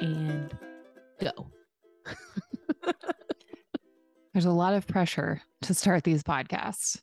and 0.00 0.56
go. 1.20 1.50
There's 4.32 4.44
a 4.44 4.50
lot 4.50 4.74
of 4.74 4.86
pressure 4.86 5.42
to 5.62 5.74
start 5.74 6.04
these 6.04 6.22
podcasts. 6.22 7.00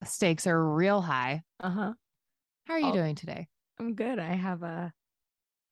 The 0.00 0.06
stakes 0.06 0.46
are 0.46 0.64
real 0.74 1.00
high. 1.00 1.42
Uh 1.60 1.70
huh. 1.70 1.92
How 2.66 2.74
are 2.74 2.78
you 2.80 2.86
Oh. 2.88 2.92
doing 2.92 3.14
today? 3.14 3.48
I'm 3.78 3.94
good. 3.94 4.18
I 4.18 4.34
have 4.34 4.62
a, 4.62 4.92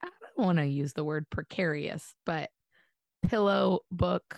I 0.03 0.09
don't 0.37 0.45
want 0.47 0.59
to 0.59 0.67
use 0.67 0.93
the 0.95 1.05
word 1.05 1.29
precarious, 1.31 2.15
but 2.27 2.51
pillow, 3.29 3.81
book, 3.91 4.37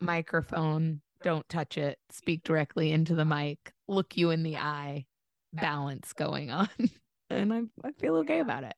microphone, 0.00 1.00
don't 1.22 1.48
touch 1.48 1.78
it, 1.78 1.98
speak 2.10 2.42
directly 2.42 2.90
into 2.90 3.14
the 3.14 3.24
mic, 3.24 3.72
look 3.86 4.16
you 4.16 4.30
in 4.30 4.42
the 4.42 4.56
eye, 4.56 5.06
balance 5.52 6.12
going 6.14 6.50
on. 6.50 6.68
and 7.30 7.52
I, 7.52 7.60
I 7.84 7.92
feel 7.92 8.16
okay 8.16 8.40
about 8.40 8.64
it. 8.64 8.74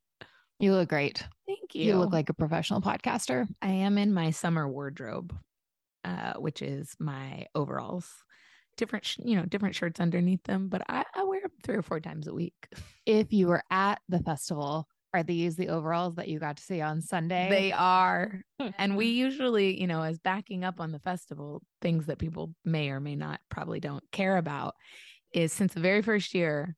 You 0.64 0.73
look 0.73 0.88
great. 0.88 1.23
Thank 1.46 1.74
You, 1.74 1.88
You 1.88 1.98
look 1.98 2.14
like 2.14 2.30
a 2.30 2.32
professional 2.32 2.80
podcaster. 2.80 3.46
I 3.60 3.68
am 3.68 3.98
in 3.98 4.14
my 4.14 4.30
summer 4.30 4.66
wardrobe, 4.66 5.37
uh, 6.04 6.32
which 6.38 6.62
is 6.62 6.96
my 6.98 7.45
overalls. 7.54 8.10
Different, 8.78 9.04
sh- 9.04 9.18
you 9.23 9.37
know, 9.37 9.45
different 9.45 9.74
shirts 9.74 10.00
underneath 10.00 10.42
them, 10.45 10.70
but 10.70 10.80
I, 10.88 11.04
I 11.14 11.24
wear 11.24 11.42
them 11.42 11.50
three 11.62 11.77
or 11.77 11.82
four 11.82 12.00
times 12.00 12.28
a 12.28 12.32
week. 12.32 12.54
If 13.04 13.30
you 13.30 13.48
were 13.48 13.62
at 13.70 14.00
the 14.09 14.20
festival, 14.20 14.88
are 15.12 15.23
these 15.23 15.54
the 15.56 15.68
overalls 15.68 16.14
that 16.14 16.28
you 16.28 16.38
got 16.38 16.56
to 16.56 16.62
see 16.62 16.80
on 16.80 17.02
Sunday? 17.02 17.48
They 17.51 17.73
are. 17.73 18.40
And 18.78 18.96
we 18.96 19.09
usually, 19.09 19.78
you 19.78 19.87
know, 19.87 20.01
as 20.01 20.18
backing 20.18 20.65
up 20.65 20.80
on 20.80 20.92
the 20.92 20.98
festival, 20.98 21.60
things 21.82 22.06
that 22.06 22.18
people 22.18 22.54
may 22.65 22.88
or 22.88 23.01
may 23.01 23.16
not 23.16 23.38
probably 23.51 23.80
don't 23.80 24.02
care 24.12 24.38
about 24.38 24.76
is 25.30 25.52
since 25.52 25.74
the 25.74 25.80
very 25.80 26.01
first 26.01 26.32
year, 26.32 26.74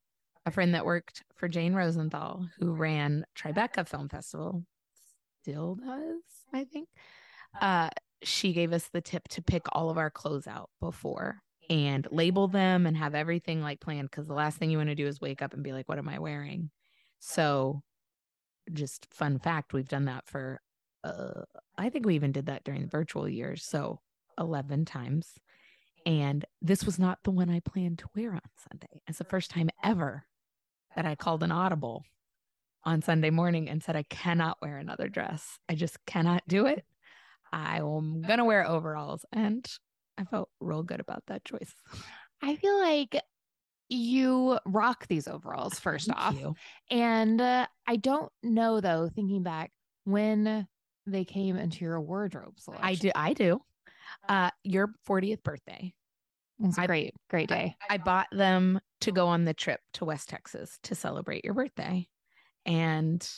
a 0.46 0.50
friend 0.50 0.74
that 0.74 0.86
worked 0.86 1.24
for 1.34 1.48
Jane 1.48 1.74
Rosenthal, 1.74 2.48
who 2.58 2.72
ran 2.72 3.26
Tribeca 3.36 3.86
Film 3.86 4.08
Festival, 4.08 4.64
still 5.42 5.74
does, 5.74 6.22
I 6.52 6.64
think. 6.64 6.88
Uh, 7.60 7.90
she 8.22 8.52
gave 8.52 8.72
us 8.72 8.88
the 8.92 9.00
tip 9.00 9.28
to 9.28 9.42
pick 9.42 9.64
all 9.72 9.90
of 9.90 9.98
our 9.98 10.10
clothes 10.10 10.46
out 10.46 10.70
before 10.80 11.42
and 11.68 12.06
label 12.12 12.46
them 12.46 12.86
and 12.86 12.96
have 12.96 13.14
everything 13.14 13.60
like 13.60 13.80
planned 13.80 14.10
because 14.10 14.28
the 14.28 14.34
last 14.34 14.56
thing 14.56 14.70
you 14.70 14.78
want 14.78 14.88
to 14.88 14.94
do 14.94 15.06
is 15.06 15.20
wake 15.20 15.42
up 15.42 15.52
and 15.52 15.64
be 15.64 15.72
like, 15.72 15.88
what 15.88 15.98
am 15.98 16.08
I 16.08 16.20
wearing? 16.20 16.70
So, 17.18 17.82
just 18.72 19.06
fun 19.12 19.38
fact, 19.38 19.72
we've 19.72 19.88
done 19.88 20.06
that 20.06 20.26
for 20.26 20.60
uh, 21.04 21.42
I 21.76 21.90
think 21.90 22.06
we 22.06 22.14
even 22.14 22.32
did 22.32 22.46
that 22.46 22.64
during 22.64 22.82
the 22.82 22.88
virtual 22.88 23.28
years. 23.28 23.64
So 23.64 24.00
11 24.38 24.84
times. 24.84 25.34
And 26.04 26.44
this 26.62 26.84
was 26.84 26.98
not 26.98 27.18
the 27.24 27.30
one 27.30 27.50
I 27.50 27.60
planned 27.60 27.98
to 27.98 28.08
wear 28.14 28.32
on 28.32 28.40
Sunday. 28.70 29.02
It's 29.08 29.18
the 29.18 29.24
first 29.24 29.50
time 29.50 29.70
ever 29.82 30.24
that 30.96 31.06
I 31.06 31.14
called 31.14 31.42
an 31.42 31.52
audible 31.52 32.04
on 32.84 33.02
Sunday 33.02 33.30
morning 33.30 33.68
and 33.68 33.82
said, 33.82 33.96
I 33.96 34.04
cannot 34.04 34.58
wear 34.60 34.78
another 34.78 35.08
dress. 35.08 35.58
I 35.68 35.74
just 35.74 35.98
cannot 36.06 36.42
do 36.48 36.66
it. 36.66 36.84
I'm 37.52 38.22
going 38.22 38.38
to 38.38 38.44
wear 38.44 38.66
overalls. 38.66 39.24
And 39.32 39.66
I 40.18 40.24
felt 40.24 40.48
real 40.60 40.82
good 40.82 41.00
about 41.00 41.22
that 41.28 41.44
choice. 41.44 41.72
I 42.42 42.56
feel 42.56 42.78
like 42.80 43.20
you 43.88 44.58
rock 44.64 45.06
these 45.08 45.28
overalls 45.28 45.78
first 45.78 46.08
Thank 46.08 46.18
off. 46.18 46.34
you. 46.34 46.54
And 46.90 47.40
uh, 47.40 47.66
I 47.86 47.96
don't 47.96 48.32
know 48.42 48.80
though, 48.80 49.08
thinking 49.14 49.42
back 49.42 49.70
when 50.04 50.66
they 51.06 51.24
came 51.24 51.56
into 51.56 51.84
your 51.84 52.00
wardrobe 52.00 52.58
selection. 52.58 52.86
I 52.86 52.94
do. 52.94 53.10
I 53.14 53.32
do. 53.32 53.60
Uh, 54.28 54.50
your 54.64 54.92
40th 55.08 55.42
birthday. 55.42 55.92
It 56.58 56.66
was 56.66 56.78
a 56.78 56.82
I- 56.82 56.86
great, 56.86 57.14
great 57.28 57.48
day. 57.48 57.76
I 57.88 57.98
bought 57.98 58.28
them 58.32 58.80
to 59.02 59.12
go 59.12 59.28
on 59.28 59.44
the 59.44 59.54
trip 59.54 59.80
to 59.94 60.04
West 60.04 60.28
Texas 60.28 60.78
to 60.84 60.94
celebrate 60.94 61.44
your 61.44 61.54
birthday. 61.54 62.08
And 62.64 63.28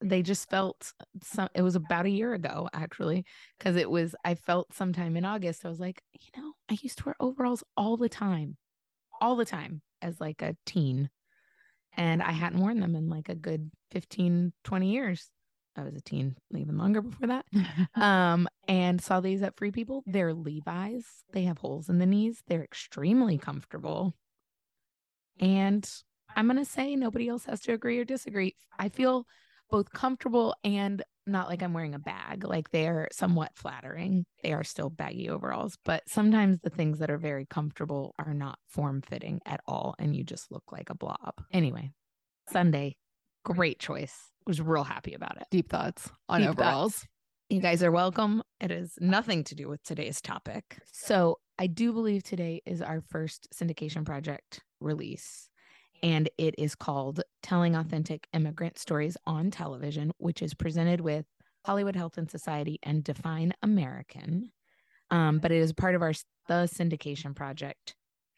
they 0.00 0.22
just 0.22 0.50
felt 0.50 0.92
some 1.22 1.48
it 1.54 1.62
was 1.62 1.76
about 1.76 2.04
a 2.04 2.10
year 2.10 2.34
ago 2.34 2.68
actually 2.74 3.24
because 3.58 3.76
it 3.76 3.88
was 3.88 4.14
I 4.24 4.34
felt 4.34 4.74
sometime 4.74 5.16
in 5.16 5.24
August 5.24 5.64
I 5.64 5.68
was 5.68 5.80
like, 5.80 6.02
you 6.12 6.42
know, 6.42 6.52
I 6.68 6.76
used 6.82 6.98
to 6.98 7.04
wear 7.06 7.16
overalls 7.20 7.64
all 7.76 7.96
the 7.96 8.08
time. 8.08 8.56
All 9.20 9.36
the 9.36 9.44
time 9.44 9.80
as 10.02 10.20
like 10.20 10.42
a 10.42 10.56
teen. 10.66 11.08
And 11.96 12.22
I 12.22 12.32
hadn't 12.32 12.60
worn 12.60 12.80
them 12.80 12.96
in 12.96 13.08
like 13.08 13.28
a 13.28 13.34
good 13.34 13.70
15 13.92 14.52
20 14.64 14.90
years. 14.90 15.30
I 15.76 15.82
was 15.82 15.94
a 15.94 16.00
teen 16.00 16.36
even 16.54 16.78
longer 16.78 17.02
before 17.02 17.28
that 17.28 17.46
um 17.94 18.48
and 18.68 19.00
saw 19.00 19.20
these 19.20 19.42
at 19.42 19.56
free 19.56 19.70
people. 19.70 20.02
They're 20.06 20.34
levi's. 20.34 21.04
They 21.32 21.44
have 21.44 21.58
holes 21.58 21.88
in 21.88 21.98
the 21.98 22.06
knees. 22.06 22.42
They're 22.48 22.64
extremely 22.64 23.38
comfortable. 23.38 24.14
And 25.40 25.88
i'm 26.36 26.46
going 26.46 26.58
to 26.58 26.64
say 26.64 26.96
nobody 26.96 27.28
else 27.28 27.44
has 27.44 27.60
to 27.60 27.72
agree 27.72 27.98
or 27.98 28.04
disagree. 28.04 28.54
I 28.78 28.88
feel 28.88 29.26
both 29.70 29.92
comfortable 29.92 30.54
and 30.62 31.02
not 31.26 31.48
like 31.48 31.62
i'm 31.62 31.72
wearing 31.72 31.94
a 31.94 31.98
bag. 31.98 32.44
Like 32.44 32.70
they're 32.70 33.08
somewhat 33.12 33.52
flattering. 33.54 34.26
They 34.42 34.52
are 34.52 34.64
still 34.64 34.90
baggy 34.90 35.28
overalls 35.28 35.76
but 35.84 36.02
sometimes 36.08 36.60
the 36.62 36.70
things 36.70 36.98
that 37.00 37.10
are 37.10 37.18
very 37.18 37.46
comfortable 37.46 38.14
are 38.18 38.34
not 38.34 38.58
form 38.68 39.02
fitting 39.02 39.40
at 39.46 39.60
all 39.66 39.94
and 39.98 40.14
you 40.14 40.24
just 40.24 40.52
look 40.52 40.64
like 40.70 40.90
a 40.90 40.94
blob. 40.94 41.34
Anyway 41.52 41.92
sunday 42.50 42.94
great 43.44 43.78
choice 43.78 44.16
was 44.46 44.60
real 44.60 44.84
happy 44.84 45.14
about 45.14 45.36
it 45.36 45.46
Deep 45.50 45.70
thoughts 45.70 46.10
on 46.28 46.40
Deep 46.40 46.48
thoughts. 46.48 46.58
overalls. 46.60 47.06
you 47.50 47.60
guys 47.60 47.82
are 47.82 47.92
welcome. 47.92 48.42
It 48.60 48.70
has 48.70 48.94
nothing 49.00 49.44
to 49.44 49.54
do 49.54 49.68
with 49.68 49.82
today's 49.82 50.20
topic. 50.20 50.78
So, 50.92 51.38
I 51.58 51.68
do 51.68 51.92
believe 51.92 52.24
today 52.24 52.62
is 52.66 52.82
our 52.82 53.00
first 53.00 53.46
syndication 53.54 54.04
project 54.04 54.60
release, 54.80 55.48
and 56.02 56.28
it 56.36 56.54
is 56.58 56.74
called 56.74 57.22
Telling 57.42 57.76
Authentic 57.76 58.26
Immigrant 58.32 58.76
Stories 58.76 59.16
on 59.24 59.50
Television, 59.52 60.10
which 60.18 60.42
is 60.42 60.52
presented 60.52 61.00
with 61.00 61.26
Hollywood 61.64 61.94
Health 61.94 62.18
and 62.18 62.28
Society 62.28 62.80
and 62.82 63.04
Define 63.04 63.52
American. 63.62 64.50
Um, 65.10 65.38
but 65.38 65.52
it 65.52 65.58
is 65.58 65.72
part 65.72 65.94
of 65.94 66.02
our 66.02 66.12
the 66.48 66.64
syndication 66.68 67.36
project 67.36 67.94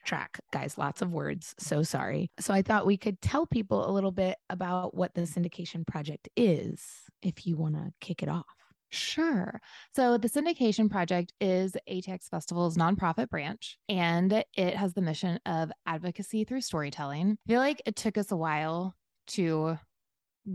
track 0.06 0.38
guys 0.52 0.78
lots 0.78 1.02
of 1.02 1.12
words 1.12 1.54
so 1.58 1.82
sorry 1.82 2.30
so 2.38 2.54
i 2.54 2.62
thought 2.62 2.86
we 2.86 2.96
could 2.96 3.20
tell 3.20 3.46
people 3.46 3.88
a 3.88 3.92
little 3.92 4.12
bit 4.12 4.36
about 4.48 4.94
what 4.94 5.12
the 5.14 5.22
syndication 5.22 5.86
project 5.86 6.28
is 6.36 6.82
if 7.22 7.46
you 7.46 7.56
want 7.56 7.74
to 7.74 7.92
kick 8.00 8.22
it 8.22 8.28
off 8.28 8.44
Sure. 8.90 9.60
So 9.94 10.16
the 10.16 10.28
Syndication 10.28 10.88
Project 10.88 11.32
is 11.40 11.76
ATX 11.90 12.28
Festival's 12.28 12.76
nonprofit 12.76 13.28
branch, 13.28 13.78
and 13.88 14.44
it 14.54 14.76
has 14.76 14.94
the 14.94 15.02
mission 15.02 15.40
of 15.44 15.72
advocacy 15.86 16.44
through 16.44 16.60
storytelling. 16.60 17.36
I 17.46 17.50
feel 17.50 17.60
like 17.60 17.82
it 17.84 17.96
took 17.96 18.16
us 18.16 18.30
a 18.30 18.36
while 18.36 18.94
to 19.28 19.78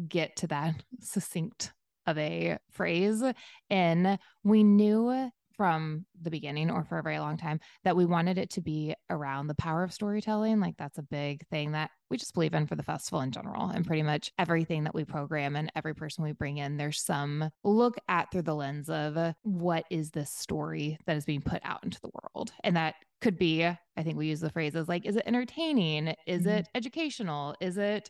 get 0.08 0.38
to 0.38 0.48
that 0.48 0.76
succinct 1.02 1.74
of 2.08 2.18
a 2.18 2.58
phrase. 2.72 3.24
And 3.70 4.18
we 4.44 4.64
knew 4.64 5.30
from 5.62 6.08
the 6.20 6.32
beginning 6.32 6.72
or 6.72 6.84
for 6.84 6.98
a 6.98 7.04
very 7.04 7.20
long 7.20 7.38
time 7.38 7.60
that 7.84 7.96
we 7.96 8.04
wanted 8.04 8.40
it 8.40 8.50
to 8.50 8.62
be 8.62 8.96
around 9.12 9.46
the 9.46 9.54
power 9.54 9.84
of 9.84 9.94
storytelling. 9.94 10.60
Like 10.60 10.76
that's 10.76 10.98
a 10.98 11.04
big 11.04 11.46
thing 11.50 11.74
that 11.74 11.92
we 12.10 12.18
just 12.18 12.34
believe 12.34 12.56
in 12.56 12.66
for 12.66 12.74
the 12.76 12.82
festival 12.82 13.22
in 13.22 13.32
general. 13.32 13.70
And 13.70 13.86
pretty 13.86 14.02
much 14.02 14.32
everything 14.40 14.86
that 14.86 14.96
we 14.96 15.06
program 15.06 15.56
and 15.56 15.72
every 15.76 15.94
person 15.94 16.24
we 16.24 16.32
bring 16.32 16.58
in, 16.58 16.78
there's 16.78 17.00
some 17.00 17.52
look 17.64 17.96
at 18.08 18.32
through 18.32 18.42
the 18.42 18.56
lens 18.56 18.90
of 18.90 19.36
what 19.44 19.86
is 19.92 20.10
this 20.10 20.32
story 20.32 20.98
that 21.06 21.16
is 21.16 21.26
being 21.26 21.44
put 21.44 21.62
out 21.64 21.84
into 21.84 22.02
the 22.02 22.10
world. 22.10 22.52
And 22.64 22.76
that 22.76 22.96
could 23.22 23.38
be, 23.38 23.64
I 23.64 23.78
think 24.02 24.18
we 24.18 24.30
use 24.30 24.40
the 24.40 24.50
phrases 24.50 24.90
like, 24.90 25.06
is 25.06 25.16
it 25.16 25.28
entertaining? 25.28 26.16
Is 26.26 26.46
Mhm. 26.46 26.58
it 26.62 26.70
educational? 26.74 27.54
Is 27.62 27.78
it 27.78 28.10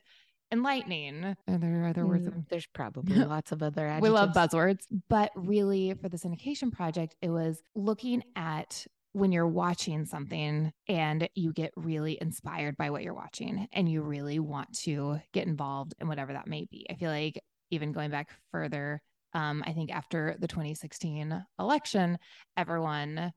enlightening? 0.51 1.35
Are 1.47 1.57
there 1.57 1.85
other 1.85 2.05
words? 2.05 2.27
Mm, 2.27 2.47
there's 2.49 2.67
probably 2.67 3.15
lots 3.25 3.51
of 3.51 3.63
other 3.63 3.85
adjectives 3.85 4.03
We 4.03 4.09
love 4.09 4.29
buzzwords. 4.29 4.85
But 5.09 5.31
really, 5.35 5.93
for 5.93 6.09
the 6.09 6.17
syndication 6.17 6.71
project, 6.71 7.15
it 7.21 7.29
was 7.29 7.61
looking 7.75 8.23
at 8.35 8.85
when 9.13 9.31
you're 9.31 9.47
watching 9.47 10.05
something 10.05 10.71
and 10.87 11.27
you 11.35 11.51
get 11.51 11.71
really 11.75 12.17
inspired 12.21 12.77
by 12.77 12.89
what 12.89 13.03
you're 13.03 13.13
watching 13.13 13.67
and 13.73 13.89
you 13.89 14.01
really 14.01 14.39
want 14.39 14.71
to 14.79 15.19
get 15.33 15.47
involved 15.47 15.93
in 15.99 16.07
whatever 16.07 16.33
that 16.33 16.47
may 16.47 16.65
be. 16.71 16.85
I 16.89 16.95
feel 16.95 17.11
like 17.11 17.41
even 17.71 17.91
going 17.91 18.09
back 18.09 18.29
further, 18.51 19.01
um, 19.33 19.63
I 19.65 19.73
think 19.73 19.91
after 19.91 20.35
the 20.39 20.47
2016 20.47 21.45
election, 21.59 22.17
everyone, 22.55 23.33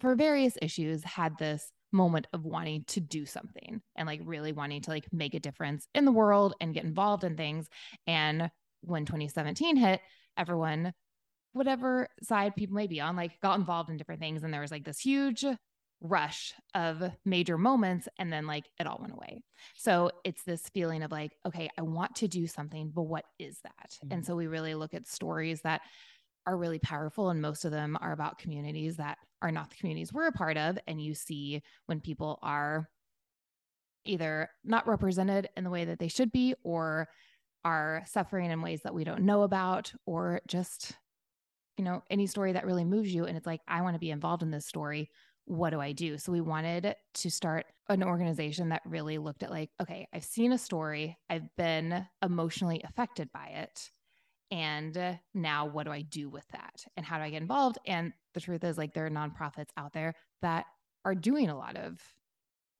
for 0.00 0.14
various 0.14 0.56
issues, 0.60 1.04
had 1.04 1.36
this 1.38 1.70
moment 1.92 2.26
of 2.32 2.44
wanting 2.44 2.84
to 2.88 3.00
do 3.00 3.24
something 3.24 3.80
and 3.96 4.06
like 4.06 4.20
really 4.24 4.52
wanting 4.52 4.82
to 4.82 4.90
like 4.90 5.06
make 5.12 5.34
a 5.34 5.40
difference 5.40 5.86
in 5.94 6.04
the 6.04 6.12
world 6.12 6.54
and 6.60 6.74
get 6.74 6.84
involved 6.84 7.24
in 7.24 7.36
things. 7.36 7.68
And 8.06 8.50
when 8.80 9.06
2017 9.06 9.76
hit, 9.76 10.00
everyone, 10.36 10.92
whatever 11.52 12.08
side 12.22 12.56
people 12.56 12.74
may 12.74 12.88
be 12.88 13.00
on, 13.00 13.16
like 13.16 13.40
got 13.40 13.58
involved 13.58 13.90
in 13.90 13.96
different 13.96 14.20
things. 14.20 14.42
And 14.42 14.52
there 14.52 14.60
was 14.60 14.72
like 14.72 14.84
this 14.84 14.98
huge 14.98 15.44
rush 16.00 16.52
of 16.74 17.02
major 17.24 17.56
moments. 17.56 18.08
And 18.18 18.32
then 18.32 18.46
like 18.46 18.64
it 18.80 18.86
all 18.86 18.98
went 19.00 19.14
away. 19.14 19.42
So 19.76 20.10
it's 20.24 20.42
this 20.42 20.68
feeling 20.74 21.02
of 21.02 21.12
like, 21.12 21.32
okay, 21.46 21.70
I 21.78 21.82
want 21.82 22.16
to 22.16 22.28
do 22.28 22.46
something, 22.46 22.90
but 22.92 23.02
what 23.02 23.24
is 23.38 23.60
that? 23.62 23.98
And 24.10 24.22
Mhm. 24.22 24.26
so 24.26 24.36
we 24.36 24.48
really 24.48 24.74
look 24.74 24.92
at 24.92 25.06
stories 25.06 25.62
that 25.62 25.80
are 26.46 26.56
really 26.56 26.78
powerful. 26.78 27.30
And 27.30 27.40
most 27.40 27.64
of 27.64 27.70
them 27.70 27.96
are 28.00 28.12
about 28.12 28.38
communities 28.38 28.96
that 28.96 29.18
are 29.42 29.52
not 29.52 29.70
the 29.70 29.76
communities 29.76 30.12
we're 30.12 30.26
a 30.26 30.32
part 30.32 30.56
of. 30.56 30.78
And 30.86 31.00
you 31.00 31.14
see 31.14 31.62
when 31.86 32.00
people 32.00 32.38
are 32.42 32.88
either 34.04 34.50
not 34.64 34.86
represented 34.86 35.48
in 35.56 35.64
the 35.64 35.70
way 35.70 35.86
that 35.86 35.98
they 35.98 36.08
should 36.08 36.30
be 36.30 36.54
or 36.62 37.08
are 37.64 38.02
suffering 38.06 38.50
in 38.50 38.60
ways 38.60 38.82
that 38.82 38.94
we 38.94 39.04
don't 39.04 39.22
know 39.22 39.42
about, 39.42 39.90
or 40.04 40.42
just, 40.46 40.92
you 41.78 41.84
know, 41.84 42.02
any 42.10 42.26
story 42.26 42.52
that 42.52 42.66
really 42.66 42.84
moves 42.84 43.14
you. 43.14 43.24
And 43.24 43.38
it's 43.38 43.46
like, 43.46 43.62
I 43.66 43.80
want 43.80 43.94
to 43.94 44.00
be 44.00 44.10
involved 44.10 44.42
in 44.42 44.50
this 44.50 44.66
story. 44.66 45.08
What 45.46 45.70
do 45.70 45.80
I 45.80 45.92
do? 45.92 46.18
So 46.18 46.30
we 46.30 46.42
wanted 46.42 46.94
to 47.14 47.30
start 47.30 47.64
an 47.88 48.02
organization 48.02 48.68
that 48.68 48.82
really 48.84 49.16
looked 49.16 49.42
at, 49.42 49.50
like, 49.50 49.70
okay, 49.80 50.06
I've 50.12 50.24
seen 50.24 50.52
a 50.52 50.58
story, 50.58 51.16
I've 51.30 51.48
been 51.56 52.06
emotionally 52.22 52.82
affected 52.84 53.30
by 53.32 53.46
it. 53.46 53.90
And 54.54 54.96
uh, 54.96 55.14
now 55.34 55.66
what 55.66 55.84
do 55.84 55.90
I 55.90 56.02
do 56.02 56.28
with 56.30 56.46
that? 56.52 56.84
And 56.96 57.04
how 57.04 57.18
do 57.18 57.24
I 57.24 57.30
get 57.30 57.42
involved? 57.42 57.76
And 57.88 58.12
the 58.34 58.40
truth 58.40 58.62
is, 58.62 58.78
like, 58.78 58.94
there 58.94 59.04
are 59.04 59.10
nonprofits 59.10 59.70
out 59.76 59.92
there 59.92 60.14
that 60.42 60.66
are 61.04 61.16
doing 61.16 61.48
a 61.48 61.58
lot 61.58 61.76
of 61.76 62.00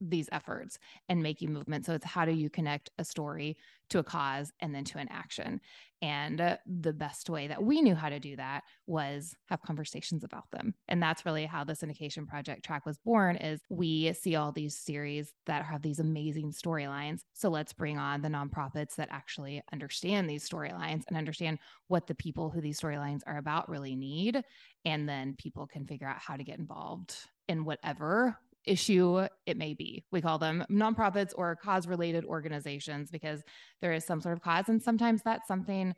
these 0.01 0.29
efforts 0.31 0.77
and 1.09 1.21
making 1.21 1.53
movement. 1.53 1.85
So 1.85 1.93
it's 1.93 2.05
how 2.05 2.25
do 2.25 2.31
you 2.31 2.49
connect 2.49 2.89
a 2.97 3.05
story 3.05 3.57
to 3.89 3.99
a 3.99 4.03
cause 4.03 4.51
and 4.59 4.73
then 4.73 4.83
to 4.85 4.97
an 4.97 5.07
action? 5.09 5.61
And 6.01 6.41
uh, 6.41 6.57
the 6.67 6.93
best 6.93 7.29
way 7.29 7.47
that 7.47 7.63
we 7.63 7.81
knew 7.81 7.95
how 7.95 8.09
to 8.09 8.19
do 8.19 8.35
that 8.35 8.63
was 8.85 9.35
have 9.47 9.61
conversations 9.61 10.23
about 10.23 10.51
them. 10.51 10.75
And 10.87 11.01
that's 11.01 11.25
really 11.25 11.45
how 11.45 11.63
the 11.63 11.73
syndication 11.73 12.27
project 12.27 12.63
track 12.63 12.85
was 12.85 12.99
born 12.99 13.37
is 13.37 13.61
we 13.69 14.13
see 14.13 14.35
all 14.35 14.51
these 14.51 14.77
series 14.77 15.33
that 15.45 15.65
have 15.65 15.81
these 15.81 15.99
amazing 15.99 16.51
storylines. 16.51 17.21
So 17.33 17.49
let's 17.49 17.73
bring 17.73 17.97
on 17.97 18.21
the 18.21 18.29
nonprofits 18.29 18.95
that 18.97 19.09
actually 19.09 19.63
understand 19.71 20.29
these 20.29 20.47
storylines 20.47 21.03
and 21.07 21.17
understand 21.17 21.59
what 21.87 22.07
the 22.07 22.15
people 22.15 22.49
who 22.49 22.61
these 22.61 22.79
storylines 22.79 23.21
are 23.25 23.37
about 23.37 23.69
really 23.69 23.95
need. 23.95 24.43
And 24.83 25.09
then 25.09 25.35
people 25.39 25.65
can 25.65 25.87
figure 25.87 26.07
out 26.07 26.19
how 26.19 26.35
to 26.35 26.43
get 26.43 26.59
involved 26.59 27.15
in 27.47 27.65
whatever 27.65 28.37
issue 28.67 29.27
it 29.45 29.57
may 29.57 29.73
be. 29.73 30.03
We 30.11 30.21
call 30.21 30.37
them 30.37 30.65
nonprofits 30.69 31.33
or 31.35 31.55
cause 31.55 31.87
related 31.87 32.25
organizations 32.25 33.11
because 33.11 33.43
there 33.81 33.93
is 33.93 34.05
some 34.05 34.21
sort 34.21 34.35
of 34.35 34.41
cause. 34.41 34.69
And 34.69 34.81
sometimes 34.81 35.21
that's 35.23 35.47
something 35.47 35.93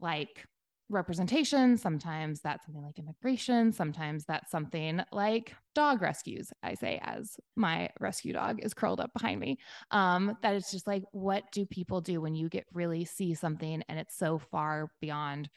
like 0.00 0.44
representation, 0.90 1.76
sometimes 1.76 2.40
that's 2.40 2.64
something 2.64 2.82
like 2.82 2.98
immigration, 2.98 3.72
sometimes 3.72 4.24
that's 4.24 4.50
something 4.50 5.02
like 5.12 5.54
dog 5.74 6.00
rescues. 6.00 6.50
I 6.62 6.74
say, 6.74 6.98
as 7.02 7.36
my 7.56 7.90
rescue 8.00 8.32
dog 8.32 8.60
is 8.62 8.74
curled 8.74 9.00
up 9.00 9.12
behind 9.12 9.40
me. 9.40 9.58
Um, 9.90 10.36
that 10.42 10.54
it's 10.54 10.70
just 10.70 10.86
like, 10.86 11.02
what 11.12 11.44
do 11.52 11.66
people 11.66 12.00
do 12.00 12.20
when 12.20 12.34
you 12.34 12.48
get 12.48 12.64
really 12.72 13.04
see 13.04 13.34
something 13.34 13.82
and 13.88 13.98
it's 13.98 14.16
so 14.16 14.38
far 14.38 14.90
beyond 15.00 15.50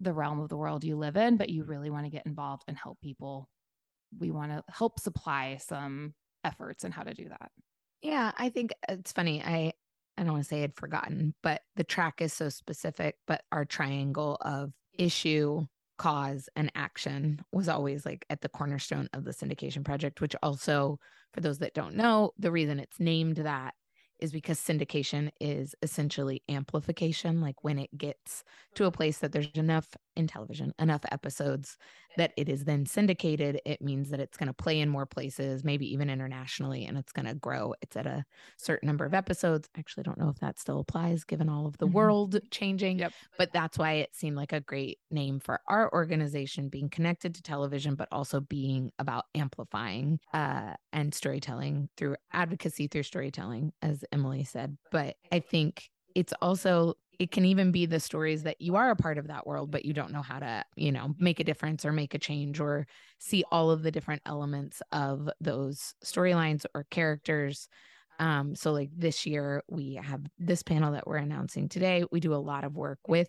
the 0.00 0.12
realm 0.12 0.40
of 0.40 0.50
the 0.50 0.56
world 0.56 0.84
you 0.84 0.96
live 0.96 1.16
in, 1.16 1.38
but 1.38 1.48
you 1.48 1.64
really 1.64 1.88
want 1.88 2.04
to 2.04 2.10
get 2.10 2.26
involved 2.26 2.64
and 2.68 2.76
help 2.76 3.00
people 3.00 3.48
we 4.18 4.30
want 4.30 4.52
to 4.52 4.62
help 4.68 5.00
supply 5.00 5.56
some 5.56 6.14
efforts 6.44 6.84
and 6.84 6.94
how 6.94 7.02
to 7.02 7.14
do 7.14 7.28
that. 7.28 7.50
Yeah, 8.02 8.32
I 8.36 8.50
think 8.50 8.72
uh, 8.88 8.94
it's 8.94 9.12
funny. 9.12 9.42
I 9.42 9.72
I 10.18 10.22
don't 10.22 10.32
want 10.32 10.44
to 10.44 10.48
say 10.48 10.62
I'd 10.62 10.76
forgotten, 10.76 11.34
but 11.42 11.62
the 11.76 11.84
track 11.84 12.22
is 12.22 12.32
so 12.32 12.48
specific, 12.48 13.16
but 13.26 13.42
our 13.52 13.66
triangle 13.66 14.38
of 14.40 14.72
issue, 14.98 15.66
cause, 15.98 16.48
and 16.56 16.72
action 16.74 17.44
was 17.52 17.68
always 17.68 18.06
like 18.06 18.24
at 18.30 18.40
the 18.40 18.48
cornerstone 18.48 19.08
of 19.12 19.24
the 19.24 19.32
syndication 19.32 19.84
project, 19.84 20.22
which 20.22 20.34
also, 20.42 20.98
for 21.34 21.42
those 21.42 21.58
that 21.58 21.74
don't 21.74 21.96
know, 21.96 22.32
the 22.38 22.50
reason 22.50 22.80
it's 22.80 22.98
named 22.98 23.36
that 23.36 23.74
is 24.18 24.32
because 24.32 24.58
syndication 24.58 25.30
is 25.38 25.74
essentially 25.82 26.42
amplification. 26.48 27.42
Like 27.42 27.62
when 27.62 27.78
it 27.78 27.96
gets 27.98 28.42
to 28.76 28.86
a 28.86 28.90
place 28.90 29.18
that 29.18 29.32
there's 29.32 29.50
enough 29.54 29.94
in 30.16 30.26
television, 30.26 30.72
enough 30.78 31.02
episodes 31.10 31.76
that 32.16 32.32
it 32.36 32.48
is 32.48 32.64
then 32.64 32.86
syndicated, 32.86 33.60
it 33.64 33.82
means 33.82 34.10
that 34.10 34.20
it's 34.20 34.36
going 34.36 34.46
to 34.46 34.52
play 34.52 34.80
in 34.80 34.88
more 34.88 35.06
places, 35.06 35.64
maybe 35.64 35.92
even 35.92 36.08
internationally, 36.08 36.86
and 36.86 36.96
it's 36.96 37.12
going 37.12 37.26
to 37.26 37.34
grow. 37.34 37.74
It's 37.82 37.96
at 37.96 38.06
a 38.06 38.24
certain 38.56 38.86
number 38.86 39.04
of 39.04 39.14
episodes. 39.14 39.68
I 39.76 39.80
actually 39.80 40.04
don't 40.04 40.18
know 40.18 40.30
if 40.30 40.38
that 40.40 40.58
still 40.58 40.80
applies 40.80 41.24
given 41.24 41.48
all 41.48 41.66
of 41.66 41.76
the 41.78 41.86
mm-hmm. 41.86 41.94
world 41.94 42.38
changing, 42.50 43.00
yep. 43.00 43.12
but 43.36 43.52
that's 43.52 43.78
why 43.78 43.92
it 43.94 44.14
seemed 44.14 44.36
like 44.36 44.52
a 44.52 44.60
great 44.60 44.98
name 45.10 45.40
for 45.40 45.60
our 45.68 45.92
organization 45.92 46.68
being 46.68 46.88
connected 46.88 47.34
to 47.34 47.42
television, 47.42 47.94
but 47.94 48.08
also 48.10 48.40
being 48.40 48.90
about 48.98 49.24
amplifying 49.34 50.18
uh, 50.32 50.74
and 50.92 51.14
storytelling 51.14 51.88
through 51.96 52.16
advocacy, 52.32 52.88
through 52.88 53.02
storytelling, 53.02 53.72
as 53.82 54.04
Emily 54.12 54.44
said. 54.44 54.76
But 54.90 55.16
I 55.30 55.40
think 55.40 55.90
it's 56.14 56.32
also 56.40 56.94
it 57.18 57.30
can 57.30 57.44
even 57.44 57.72
be 57.72 57.86
the 57.86 58.00
stories 58.00 58.42
that 58.42 58.60
you 58.60 58.76
are 58.76 58.90
a 58.90 58.96
part 58.96 59.18
of 59.18 59.28
that 59.28 59.46
world 59.46 59.70
but 59.70 59.84
you 59.84 59.92
don't 59.92 60.12
know 60.12 60.22
how 60.22 60.38
to 60.38 60.64
you 60.76 60.92
know 60.92 61.14
make 61.18 61.40
a 61.40 61.44
difference 61.44 61.84
or 61.84 61.92
make 61.92 62.14
a 62.14 62.18
change 62.18 62.60
or 62.60 62.86
see 63.18 63.44
all 63.50 63.70
of 63.70 63.82
the 63.82 63.90
different 63.90 64.22
elements 64.26 64.82
of 64.92 65.28
those 65.40 65.94
storylines 66.04 66.64
or 66.74 66.84
characters 66.90 67.68
um 68.18 68.54
so 68.54 68.72
like 68.72 68.90
this 68.96 69.26
year 69.26 69.62
we 69.68 69.94
have 69.94 70.20
this 70.38 70.62
panel 70.62 70.92
that 70.92 71.06
we're 71.06 71.16
announcing 71.16 71.68
today 71.68 72.04
we 72.10 72.20
do 72.20 72.34
a 72.34 72.36
lot 72.36 72.64
of 72.64 72.76
work 72.76 72.98
with 73.06 73.28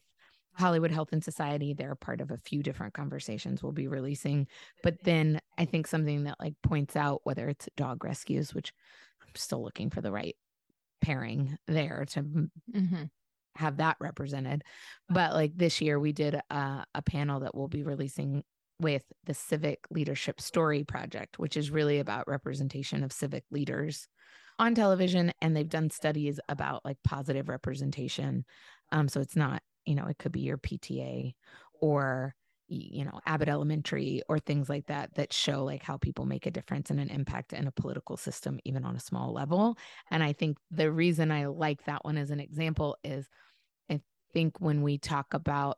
Hollywood 0.57 0.89
Health 0.89 1.13
and 1.13 1.23
Society. 1.23 1.73
They're 1.73 1.93
part 1.93 2.19
of 2.19 2.31
a 2.31 2.37
few 2.37 2.63
different 2.63 2.95
conversations 2.95 3.61
we'll 3.61 3.73
be 3.73 3.87
releasing. 3.87 4.47
But 4.81 5.03
then 5.03 5.39
I 5.57 5.65
think 5.65 5.85
something 5.85 6.23
that 6.23 6.39
like 6.39 6.55
points 6.63 6.95
out 6.95 7.21
whether 7.25 7.47
it's 7.47 7.69
dog 7.77 8.03
rescues, 8.03 8.55
which 8.55 8.73
I'm 9.21 9.35
still 9.35 9.61
looking 9.61 9.91
for 9.91 10.01
the 10.01 10.11
right 10.11 10.35
pairing 11.01 11.57
there 11.67 12.05
to 12.09 12.23
mm-hmm. 12.23 13.03
Have 13.57 13.77
that 13.77 13.97
represented. 13.99 14.63
But 15.09 15.33
like 15.33 15.53
this 15.55 15.81
year, 15.81 15.99
we 15.99 16.13
did 16.13 16.35
a, 16.35 16.85
a 16.93 17.01
panel 17.01 17.41
that 17.41 17.55
we'll 17.55 17.67
be 17.67 17.83
releasing 17.83 18.43
with 18.79 19.03
the 19.25 19.33
Civic 19.33 19.79
Leadership 19.89 20.39
Story 20.39 20.83
Project, 20.83 21.39
which 21.39 21.57
is 21.57 21.71
really 21.71 21.99
about 21.99 22.27
representation 22.27 23.03
of 23.03 23.11
civic 23.11 23.43
leaders 23.51 24.07
on 24.59 24.75
television. 24.75 25.31
And 25.41 25.55
they've 25.55 25.67
done 25.67 25.89
studies 25.89 26.39
about 26.47 26.85
like 26.85 26.97
positive 27.03 27.49
representation. 27.49 28.45
Um, 28.91 29.07
so 29.07 29.19
it's 29.19 29.35
not, 29.35 29.61
you 29.85 29.95
know, 29.95 30.05
it 30.05 30.17
could 30.17 30.31
be 30.31 30.41
your 30.41 30.57
PTA 30.57 31.33
or 31.81 32.35
you 32.67 33.05
know 33.05 33.19
abbott 33.25 33.47
elementary 33.47 34.21
or 34.27 34.39
things 34.39 34.69
like 34.69 34.85
that 34.87 35.13
that 35.15 35.31
show 35.31 35.63
like 35.63 35.83
how 35.83 35.97
people 35.97 36.25
make 36.25 36.45
a 36.45 36.51
difference 36.51 36.89
and 36.89 36.99
an 36.99 37.09
impact 37.09 37.53
in 37.53 37.67
a 37.67 37.71
political 37.71 38.17
system 38.17 38.59
even 38.65 38.83
on 38.85 38.95
a 38.95 38.99
small 38.99 39.33
level. 39.33 39.77
And 40.11 40.21
i 40.23 40.33
think 40.33 40.57
the 40.71 40.91
reason 40.91 41.31
i 41.31 41.45
like 41.45 41.83
that 41.85 42.03
one 42.03 42.17
as 42.17 42.31
an 42.31 42.39
example 42.39 42.97
is 43.03 43.27
i 43.89 43.99
think 44.33 44.59
when 44.59 44.81
we 44.81 44.97
talk 44.97 45.33
about 45.33 45.77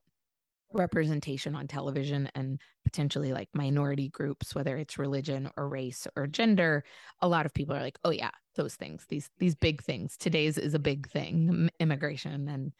representation 0.72 1.56
on 1.56 1.68
television 1.68 2.30
and 2.36 2.62
potentially 2.84 3.34
like 3.34 3.50
minority 3.54 4.10
groups 4.10 4.54
whether 4.54 4.78
it's 4.78 5.00
religion 5.00 5.50
or 5.58 5.68
race 5.68 6.08
or 6.16 6.28
gender 6.28 6.84
a 7.22 7.28
lot 7.28 7.46
of 7.46 7.54
people 7.54 7.76
are 7.76 7.82
like 7.82 7.98
oh 8.04 8.12
yeah 8.12 8.30
those 8.56 8.76
things 8.76 9.06
these 9.10 9.30
these 9.40 9.56
big 9.56 9.82
things 9.82 10.16
today's 10.18 10.58
is 10.58 10.76
a 10.76 10.80
big 10.80 11.10
thing 11.10 11.70
immigration 11.80 12.48
and 12.48 12.72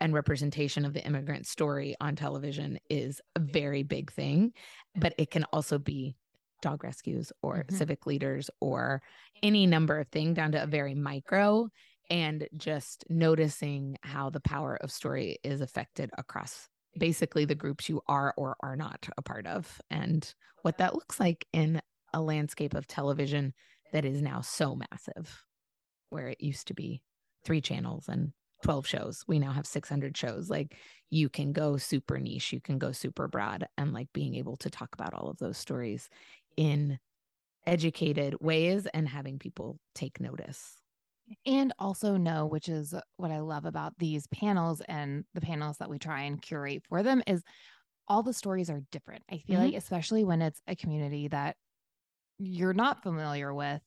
and 0.00 0.14
representation 0.14 0.84
of 0.84 0.92
the 0.92 1.04
immigrant 1.04 1.46
story 1.46 1.94
on 2.00 2.16
television 2.16 2.78
is 2.90 3.20
a 3.34 3.40
very 3.40 3.82
big 3.82 4.12
thing, 4.12 4.52
but 4.96 5.14
it 5.18 5.30
can 5.30 5.44
also 5.52 5.78
be 5.78 6.16
dog 6.62 6.84
rescues 6.84 7.32
or 7.42 7.58
mm-hmm. 7.58 7.76
civic 7.76 8.06
leaders 8.06 8.50
or 8.60 9.02
any 9.42 9.66
number 9.66 9.98
of 9.98 10.08
things 10.08 10.36
down 10.36 10.52
to 10.52 10.62
a 10.62 10.66
very 10.66 10.94
micro 10.94 11.68
and 12.10 12.46
just 12.56 13.04
noticing 13.08 13.96
how 14.02 14.30
the 14.30 14.40
power 14.40 14.76
of 14.80 14.90
story 14.90 15.38
is 15.42 15.60
affected 15.60 16.10
across 16.16 16.68
basically 16.98 17.44
the 17.44 17.54
groups 17.54 17.88
you 17.88 18.00
are 18.08 18.32
or 18.36 18.56
are 18.60 18.76
not 18.76 19.06
a 19.16 19.22
part 19.22 19.46
of 19.46 19.80
and 19.90 20.34
what 20.62 20.78
that 20.78 20.94
looks 20.94 21.20
like 21.20 21.46
in 21.52 21.80
a 22.14 22.20
landscape 22.20 22.74
of 22.74 22.86
television 22.86 23.52
that 23.92 24.04
is 24.04 24.22
now 24.22 24.40
so 24.40 24.74
massive 24.90 25.44
where 26.10 26.28
it 26.28 26.40
used 26.40 26.68
to 26.68 26.74
be 26.74 27.02
three 27.44 27.60
channels 27.60 28.08
and 28.08 28.32
12 28.62 28.86
shows. 28.86 29.24
We 29.26 29.38
now 29.38 29.52
have 29.52 29.66
600 29.66 30.16
shows. 30.16 30.50
Like 30.50 30.76
you 31.10 31.28
can 31.28 31.52
go 31.52 31.76
super 31.76 32.18
niche, 32.18 32.52
you 32.52 32.60
can 32.60 32.78
go 32.78 32.92
super 32.92 33.28
broad, 33.28 33.66
and 33.76 33.92
like 33.92 34.08
being 34.12 34.34
able 34.34 34.56
to 34.58 34.70
talk 34.70 34.90
about 34.94 35.14
all 35.14 35.28
of 35.28 35.38
those 35.38 35.58
stories 35.58 36.08
in 36.56 36.98
educated 37.66 38.36
ways 38.40 38.86
and 38.94 39.08
having 39.08 39.38
people 39.38 39.78
take 39.94 40.20
notice. 40.20 40.76
And 41.44 41.72
also 41.78 42.16
know, 42.16 42.46
which 42.46 42.68
is 42.68 42.94
what 43.16 43.32
I 43.32 43.40
love 43.40 43.64
about 43.64 43.98
these 43.98 44.28
panels 44.28 44.80
and 44.88 45.24
the 45.34 45.40
panels 45.40 45.78
that 45.78 45.90
we 45.90 45.98
try 45.98 46.22
and 46.22 46.40
curate 46.40 46.84
for 46.88 47.02
them, 47.02 47.22
is 47.26 47.42
all 48.08 48.22
the 48.22 48.32
stories 48.32 48.70
are 48.70 48.82
different. 48.92 49.24
I 49.30 49.38
feel 49.38 49.56
mm-hmm. 49.56 49.66
like, 49.66 49.74
especially 49.74 50.24
when 50.24 50.40
it's 50.40 50.60
a 50.68 50.76
community 50.76 51.26
that 51.28 51.56
you're 52.38 52.74
not 52.74 53.02
familiar 53.02 53.52
with, 53.52 53.82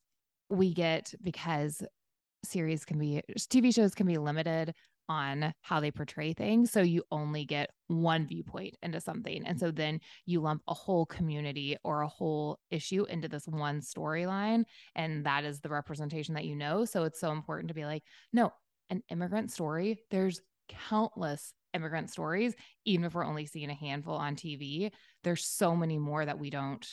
we 0.50 0.74
get 0.74 1.14
because 1.22 1.82
series 2.44 2.84
can 2.84 2.98
be 2.98 3.22
TV 3.38 3.74
shows 3.74 3.94
can 3.94 4.06
be 4.06 4.18
limited 4.18 4.74
on 5.10 5.52
how 5.62 5.80
they 5.80 5.90
portray 5.90 6.32
things. 6.32 6.70
So 6.70 6.82
you 6.82 7.02
only 7.10 7.44
get 7.44 7.70
one 7.88 8.28
viewpoint 8.28 8.76
into 8.80 9.00
something. 9.00 9.44
And 9.44 9.58
so 9.58 9.72
then 9.72 9.98
you 10.24 10.40
lump 10.40 10.62
a 10.68 10.74
whole 10.74 11.04
community 11.04 11.76
or 11.82 12.02
a 12.02 12.08
whole 12.08 12.60
issue 12.70 13.04
into 13.06 13.26
this 13.26 13.44
one 13.46 13.80
storyline. 13.80 14.62
And 14.94 15.26
that 15.26 15.44
is 15.44 15.60
the 15.60 15.68
representation 15.68 16.34
that 16.34 16.44
you 16.44 16.54
know. 16.54 16.84
So 16.84 17.02
it's 17.02 17.18
so 17.18 17.32
important 17.32 17.68
to 17.68 17.74
be 17.74 17.84
like, 17.84 18.04
no, 18.32 18.52
an 18.88 19.02
immigrant 19.10 19.50
story, 19.50 19.98
there's 20.12 20.40
countless 20.88 21.52
immigrant 21.74 22.10
stories, 22.10 22.54
even 22.84 23.04
if 23.04 23.14
we're 23.14 23.24
only 23.24 23.46
seeing 23.46 23.70
a 23.70 23.74
handful 23.74 24.14
on 24.14 24.36
TV. 24.36 24.92
There's 25.24 25.44
so 25.44 25.74
many 25.74 25.98
more 25.98 26.24
that 26.24 26.38
we 26.38 26.50
don't 26.50 26.86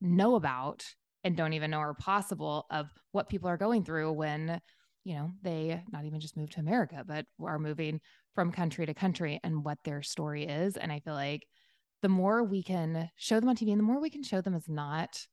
know 0.00 0.34
about 0.34 0.84
and 1.28 1.36
don't 1.36 1.52
even 1.52 1.70
know 1.70 1.78
are 1.78 1.92
possible 1.92 2.66
of 2.70 2.88
what 3.12 3.28
people 3.28 3.50
are 3.50 3.58
going 3.58 3.84
through 3.84 4.10
when 4.12 4.60
you 5.04 5.14
know, 5.14 5.30
they 5.42 5.82
not 5.92 6.04
even 6.04 6.20
just 6.20 6.36
moved 6.36 6.52
to 6.52 6.60
America, 6.60 7.04
but 7.06 7.24
are 7.42 7.58
moving 7.58 8.00
from 8.34 8.50
country 8.52 8.84
to 8.86 8.94
country 8.94 9.38
and 9.42 9.64
what 9.64 9.78
their 9.84 10.02
story 10.02 10.44
is. 10.44 10.76
And 10.76 10.90
I 10.92 11.00
feel 11.00 11.14
like 11.14 11.46
the 12.02 12.08
more 12.08 12.44
we 12.44 12.62
can 12.62 13.08
show 13.16 13.40
them 13.40 13.48
on 13.48 13.56
TV 13.56 13.70
and 13.70 13.78
the 13.78 13.84
more 13.84 14.00
we 14.00 14.10
can 14.10 14.22
show 14.22 14.40
them 14.40 14.54
as 14.54 14.68
not 14.68 15.26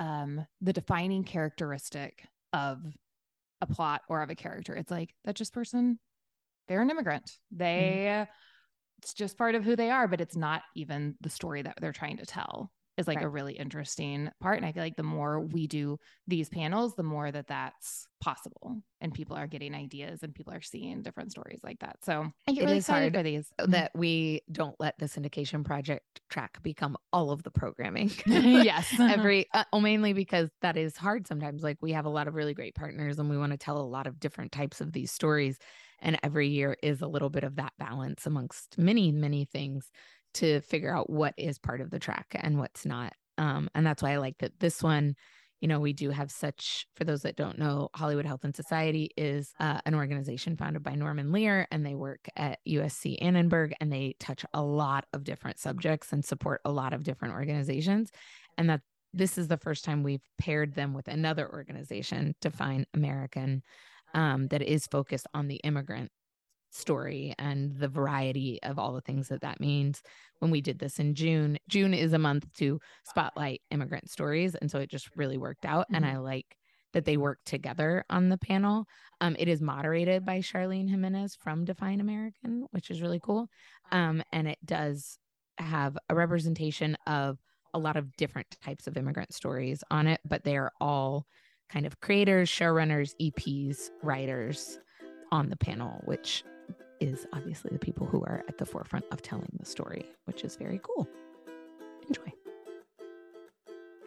um, 0.00 0.44
the 0.60 0.72
defining 0.72 1.24
characteristic 1.24 2.26
of 2.52 2.78
a 3.60 3.66
plot 3.66 4.02
or 4.08 4.22
of 4.22 4.30
a 4.30 4.34
character. 4.34 4.74
It's 4.74 4.90
like 4.90 5.14
that 5.24 5.36
just 5.36 5.54
person, 5.54 5.98
they're 6.68 6.82
an 6.82 6.90
immigrant. 6.90 7.30
They, 7.50 8.06
mm. 8.06 8.28
it's 8.98 9.14
just 9.14 9.38
part 9.38 9.54
of 9.54 9.64
who 9.64 9.76
they 9.76 9.90
are, 9.90 10.08
but 10.08 10.20
it's 10.20 10.36
not 10.36 10.62
even 10.76 11.14
the 11.20 11.30
story 11.30 11.62
that 11.62 11.78
they're 11.80 11.92
trying 11.92 12.18
to 12.18 12.26
tell 12.26 12.70
is 13.00 13.08
like 13.08 13.16
right. 13.16 13.26
a 13.26 13.28
really 13.28 13.54
interesting 13.54 14.30
part. 14.40 14.58
And 14.58 14.66
I 14.66 14.72
feel 14.72 14.82
like 14.82 14.96
the 14.96 15.02
more 15.02 15.40
we 15.40 15.66
do 15.66 15.98
these 16.26 16.48
panels, 16.48 16.94
the 16.94 17.02
more 17.02 17.30
that 17.30 17.48
that's 17.48 18.06
possible 18.20 18.76
and 19.00 19.12
people 19.14 19.36
are 19.36 19.46
getting 19.46 19.74
ideas 19.74 20.22
and 20.22 20.34
people 20.34 20.52
are 20.52 20.60
seeing 20.60 21.02
different 21.02 21.32
stories 21.32 21.60
like 21.64 21.80
that. 21.80 21.96
So 22.04 22.30
I 22.46 22.52
get 22.52 22.64
really 22.64 22.76
excited 22.76 23.14
for 23.14 23.22
these. 23.22 23.50
Mm-hmm. 23.58 23.72
That 23.72 23.90
we 23.94 24.42
don't 24.52 24.78
let 24.78 24.98
the 24.98 25.06
syndication 25.06 25.64
project 25.64 26.20
track 26.28 26.62
become 26.62 26.96
all 27.12 27.30
of 27.30 27.42
the 27.42 27.50
programming. 27.50 28.12
yes. 28.26 28.94
Every, 29.00 29.46
uh, 29.52 29.64
mainly 29.80 30.12
because 30.12 30.50
that 30.62 30.76
is 30.76 30.96
hard 30.96 31.26
sometimes. 31.26 31.62
Like 31.62 31.78
we 31.80 31.92
have 31.92 32.04
a 32.04 32.10
lot 32.10 32.28
of 32.28 32.34
really 32.34 32.54
great 32.54 32.74
partners 32.74 33.18
and 33.18 33.28
we 33.30 33.38
want 33.38 33.52
to 33.52 33.58
tell 33.58 33.78
a 33.78 33.82
lot 33.82 34.06
of 34.06 34.20
different 34.20 34.52
types 34.52 34.80
of 34.80 34.92
these 34.92 35.10
stories. 35.10 35.58
And 36.02 36.18
every 36.22 36.48
year 36.48 36.76
is 36.82 37.02
a 37.02 37.06
little 37.06 37.28
bit 37.28 37.44
of 37.44 37.56
that 37.56 37.72
balance 37.78 38.26
amongst 38.26 38.78
many, 38.78 39.12
many 39.12 39.44
things 39.44 39.90
to 40.34 40.60
figure 40.60 40.94
out 40.94 41.10
what 41.10 41.34
is 41.36 41.58
part 41.58 41.80
of 41.80 41.90
the 41.90 41.98
track 41.98 42.26
and 42.34 42.58
what's 42.58 42.86
not. 42.86 43.12
Um, 43.38 43.68
and 43.74 43.86
that's 43.86 44.02
why 44.02 44.12
I 44.12 44.16
like 44.18 44.38
that 44.38 44.60
this 44.60 44.82
one, 44.82 45.14
you 45.60 45.68
know, 45.68 45.80
we 45.80 45.92
do 45.92 46.10
have 46.10 46.30
such, 46.30 46.86
for 46.94 47.04
those 47.04 47.22
that 47.22 47.36
don't 47.36 47.58
know, 47.58 47.88
Hollywood 47.94 48.26
Health 48.26 48.44
and 48.44 48.56
Society 48.56 49.10
is 49.16 49.52
uh, 49.60 49.80
an 49.84 49.94
organization 49.94 50.56
founded 50.56 50.82
by 50.82 50.94
Norman 50.94 51.32
Lear, 51.32 51.66
and 51.70 51.84
they 51.84 51.94
work 51.94 52.26
at 52.36 52.58
USC 52.66 53.18
Annenberg 53.20 53.74
and 53.80 53.92
they 53.92 54.14
touch 54.18 54.44
a 54.54 54.62
lot 54.62 55.04
of 55.12 55.24
different 55.24 55.58
subjects 55.58 56.12
and 56.12 56.24
support 56.24 56.60
a 56.64 56.72
lot 56.72 56.92
of 56.92 57.02
different 57.02 57.34
organizations. 57.34 58.10
And 58.56 58.70
that 58.70 58.80
this 59.12 59.36
is 59.36 59.48
the 59.48 59.56
first 59.56 59.84
time 59.84 60.02
we've 60.02 60.24
paired 60.38 60.74
them 60.74 60.94
with 60.94 61.08
another 61.08 61.50
organization, 61.50 62.34
Define 62.40 62.86
American, 62.94 63.62
um, 64.14 64.48
that 64.48 64.62
is 64.62 64.86
focused 64.86 65.26
on 65.34 65.48
the 65.48 65.56
immigrant 65.56 66.10
story 66.70 67.34
and 67.38 67.76
the 67.76 67.88
variety 67.88 68.60
of 68.62 68.78
all 68.78 68.92
the 68.92 69.00
things 69.00 69.28
that 69.28 69.42
that 69.42 69.60
means 69.60 70.02
when 70.38 70.50
we 70.50 70.60
did 70.60 70.78
this 70.78 70.98
in 70.98 71.14
June. 71.14 71.58
June 71.68 71.94
is 71.94 72.12
a 72.12 72.18
month 72.18 72.52
to 72.54 72.80
spotlight 73.04 73.60
immigrant 73.70 74.10
stories. 74.10 74.54
And 74.54 74.70
so 74.70 74.78
it 74.78 74.90
just 74.90 75.14
really 75.16 75.38
worked 75.38 75.64
out. 75.64 75.86
Mm-hmm. 75.86 75.96
And 75.96 76.06
I 76.06 76.18
like 76.18 76.56
that 76.92 77.04
they 77.04 77.16
work 77.16 77.38
together 77.44 78.04
on 78.10 78.28
the 78.28 78.38
panel. 78.38 78.86
Um, 79.20 79.36
it 79.38 79.48
is 79.48 79.60
moderated 79.60 80.24
by 80.24 80.38
Charlene 80.40 80.88
Jimenez 80.88 81.36
from 81.36 81.64
Define 81.64 82.00
American, 82.00 82.66
which 82.72 82.90
is 82.90 83.02
really 83.02 83.20
cool. 83.22 83.48
Um, 83.92 84.22
and 84.32 84.48
it 84.48 84.58
does 84.64 85.18
have 85.58 85.96
a 86.08 86.14
representation 86.14 86.96
of 87.06 87.38
a 87.74 87.78
lot 87.78 87.96
of 87.96 88.16
different 88.16 88.56
types 88.64 88.86
of 88.86 88.96
immigrant 88.96 89.32
stories 89.32 89.84
on 89.90 90.06
it, 90.06 90.20
but 90.24 90.42
they 90.42 90.56
are 90.56 90.72
all 90.80 91.26
kind 91.68 91.86
of 91.86 92.00
creators, 92.00 92.50
showrunners, 92.50 93.14
EPs, 93.20 93.90
writers 94.02 94.78
on 95.30 95.48
the 95.48 95.56
panel, 95.56 96.00
which 96.04 96.42
is 97.00 97.26
obviously 97.32 97.70
the 97.72 97.78
people 97.78 98.06
who 98.06 98.22
are 98.22 98.44
at 98.48 98.58
the 98.58 98.66
forefront 98.66 99.04
of 99.10 99.22
telling 99.22 99.50
the 99.58 99.66
story, 99.66 100.06
which 100.26 100.44
is 100.44 100.56
very 100.56 100.80
cool. 100.82 101.08
Enjoy. 102.06 102.32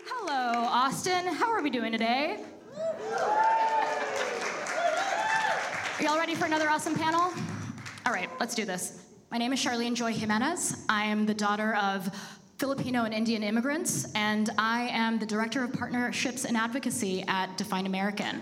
Hello, 0.06 0.66
Austin. 0.68 1.26
How 1.28 1.52
are 1.52 1.62
we 1.62 1.70
doing 1.70 1.92
today? 1.92 2.40
Are 5.98 6.04
y'all 6.04 6.18
ready 6.18 6.36
for 6.36 6.46
another 6.46 6.70
awesome 6.70 6.96
panel? 6.96 7.32
All 8.06 8.14
right, 8.14 8.30
let's 8.40 8.56
do 8.56 8.66
this. 8.66 9.04
My 9.32 9.38
name 9.38 9.54
is 9.54 9.64
Charlene 9.64 9.96
Joy 9.96 10.14
Jimenez. 10.14 10.86
I 10.90 11.06
am 11.06 11.26
the 11.26 11.34
daughter 11.34 11.76
of 11.76 12.10
Filipino 12.60 13.04
and 13.04 13.14
Indian 13.14 13.44
immigrants, 13.44 14.12
and 14.14 14.50
I 14.58 14.88
am 14.90 15.20
the 15.20 15.26
Director 15.26 15.64
of 15.64 15.74
Partnerships 15.74 16.46
and 16.46 16.56
Advocacy 16.56 17.24
at 17.28 17.58
Define 17.58 17.86
American, 17.86 18.42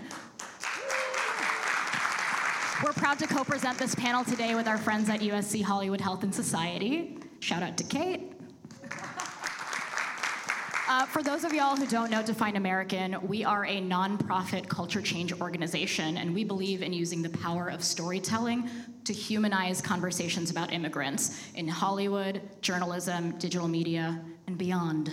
we're 2.82 2.92
proud 2.92 3.16
to 3.16 3.28
co 3.28 3.44
present 3.44 3.78
this 3.78 3.94
panel 3.94 4.24
today 4.24 4.56
with 4.56 4.66
our 4.66 4.76
friends 4.76 5.08
at 5.08 5.20
USC 5.20 5.62
Hollywood 5.62 6.00
Health 6.00 6.24
and 6.24 6.34
Society. 6.34 7.16
Shout 7.38 7.62
out 7.62 7.76
to 7.76 7.84
Kate. 7.84 8.32
Uh, 10.88 11.06
for 11.06 11.22
those 11.22 11.44
of 11.44 11.52
y'all 11.52 11.76
who 11.76 11.86
don't 11.86 12.10
know 12.10 12.22
Define 12.22 12.56
American, 12.56 13.16
we 13.26 13.44
are 13.44 13.64
a 13.66 13.80
nonprofit 13.80 14.68
culture 14.68 15.00
change 15.00 15.32
organization, 15.40 16.16
and 16.16 16.34
we 16.34 16.42
believe 16.42 16.82
in 16.82 16.92
using 16.92 17.22
the 17.22 17.30
power 17.30 17.68
of 17.68 17.84
storytelling 17.84 18.68
to 19.04 19.12
humanize 19.12 19.80
conversations 19.80 20.50
about 20.50 20.72
immigrants 20.72 21.40
in 21.54 21.68
Hollywood, 21.68 22.42
journalism, 22.62 23.38
digital 23.38 23.68
media, 23.68 24.20
and 24.48 24.58
beyond. 24.58 25.10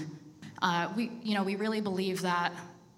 Uh, 0.61 0.91
we, 0.95 1.11
you 1.21 1.35
know, 1.35 1.43
we 1.43 1.55
really 1.55 1.81
believe 1.81 2.21
that 2.21 2.51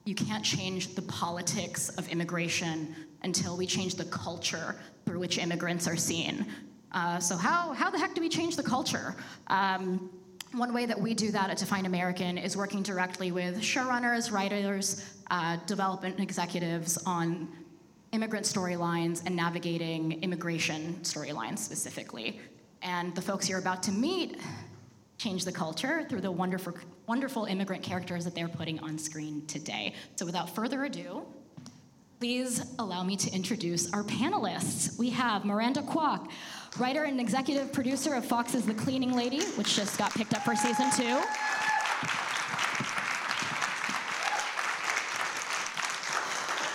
you 0.05 0.15
can't 0.15 0.43
change 0.43 0.95
the 0.95 1.01
politics 1.03 1.89
of 1.89 2.07
immigration 2.09 2.95
until 3.23 3.57
we 3.57 3.65
change 3.65 3.95
the 3.95 4.05
culture 4.05 4.75
through 5.05 5.19
which 5.19 5.37
immigrants 5.37 5.87
are 5.87 5.97
seen. 5.97 6.45
Uh, 6.91 7.19
so, 7.19 7.37
how, 7.37 7.73
how 7.73 7.89
the 7.89 7.97
heck 7.97 8.13
do 8.13 8.21
we 8.21 8.29
change 8.29 8.55
the 8.55 8.63
culture? 8.63 9.15
Um, 9.47 10.09
one 10.53 10.73
way 10.73 10.85
that 10.85 10.99
we 10.99 11.13
do 11.13 11.31
that 11.31 11.49
at 11.49 11.57
Define 11.57 11.85
American 11.85 12.37
is 12.37 12.57
working 12.57 12.83
directly 12.83 13.31
with 13.31 13.59
showrunners, 13.61 14.31
writers, 14.31 15.05
uh, 15.29 15.57
development 15.65 16.19
executives 16.19 17.01
on 17.05 17.47
immigrant 18.11 18.45
storylines 18.45 19.25
and 19.25 19.33
navigating 19.33 20.21
immigration 20.21 20.99
storylines 21.03 21.59
specifically. 21.59 22.41
And 22.81 23.15
the 23.15 23.21
folks 23.21 23.47
you're 23.47 23.59
about 23.59 23.81
to 23.83 23.91
meet 23.91 24.41
change 25.17 25.45
the 25.45 25.51
culture 25.51 26.03
through 26.09 26.21
the 26.21 26.31
wonderful, 26.31 26.73
wonderful 27.07 27.45
immigrant 27.45 27.83
characters 27.83 28.25
that 28.25 28.35
they're 28.35 28.49
putting 28.49 28.79
on 28.79 28.97
screen 28.97 29.45
today. 29.45 29.93
So 30.15 30.25
without 30.25 30.53
further 30.53 30.83
ado, 30.83 31.25
Please 32.21 32.63
allow 32.77 33.01
me 33.01 33.15
to 33.15 33.33
introduce 33.33 33.91
our 33.93 34.03
panelists. 34.03 34.95
We 34.99 35.09
have 35.09 35.43
Miranda 35.43 35.81
Kwok, 35.81 36.29
writer 36.77 37.05
and 37.05 37.19
executive 37.19 37.73
producer 37.73 38.13
of 38.13 38.23
Fox's 38.23 38.63
The 38.63 38.75
Cleaning 38.75 39.13
Lady, 39.13 39.43
which 39.55 39.75
just 39.75 39.97
got 39.97 40.13
picked 40.13 40.35
up 40.35 40.43
for 40.43 40.55
season 40.55 40.91
two. 40.91 41.19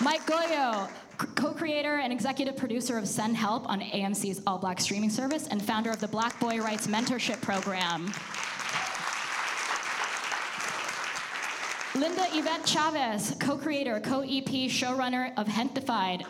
Mike 0.05 0.27
Gauyo, 0.27 0.91
co 1.37 1.53
creator 1.53 1.99
and 1.99 2.13
executive 2.13 2.57
producer 2.57 2.99
of 2.99 3.07
Send 3.07 3.37
Help 3.37 3.69
on 3.69 3.81
AMC's 3.81 4.43
All 4.49 4.59
Black 4.59 4.81
streaming 4.81 5.11
service 5.11 5.47
and 5.47 5.63
founder 5.63 5.93
of 5.93 6.01
the 6.01 6.09
Black 6.09 6.41
Boy 6.41 6.59
Writes 6.59 6.89
Mentorship 6.89 7.41
Program. 7.41 8.13
Linda 11.97 12.27
Yvette 12.31 12.67
Chavez, 12.67 13.35
co 13.41 13.57
creator, 13.57 13.99
co 14.01 14.21
EP, 14.21 14.69
showrunner 14.69 15.33
of 15.39 15.47
Gentefied. 15.47 16.27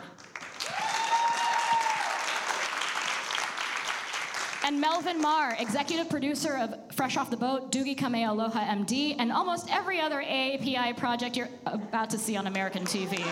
And 4.63 4.79
Melvin 4.79 5.21
Mar, 5.21 5.57
executive 5.59 6.09
producer 6.09 6.55
of 6.55 6.73
Fresh 6.93 7.17
Off 7.17 7.29
the 7.29 7.35
Boat, 7.35 7.69
Doogie 7.73 7.97
Kamealoha 7.97 8.65
MD, 8.65 9.17
and 9.19 9.29
almost 9.29 9.69
every 9.69 9.99
other 9.99 10.21
AAPI 10.21 10.95
project 10.95 11.35
you're 11.35 11.49
about 11.65 12.09
to 12.11 12.17
see 12.17 12.37
on 12.37 12.47
American 12.47 12.83
TV. 12.83 13.25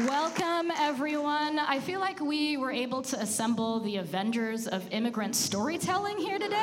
Welcome, 0.00 0.72
everyone. 0.76 1.60
I 1.60 1.78
feel 1.78 2.00
like 2.00 2.18
we 2.18 2.56
were 2.56 2.72
able 2.72 3.00
to 3.02 3.20
assemble 3.20 3.78
the 3.78 3.98
Avengers 3.98 4.66
of 4.66 4.92
immigrant 4.92 5.36
storytelling 5.36 6.18
here 6.18 6.36
today. 6.36 6.56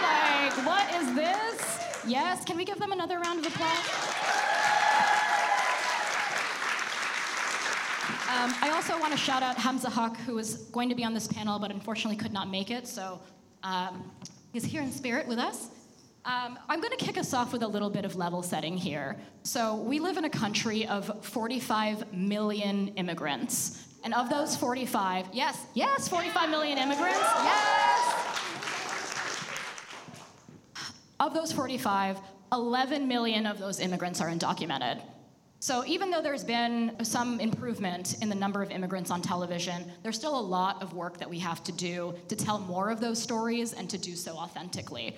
Like, 0.00 0.64
what 0.64 0.90
is 0.94 1.14
this? 1.14 1.84
Yes, 2.06 2.42
can 2.42 2.56
we 2.56 2.64
give 2.64 2.78
them 2.78 2.92
another 2.92 3.20
round 3.20 3.44
of 3.44 3.52
applause? 3.52 3.70
Um, 8.30 8.54
I 8.62 8.70
also 8.72 8.98
want 8.98 9.12
to 9.12 9.18
shout 9.18 9.42
out 9.42 9.58
Hamza 9.58 9.90
Haq, 9.90 10.16
who 10.20 10.36
was 10.36 10.54
going 10.72 10.88
to 10.88 10.94
be 10.94 11.04
on 11.04 11.12
this 11.12 11.26
panel 11.26 11.58
but 11.58 11.70
unfortunately 11.70 12.16
could 12.16 12.32
not 12.32 12.48
make 12.48 12.70
it. 12.70 12.88
So 12.88 13.20
um, 13.62 14.10
he's 14.54 14.64
here 14.64 14.80
in 14.80 14.90
spirit 14.90 15.28
with 15.28 15.38
us. 15.38 15.68
Um, 16.24 16.58
I'm 16.68 16.80
going 16.80 16.96
to 16.96 17.02
kick 17.02 17.16
us 17.16 17.32
off 17.32 17.50
with 17.50 17.62
a 17.62 17.66
little 17.66 17.88
bit 17.88 18.04
of 18.04 18.14
level 18.14 18.42
setting 18.42 18.76
here. 18.76 19.16
So, 19.42 19.76
we 19.76 20.00
live 20.00 20.18
in 20.18 20.26
a 20.26 20.30
country 20.30 20.86
of 20.86 21.24
45 21.24 22.12
million 22.12 22.88
immigrants. 22.88 23.86
And 24.04 24.12
of 24.12 24.28
those 24.28 24.54
45, 24.54 25.28
yes, 25.32 25.66
yes, 25.72 26.08
45 26.08 26.50
million 26.50 26.76
immigrants, 26.76 27.18
yes! 27.20 28.14
Of 31.20 31.32
those 31.32 31.52
45, 31.52 32.18
11 32.52 33.08
million 33.08 33.46
of 33.46 33.58
those 33.58 33.80
immigrants 33.80 34.20
are 34.20 34.28
undocumented. 34.28 35.02
So, 35.58 35.84
even 35.86 36.10
though 36.10 36.22
there's 36.22 36.44
been 36.44 37.02
some 37.02 37.40
improvement 37.40 38.16
in 38.22 38.28
the 38.28 38.34
number 38.34 38.62
of 38.62 38.70
immigrants 38.70 39.10
on 39.10 39.22
television, 39.22 39.90
there's 40.02 40.16
still 40.16 40.38
a 40.38 40.40
lot 40.40 40.82
of 40.82 40.92
work 40.92 41.18
that 41.18 41.28
we 41.28 41.38
have 41.38 41.64
to 41.64 41.72
do 41.72 42.14
to 42.28 42.36
tell 42.36 42.58
more 42.58 42.90
of 42.90 43.00
those 43.00 43.22
stories 43.22 43.72
and 43.72 43.88
to 43.88 43.96
do 43.96 44.16
so 44.16 44.36
authentically. 44.36 45.16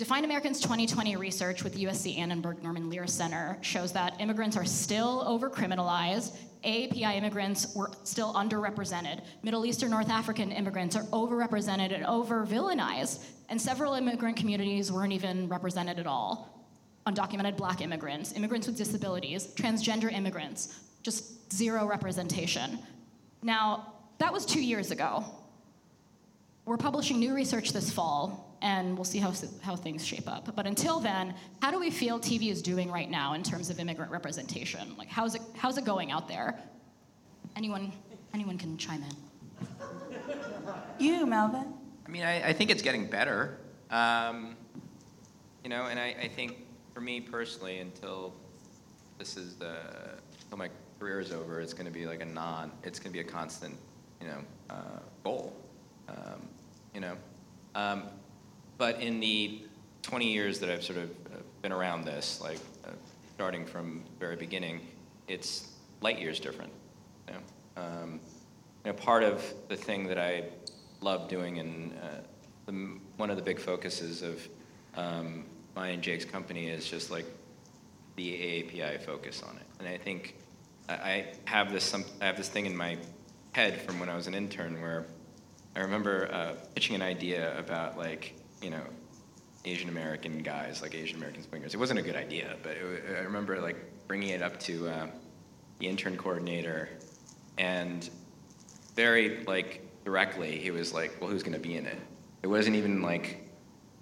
Define 0.00 0.24
Americans 0.24 0.60
2020 0.60 1.16
research 1.16 1.62
with 1.62 1.74
the 1.74 1.84
USC 1.84 2.16
Annenberg 2.16 2.62
Norman 2.62 2.88
Lear 2.88 3.06
Center 3.06 3.58
shows 3.60 3.92
that 3.92 4.18
immigrants 4.18 4.56
are 4.56 4.64
still 4.64 5.22
overcriminalized. 5.26 6.38
AAPI 6.64 7.16
immigrants 7.16 7.74
were 7.76 7.90
still 8.04 8.32
underrepresented. 8.32 9.20
Middle 9.42 9.66
Eastern 9.66 9.90
North 9.90 10.08
African 10.08 10.52
immigrants 10.52 10.96
are 10.96 11.02
overrepresented 11.12 11.94
and 11.94 12.06
over 12.06 12.46
villainized. 12.46 13.26
And 13.50 13.60
several 13.60 13.92
immigrant 13.92 14.38
communities 14.38 14.90
weren't 14.90 15.12
even 15.12 15.50
represented 15.50 15.98
at 15.98 16.06
all. 16.06 16.66
Undocumented 17.04 17.58
black 17.58 17.82
immigrants, 17.82 18.32
immigrants 18.32 18.68
with 18.68 18.78
disabilities, 18.78 19.48
transgender 19.48 20.10
immigrants, 20.10 20.80
just 21.02 21.52
zero 21.52 21.86
representation. 21.86 22.78
Now, 23.42 23.92
that 24.16 24.32
was 24.32 24.46
two 24.46 24.62
years 24.62 24.92
ago. 24.92 25.26
We're 26.70 26.76
publishing 26.76 27.18
new 27.18 27.34
research 27.34 27.72
this 27.72 27.90
fall 27.90 28.56
and 28.62 28.94
we'll 28.94 29.04
see 29.04 29.18
how, 29.18 29.32
how 29.60 29.74
things 29.74 30.06
shape 30.06 30.28
up. 30.28 30.54
But 30.54 30.68
until 30.68 31.00
then, 31.00 31.34
how 31.60 31.72
do 31.72 31.80
we 31.80 31.90
feel 31.90 32.20
TV 32.20 32.48
is 32.48 32.62
doing 32.62 32.92
right 32.92 33.10
now 33.10 33.32
in 33.32 33.42
terms 33.42 33.70
of 33.70 33.80
immigrant 33.80 34.12
representation? 34.12 34.94
Like, 34.96 35.08
how's 35.08 35.34
it, 35.34 35.42
how's 35.56 35.78
it 35.78 35.84
going 35.84 36.12
out 36.12 36.28
there? 36.28 36.56
Anyone, 37.56 37.92
anyone 38.34 38.56
can 38.56 38.78
chime 38.78 39.02
in. 39.02 39.66
You, 41.00 41.26
Melvin. 41.26 41.74
I 42.06 42.08
mean, 42.08 42.22
I, 42.22 42.50
I 42.50 42.52
think 42.52 42.70
it's 42.70 42.82
getting 42.82 43.04
better. 43.04 43.58
Um, 43.90 44.54
you 45.64 45.70
know, 45.70 45.86
and 45.86 45.98
I, 45.98 46.14
I 46.22 46.28
think 46.28 46.58
for 46.94 47.00
me 47.00 47.20
personally, 47.20 47.78
until 47.78 48.32
this 49.18 49.36
is 49.36 49.56
the, 49.56 49.74
until 50.44 50.58
my 50.58 50.68
career 51.00 51.18
is 51.18 51.32
over, 51.32 51.60
it's 51.60 51.74
going 51.74 51.86
to 51.86 51.92
be 51.92 52.06
like 52.06 52.22
a 52.22 52.26
non, 52.26 52.70
it's 52.84 53.00
going 53.00 53.12
to 53.12 53.12
be 53.12 53.28
a 53.28 53.28
constant, 53.28 53.74
you 54.20 54.28
know, 54.28 54.38
uh, 54.70 55.00
goal. 55.24 55.56
Um, 56.08 56.48
you 56.94 57.00
know, 57.00 57.16
um, 57.74 58.04
but 58.78 59.00
in 59.00 59.20
the 59.20 59.62
20 60.02 60.32
years 60.32 60.58
that 60.60 60.70
I've 60.70 60.82
sort 60.82 60.98
of 60.98 61.10
uh, 61.10 61.38
been 61.62 61.72
around 61.72 62.04
this, 62.04 62.40
like 62.40 62.58
uh, 62.84 62.90
starting 63.34 63.64
from 63.66 64.02
the 64.04 64.18
very 64.18 64.36
beginning, 64.36 64.80
it's 65.28 65.68
light 66.00 66.18
years 66.18 66.40
different. 66.40 66.72
You 67.28 67.34
know? 67.34 67.82
Um, 67.82 68.20
you 68.84 68.92
know, 68.92 68.98
part 68.98 69.22
of 69.22 69.44
the 69.68 69.76
thing 69.76 70.06
that 70.08 70.18
I 70.18 70.44
love 71.00 71.28
doing 71.28 71.58
and 71.58 71.92
uh, 72.02 72.06
the, 72.66 72.72
one 73.16 73.30
of 73.30 73.36
the 73.36 73.42
big 73.42 73.58
focuses 73.58 74.22
of 74.22 74.48
um, 74.96 75.44
my 75.76 75.88
and 75.88 76.02
Jake's 76.02 76.24
company 76.24 76.68
is 76.68 76.88
just 76.88 77.10
like 77.10 77.26
the 78.16 78.32
AAPI 78.32 79.00
focus 79.02 79.42
on 79.42 79.56
it. 79.56 79.62
And 79.78 79.88
I 79.88 79.96
think 79.96 80.36
I 80.88 81.26
have 81.44 81.72
this 81.72 81.84
some, 81.84 82.04
I 82.20 82.26
have 82.26 82.36
this 82.36 82.48
thing 82.48 82.66
in 82.66 82.76
my 82.76 82.98
head 83.52 83.80
from 83.82 84.00
when 84.00 84.08
I 84.08 84.16
was 84.16 84.26
an 84.26 84.34
intern 84.34 84.80
where 84.80 85.06
I 85.76 85.80
remember 85.80 86.32
uh, 86.32 86.54
pitching 86.74 86.96
an 86.96 87.02
idea 87.02 87.58
about 87.58 87.96
like 87.96 88.34
you 88.62 88.70
know, 88.70 88.82
Asian 89.64 89.88
American 89.88 90.38
guys, 90.38 90.82
like 90.82 90.94
Asian 90.94 91.16
American 91.16 91.42
swingers. 91.42 91.74
It 91.74 91.78
wasn't 91.78 91.98
a 91.98 92.02
good 92.02 92.16
idea, 92.16 92.56
but 92.62 92.72
it, 92.72 93.04
I 93.16 93.20
remember 93.20 93.60
like 93.60 93.76
bringing 94.06 94.30
it 94.30 94.42
up 94.42 94.58
to 94.60 94.88
uh, 94.88 95.06
the 95.78 95.88
intern 95.88 96.16
coordinator, 96.16 96.88
and 97.58 98.08
very 98.96 99.44
like 99.44 99.86
directly, 100.04 100.58
he 100.58 100.70
was 100.70 100.92
like, 100.92 101.20
"Well, 101.20 101.30
who's 101.30 101.42
going 101.42 101.54
to 101.54 101.60
be 101.60 101.76
in 101.76 101.86
it?" 101.86 101.98
It 102.42 102.48
wasn't 102.48 102.76
even 102.76 103.02
like 103.02 103.48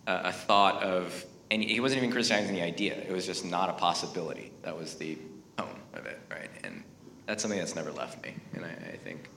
a, 0.07 0.21
a 0.25 0.33
thought 0.33 0.83
of 0.83 1.25
and 1.51 1.63
he 1.63 1.81
wasn't 1.81 1.99
even 1.99 2.11
criticizing 2.11 2.55
the 2.55 2.63
idea. 2.63 2.95
It 2.95 3.11
was 3.11 3.25
just 3.25 3.45
not 3.45 3.71
a 3.71 3.73
possibility. 3.73 4.53
That 4.63 4.77
was 4.77 4.95
the 4.95 5.17
tone 5.57 5.81
of 5.95 6.07
it, 6.07 6.21
right? 6.31 6.51
And 6.63 6.83
that's 7.27 7.43
something 7.43 7.59
that's 7.59 7.75
never 7.75 7.91
left 7.91 8.23
me. 8.23 8.35
And 8.55 8.65
I, 8.65 8.69
I 8.69 8.97
think, 9.03 9.29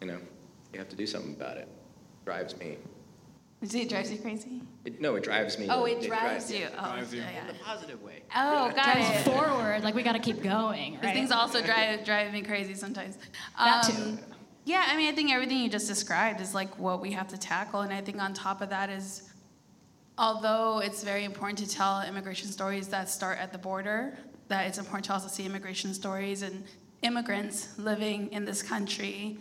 you 0.00 0.08
know, 0.08 0.18
you 0.76 0.80
have 0.80 0.90
to 0.90 0.96
do 0.96 1.06
something 1.06 1.34
about 1.34 1.56
it. 1.56 1.68
it 1.68 2.24
drives 2.24 2.56
me 2.58 2.76
See, 3.64 3.82
it 3.82 3.88
drives 3.88 4.12
you 4.12 4.18
crazy? 4.18 4.60
It, 4.84 5.00
no, 5.00 5.16
it 5.16 5.24
drives 5.24 5.58
me. 5.58 5.66
Oh, 5.70 5.86
it, 5.86 5.92
it 5.92 6.06
drives, 6.06 6.48
drives, 6.48 6.52
you. 6.52 6.68
Oh, 6.78 6.92
drives 6.92 7.14
you. 7.14 7.20
Yeah. 7.20 7.44
In 7.44 7.56
a 7.56 7.58
positive 7.58 8.02
way. 8.02 8.22
Oh, 8.34 8.70
got 8.76 8.84
drives 8.84 9.08
it. 9.08 9.24
forward. 9.24 9.82
Like 9.82 9.94
we 9.94 10.02
got 10.02 10.12
to 10.12 10.18
keep 10.18 10.42
going. 10.42 10.98
Right? 11.02 11.14
Things 11.14 11.30
also 11.32 11.62
drive 11.62 12.04
drive 12.04 12.32
me 12.32 12.42
crazy 12.42 12.74
sometimes. 12.74 13.16
That 13.58 13.88
um, 13.88 14.18
too. 14.18 14.22
Yeah, 14.66 14.84
I 14.86 14.96
mean, 14.96 15.10
I 15.10 15.14
think 15.14 15.32
everything 15.32 15.58
you 15.58 15.70
just 15.70 15.88
described 15.88 16.40
is 16.40 16.54
like 16.54 16.78
what 16.78 17.00
we 17.00 17.12
have 17.12 17.28
to 17.28 17.38
tackle, 17.38 17.80
and 17.80 17.92
I 17.92 18.02
think 18.02 18.20
on 18.20 18.34
top 18.34 18.60
of 18.60 18.68
that 18.70 18.90
is, 18.90 19.30
although 20.18 20.80
it's 20.80 21.02
very 21.02 21.24
important 21.24 21.58
to 21.60 21.68
tell 21.68 22.02
immigration 22.02 22.48
stories 22.48 22.88
that 22.88 23.08
start 23.08 23.38
at 23.38 23.52
the 23.52 23.58
border, 23.58 24.18
that 24.48 24.66
it's 24.66 24.78
important 24.78 25.06
to 25.06 25.14
also 25.14 25.28
see 25.28 25.46
immigration 25.46 25.94
stories 25.94 26.42
and 26.42 26.62
immigrants 27.02 27.78
living 27.78 28.30
in 28.32 28.44
this 28.44 28.62
country 28.62 29.38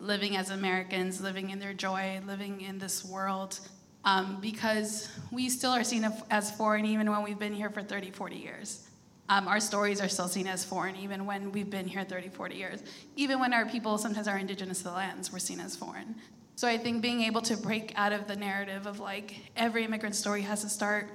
living 0.00 0.36
as 0.36 0.50
Americans, 0.50 1.20
living 1.20 1.50
in 1.50 1.58
their 1.58 1.74
joy, 1.74 2.20
living 2.26 2.60
in 2.60 2.78
this 2.78 3.04
world, 3.04 3.58
um, 4.04 4.38
because 4.40 5.08
we 5.30 5.48
still 5.48 5.72
are 5.72 5.84
seen 5.84 6.06
as 6.30 6.50
foreign 6.52 6.86
even 6.86 7.10
when 7.10 7.22
we've 7.22 7.38
been 7.38 7.52
here 7.52 7.70
for 7.70 7.82
30, 7.82 8.10
40 8.10 8.36
years. 8.36 8.88
Um, 9.28 9.46
our 9.46 9.60
stories 9.60 10.00
are 10.00 10.08
still 10.08 10.28
seen 10.28 10.46
as 10.46 10.64
foreign 10.64 10.96
even 10.96 11.26
when 11.26 11.52
we've 11.52 11.68
been 11.68 11.86
here 11.86 12.04
30, 12.04 12.30
40 12.30 12.54
years. 12.54 12.82
Even 13.16 13.40
when 13.40 13.52
our 13.52 13.66
people 13.66 13.98
sometimes 13.98 14.26
are 14.26 14.38
indigenous 14.38 14.78
to 14.78 14.84
the 14.84 14.92
lands, 14.92 15.32
we're 15.32 15.38
seen 15.38 15.60
as 15.60 15.76
foreign. 15.76 16.14
So 16.56 16.66
I 16.66 16.78
think 16.78 17.02
being 17.02 17.22
able 17.22 17.42
to 17.42 17.56
break 17.56 17.92
out 17.94 18.12
of 18.12 18.26
the 18.26 18.36
narrative 18.36 18.86
of 18.86 19.00
like 19.00 19.36
every 19.56 19.84
immigrant 19.84 20.16
story 20.16 20.42
has 20.42 20.62
to 20.62 20.68
start 20.68 21.10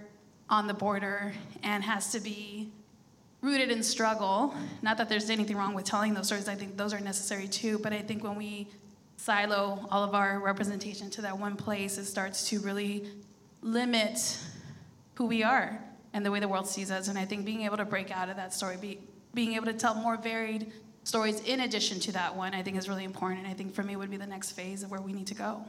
on 0.49 0.67
the 0.67 0.73
border 0.73 1.33
and 1.63 1.83
has 1.83 2.11
to 2.11 2.19
be 2.19 2.71
rooted 3.43 3.69
in 3.69 3.83
struggle. 3.83 4.55
Not 4.81 4.97
that 4.97 5.09
there's 5.09 5.29
anything 5.29 5.57
wrong 5.57 5.75
with 5.75 5.85
telling 5.85 6.15
those 6.15 6.27
stories, 6.27 6.47
I 6.47 6.55
think 6.55 6.77
those 6.77 6.93
are 6.93 6.99
necessary 6.99 7.47
too, 7.47 7.77
but 7.77 7.93
I 7.93 8.01
think 8.01 8.23
when 8.23 8.35
we 8.35 8.69
silo 9.17 9.85
all 9.91 10.03
of 10.03 10.15
our 10.15 10.39
representation 10.39 11.09
to 11.11 11.21
that 11.21 11.37
one 11.37 11.55
place, 11.55 11.97
it 11.97 12.05
starts 12.05 12.49
to 12.49 12.59
really 12.61 13.05
limit 13.61 14.39
who 15.15 15.25
we 15.25 15.43
are 15.43 15.79
and 16.13 16.25
the 16.25 16.31
way 16.31 16.39
the 16.39 16.47
world 16.47 16.67
sees 16.67 16.89
us. 16.89 17.09
And 17.09 17.19
I 17.19 17.25
think 17.25 17.45
being 17.45 17.61
able 17.61 17.77
to 17.77 17.85
break 17.85 18.11
out 18.11 18.29
of 18.29 18.37
that 18.37 18.53
story, 18.53 18.77
be, 18.77 18.99
being 19.33 19.53
able 19.53 19.65
to 19.65 19.73
tell 19.73 19.93
more 19.93 20.17
varied 20.17 20.71
stories 21.03 21.41
in 21.41 21.59
addition 21.61 21.99
to 21.99 22.13
that 22.13 22.35
one, 22.35 22.53
I 22.53 22.63
think 22.63 22.77
is 22.77 22.87
really 22.87 23.03
important. 23.03 23.41
And 23.41 23.49
I 23.49 23.53
think 23.53 23.75
for 23.75 23.83
me 23.83 23.97
would 23.97 24.09
be 24.09 24.17
the 24.17 24.25
next 24.25 24.51
phase 24.51 24.83
of 24.83 24.91
where 24.91 25.01
we 25.01 25.11
need 25.11 25.27
to 25.27 25.35
go. 25.35 25.65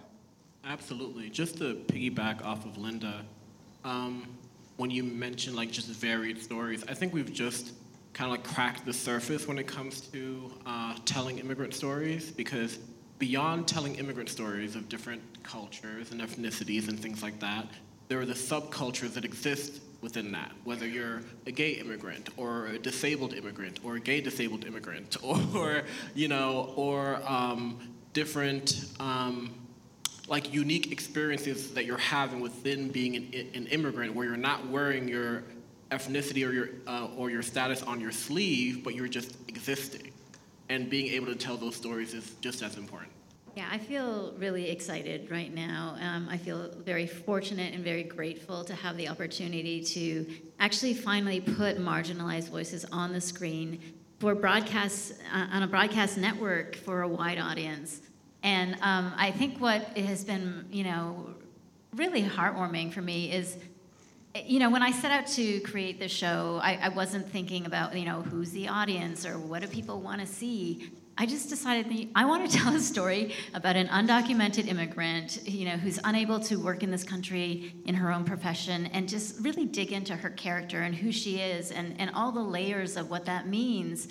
Absolutely. 0.64 1.28
Just 1.28 1.58
to 1.58 1.74
piggyback 1.88 2.44
off 2.44 2.64
of 2.64 2.78
Linda, 2.78 3.24
um, 3.84 4.26
when 4.76 4.90
you 4.90 5.04
mention 5.04 5.54
like 5.54 5.70
just 5.70 5.88
varied 5.88 6.42
stories, 6.42 6.84
I 6.88 6.94
think 6.94 7.12
we've 7.14 7.32
just 7.32 7.72
kind 8.12 8.30
of 8.30 8.38
like 8.38 8.44
cracked 8.44 8.87
the 8.87 8.92
surface 8.92 9.46
when 9.46 9.58
it 9.58 9.66
comes 9.66 10.00
to 10.00 10.52
uh, 10.66 10.96
telling 11.04 11.38
immigrant 11.38 11.74
stories 11.74 12.30
because 12.30 12.78
beyond 13.18 13.66
telling 13.66 13.96
immigrant 13.96 14.28
stories 14.28 14.76
of 14.76 14.88
different 14.88 15.22
cultures 15.42 16.12
and 16.12 16.20
ethnicities 16.20 16.88
and 16.88 16.98
things 16.98 17.22
like 17.22 17.38
that, 17.40 17.66
there 18.08 18.20
are 18.20 18.26
the 18.26 18.34
subcultures 18.34 19.14
that 19.14 19.24
exist 19.24 19.80
within 20.00 20.30
that, 20.32 20.52
whether 20.64 20.87
you're 20.87 21.22
a 21.46 21.50
gay 21.50 21.72
immigrant 21.72 22.28
or 22.37 22.66
a 22.66 22.78
disabled 22.78 23.32
immigrant 23.32 23.80
or 23.82 23.96
a 23.96 24.00
gay 24.00 24.20
disabled 24.20 24.64
immigrant 24.64 25.16
or, 25.22 25.82
you 26.14 26.28
know, 26.28 26.72
or 26.76 27.20
um, 27.26 27.94
different 28.12 28.87
um, 29.00 29.54
like 30.28 30.52
unique 30.52 30.90
experiences 30.90 31.72
that 31.74 31.84
you're 31.84 31.98
having 31.98 32.40
within 32.40 32.88
being 32.88 33.16
an, 33.16 33.50
an 33.54 33.66
immigrant, 33.66 34.14
where 34.14 34.26
you're 34.26 34.37
not 34.37 34.66
wearing 34.68 35.08
your 35.08 35.44
ethnicity 35.90 36.46
or 36.46 36.52
your 36.52 36.68
uh, 36.87 37.08
or 37.16 37.30
your 37.30 37.42
status 37.42 37.82
on 37.82 38.00
your 38.00 38.12
sleeve, 38.12 38.82
but 38.82 38.94
you're 38.94 39.08
just 39.08 39.37
existing, 39.48 40.12
and 40.68 40.88
being 40.88 41.12
able 41.12 41.26
to 41.26 41.34
tell 41.34 41.56
those 41.56 41.76
stories 41.76 42.14
is 42.14 42.34
just 42.40 42.62
as 42.62 42.76
important. 42.76 43.10
Yeah, 43.56 43.68
I 43.70 43.78
feel 43.78 44.34
really 44.37 44.68
excited 44.68 45.30
right 45.30 45.54
now. 45.54 45.96
Um, 46.00 46.26
I 46.28 46.37
feel 46.37 46.70
very 46.84 47.06
fortunate 47.06 47.72
and 47.72 47.84
very 47.84 48.02
grateful 48.02 48.64
to 48.64 48.74
have 48.74 48.96
the 48.96 49.08
opportunity 49.08 49.80
to 49.84 50.26
actually 50.58 50.94
finally 50.94 51.40
put 51.40 51.78
marginalized 51.78 52.48
voices 52.48 52.84
on 52.87 53.12
the 53.12 53.20
screen 53.20 53.78
for 54.18 54.34
broadcasts 54.34 55.12
uh, 55.32 55.46
on 55.52 55.62
a 55.62 55.68
broadcast 55.68 56.18
network 56.18 56.74
for 56.74 57.02
a 57.02 57.08
wide 57.08 57.38
audience. 57.38 58.00
And 58.44 58.74
um, 58.83 59.14
I 59.16 59.30
think 59.30 59.59
what 59.59 59.96
has 59.96 60.22
been, 60.22 60.66
you 60.70 60.85
know, 60.85 61.30
really 61.94 62.22
heartwarming 62.22 62.92
for 62.92 63.00
me 63.00 63.33
is, 63.33 63.57
you 64.44 64.59
know, 64.59 64.68
when 64.68 64.83
I 64.83 64.92
set 64.92 65.11
out 65.11 65.26
to 65.28 65.61
create 65.61 65.98
the 65.98 66.09
show, 66.09 66.61
I, 66.62 66.78
I 66.83 66.88
wasn't 66.90 67.26
thinking 67.26 67.64
about, 67.64 67.96
you 67.96 68.04
know, 68.04 68.20
who's 68.20 68.50
the 68.50 68.68
audience 68.68 69.24
or 69.24 69.38
what 69.38 69.62
do 69.62 69.68
people 69.68 70.02
want 70.02 70.20
to 70.20 70.26
see. 70.26 70.90
I 71.16 71.24
just 71.24 71.48
decided 71.48 72.11
I 72.14 72.26
want 72.26 72.50
to 72.50 72.59
tell 72.59 72.76
a 72.76 72.80
story 72.80 73.33
about 73.54 73.76
an 73.76 73.88
undocumented 73.88 74.66
immigrant, 74.66 75.48
you 75.48 75.64
know, 75.64 75.78
who's 75.78 75.98
unable 76.04 76.38
to 76.40 76.57
work 76.57 76.83
in 76.83 76.90
this 76.90 77.04
country 77.04 77.74
in 77.87 77.94
her 77.94 78.12
own 78.12 78.24
profession, 78.24 78.87
and 78.87 79.09
just 79.09 79.42
really 79.42 79.64
dig 79.64 79.90
into 79.90 80.14
her 80.14 80.28
character 80.28 80.83
and 80.83 80.94
who 80.94 81.11
she 81.12 81.38
is, 81.38 81.70
and, 81.70 81.98
and 81.98 82.11
all 82.14 82.30
the 82.30 82.42
layers 82.42 82.98
of 82.98 83.09
what 83.09 83.24
that 83.24 83.46
means. 83.48 84.09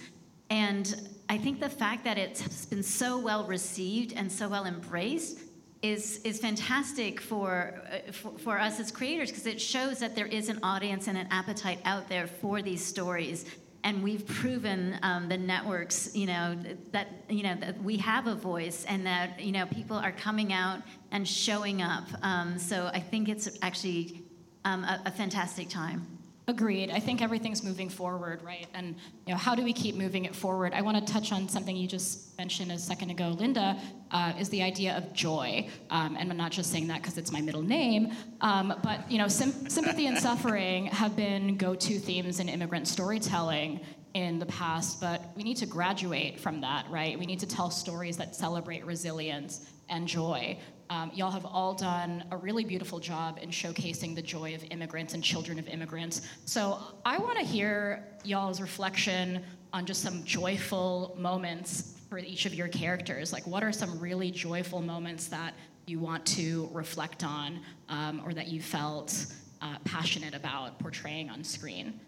And 0.50 1.13
I 1.30 1.38
think 1.38 1.60
the 1.60 1.70
fact 1.70 2.04
that 2.04 2.18
it's 2.18 2.66
been 2.66 2.84
so 2.84 3.18
well 3.18 3.46
received 3.46 4.14
and 4.14 4.32
so 4.32 4.50
well 4.50 4.66
embraced 4.66 5.40
is 5.82 6.22
is 6.24 6.40
fantastic 6.40 7.20
for 7.20 7.82
uh, 7.92 8.12
for, 8.12 8.38
for, 8.38 8.60
us 8.60 8.80
as 8.80 8.92
creators 8.92 9.30
because 9.30 9.46
it 9.46 9.60
shows 9.60 10.00
that 10.00 10.16
there 10.16 10.28
is 10.28 10.50
an 10.50 10.60
audience 10.64 11.08
and 11.08 11.18
an 11.18 11.28
appetite 11.32 11.80
out 11.84 12.08
there 12.08 12.28
for 12.28 12.62
these 12.62 12.84
stories 12.86 13.46
and 13.84 14.02
we've 14.02 14.26
proven 14.26 14.98
um, 15.02 15.28
the 15.28 15.38
networks 15.38 16.16
you 16.16 16.26
know 16.26 16.58
that 16.92 17.08
you 17.28 17.44
know 17.44 17.56
that 17.56 17.82
we 17.84 17.98
have 17.98 18.28
a 18.28 18.36
voice 18.36 18.86
and 18.86 19.06
that 19.06 19.42
you 19.42 19.52
know 19.52 19.66
people 19.66 19.98
are 19.98 20.14
coming 20.14 20.54
out 20.54 20.80
and 21.12 21.28
showing 21.28 21.82
up 21.82 22.06
um, 22.22 22.58
so 22.58 22.90
i 22.94 23.00
think 23.00 23.28
it's 23.28 23.50
actually 23.62 24.24
um, 24.66 24.84
a, 24.84 25.02
a 25.06 25.12
fantastic 25.12 25.70
time. 25.70 26.13
Agreed. 26.46 26.90
I 26.90 27.00
think 27.00 27.22
everything's 27.22 27.64
moving 27.64 27.88
forward, 27.88 28.44
right? 28.44 28.68
And 28.74 28.96
you 29.26 29.34
know, 29.34 29.38
how 29.38 29.56
do 29.56 29.64
we 29.64 29.72
keep 29.72 29.96
moving 29.96 30.26
it 30.26 30.36
forward? 30.36 30.74
I 30.74 30.82
want 30.82 30.98
to 30.98 31.14
touch 31.14 31.32
on 31.32 31.48
something 31.48 31.74
you 31.74 31.88
just 31.88 32.38
mentioned 32.38 32.70
a 32.70 32.78
second 32.78 33.12
ago, 33.12 33.30
Linda, 33.30 33.80
uh, 34.12 34.34
is 34.38 34.50
the 34.50 34.62
idea 34.62 34.98
of 34.98 35.14
joy. 35.14 35.70
Um, 35.90 36.18
and 36.20 36.30
I'm 36.30 36.38
not 36.38 36.52
just 36.52 36.70
saying 36.70 36.88
that 36.88 37.02
because 37.02 37.18
it's 37.18 37.32
my 37.32 37.40
middle 37.40 37.62
name, 37.62 38.12
um, 38.42 38.74
but 38.84 39.10
you 39.10 39.20
know, 39.20 39.30
sim- 39.30 39.70
sympathy 39.70 40.08
and 40.08 40.18
suffering 40.18 40.88
have 40.88 41.16
been 41.16 41.56
go-to 41.56 41.98
themes 41.98 42.42
in 42.42 42.50
immigrant 42.50 42.90
storytelling 42.90 43.80
in 44.14 44.38
the 44.38 44.46
past, 44.46 45.00
but 45.00 45.22
we 45.36 45.44
need 45.44 45.58
to 45.58 45.66
graduate 45.66 46.40
from 46.40 46.60
that, 46.62 46.86
right? 46.90 47.18
We 47.18 47.26
need 47.26 47.40
to 47.40 47.48
tell 47.48 47.72
stories 47.72 48.18
that 48.18 48.36
celebrate 48.36 48.86
resilience 48.86 49.66
and 49.90 50.08
joy. 50.08 50.58
Um, 50.90 51.12
y'all 51.14 51.32
have 51.32 51.46
all 51.46 51.74
done 51.74 52.24
a 52.32 52.38
really 52.38 52.64
beautiful 52.64 53.00
job 53.00 53.40
in 53.42 53.50
showcasing 53.50 54.16
the 54.16 54.22
joy 54.22 54.54
of 54.56 54.64
immigrants 54.70 55.14
and 55.14 55.24
children 55.24 55.58
of 55.60 55.68
immigrants. 55.68 56.22
So 56.46 56.80
I 57.06 57.18
want 57.18 57.40
to 57.40 57.46
hear 57.46 58.06
y'all's 58.24 58.62
reflection 58.62 59.44
on 59.72 59.86
just 59.86 60.02
some 60.02 60.24
joyful 60.24 61.16
moments 61.18 62.00
for 62.10 62.20
each 62.20 62.46
of 62.46 62.54
your 62.54 62.68
characters. 62.68 63.34
Like, 63.34 63.48
what 63.48 63.64
are 63.64 63.72
some 63.72 64.00
really 64.00 64.30
joyful 64.30 64.82
moments 64.82 65.28
that 65.28 65.56
you 65.86 66.00
want 66.00 66.26
to 66.26 66.70
reflect 66.72 67.24
on 67.24 67.60
um, 67.90 68.22
or 68.24 68.34
that 68.34 68.48
you 68.48 68.62
felt 68.62 69.26
uh, 69.62 69.78
passionate 69.84 70.36
about 70.36 70.78
portraying 70.80 71.30
on 71.30 71.44
screen? 71.44 72.00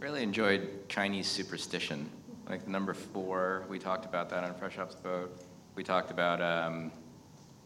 Really 0.00 0.22
enjoyed 0.22 0.88
Chinese 0.88 1.28
superstition. 1.28 2.10
Like 2.48 2.66
number 2.66 2.94
four, 2.94 3.64
we 3.68 3.78
talked 3.78 4.04
about 4.04 4.28
that 4.30 4.44
on 4.44 4.54
Fresh 4.54 4.78
Off 4.78 4.90
the 4.90 5.08
Boat. 5.08 5.40
We 5.76 5.82
talked 5.82 6.10
about 6.10 6.42
um, 6.42 6.90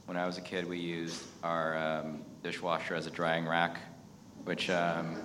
when 0.09 0.17
I 0.17 0.25
was 0.25 0.39
a 0.39 0.41
kid, 0.41 0.67
we 0.67 0.79
used 0.79 1.23
our 1.45 1.77
um, 1.77 2.23
dishwasher 2.43 2.95
as 2.95 3.07
a 3.07 3.11
drying 3.11 3.47
rack, 3.47 3.77
which 4.45 4.71
um, 4.71 5.19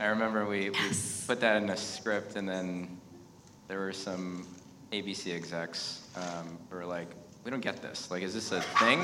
I 0.00 0.06
remember 0.06 0.46
we, 0.46 0.70
yes. 0.70 1.22
we, 1.28 1.32
put 1.32 1.40
that 1.42 1.58
in 1.58 1.68
the 1.68 1.76
script, 1.76 2.34
and 2.34 2.48
then 2.48 2.98
there 3.68 3.78
were 3.78 3.92
some 3.92 4.48
ABC 4.90 5.32
execs 5.32 6.08
um, 6.16 6.58
who 6.68 6.76
were 6.76 6.86
like, 6.86 7.06
"We 7.44 7.52
don't 7.52 7.60
get 7.60 7.82
this. 7.82 8.10
Like, 8.10 8.24
is 8.24 8.34
this 8.34 8.50
a 8.50 8.60
thing?" 8.80 9.00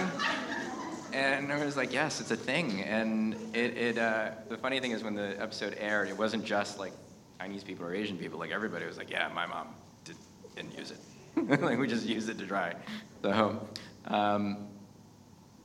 And 1.13 1.53
I 1.53 1.65
was 1.65 1.77
like, 1.77 1.93
"Yes, 1.93 2.21
it's 2.21 2.33
a 2.33 2.37
thing." 2.37 2.83
And 2.83 3.35
it, 3.55 3.79
it 3.79 3.99
uh, 3.99 4.31
the 4.49 4.59
funny 4.59 4.81
thing 4.81 4.91
is, 4.91 5.05
when 5.05 5.15
the 5.15 5.41
episode 5.41 5.77
aired, 5.79 6.09
it 6.09 6.19
wasn't 6.19 6.45
just 6.45 6.81
like 6.81 6.93
Chinese 7.39 7.63
people 7.63 7.87
or 7.87 7.95
Asian 7.95 8.19
people. 8.19 8.41
Like 8.41 8.51
everybody 8.51 8.85
was 8.85 8.99
like, 8.99 9.11
"Yeah, 9.11 9.31
my 9.33 9.47
mom 9.47 9.69
did, 10.05 10.17
not 10.57 10.77
use 10.77 10.91
it. 10.91 10.99
like 11.63 11.79
we 11.79 11.87
just 11.87 12.07
used 12.07 12.29
it 12.29 12.39
to 12.39 12.45
dry." 12.45 12.75
So. 13.23 13.69
Um, 14.09 14.69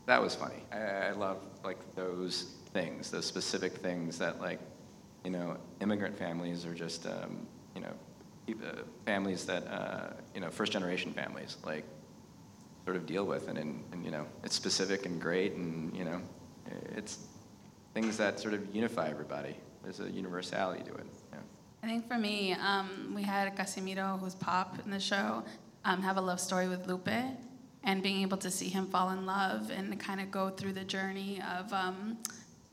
that 0.06 0.22
was 0.22 0.36
funny. 0.36 0.64
I, 0.72 1.10
I 1.10 1.12
love 1.12 1.38
like 1.64 1.78
those 1.96 2.56
things, 2.74 3.12
those 3.12 3.26
specific 3.26 3.78
things 3.78 4.18
that 4.18 4.40
like, 4.40 4.60
you 5.24 5.32
know, 5.32 5.58
immigrant 5.82 6.18
families 6.18 6.66
are 6.66 6.74
just, 6.74 7.06
um, 7.06 7.46
you 7.76 7.82
know, 7.82 7.94
uh, 8.50 8.82
families 9.06 9.46
that, 9.46 9.68
uh, 9.68 10.14
you 10.34 10.42
know, 10.42 10.50
first 10.50 10.72
generation 10.72 11.14
families 11.14 11.58
like 11.64 11.86
sort 12.86 12.96
of 12.96 13.06
deal 13.06 13.26
with, 13.26 13.48
and, 13.48 13.58
and, 13.58 13.84
and 13.92 14.04
you 14.04 14.12
know, 14.12 14.26
it's 14.44 14.56
specific 14.56 15.06
and 15.06 15.22
great, 15.22 15.54
and 15.54 15.96
you 15.96 16.04
know, 16.04 16.22
it's 16.96 17.20
things 17.94 18.18
that 18.18 18.40
sort 18.40 18.54
of 18.54 18.76
unify 18.76 19.10
everybody. 19.10 19.56
There's 19.84 20.00
a 20.00 20.10
universality 20.10 20.84
to 20.84 20.94
it. 20.96 21.06
Yeah. 21.32 21.40
I 21.84 21.88
think 21.88 22.08
for 22.08 22.18
me, 22.18 22.54
um, 22.54 23.14
we 23.16 23.24
had 23.24 23.56
Casimiro, 23.56 24.18
who's 24.18 24.36
Pop 24.36 24.78
in 24.84 24.92
the 24.92 25.00
show, 25.00 25.44
um, 25.86 26.02
have 26.02 26.18
a 26.18 26.22
love 26.22 26.40
story 26.40 26.68
with 26.68 26.88
Lupe, 26.88 27.10
and 27.84 28.04
being 28.04 28.22
able 28.22 28.38
to 28.38 28.52
see 28.52 28.70
him 28.70 28.88
fall 28.88 29.10
in 29.10 29.26
love 29.26 29.72
and 29.72 30.00
kind 30.00 30.22
of 30.22 30.30
go 30.30 30.50
through 30.50 30.74
the 30.74 30.84
journey 30.84 31.42
of 31.58 31.72
um, 31.74 32.18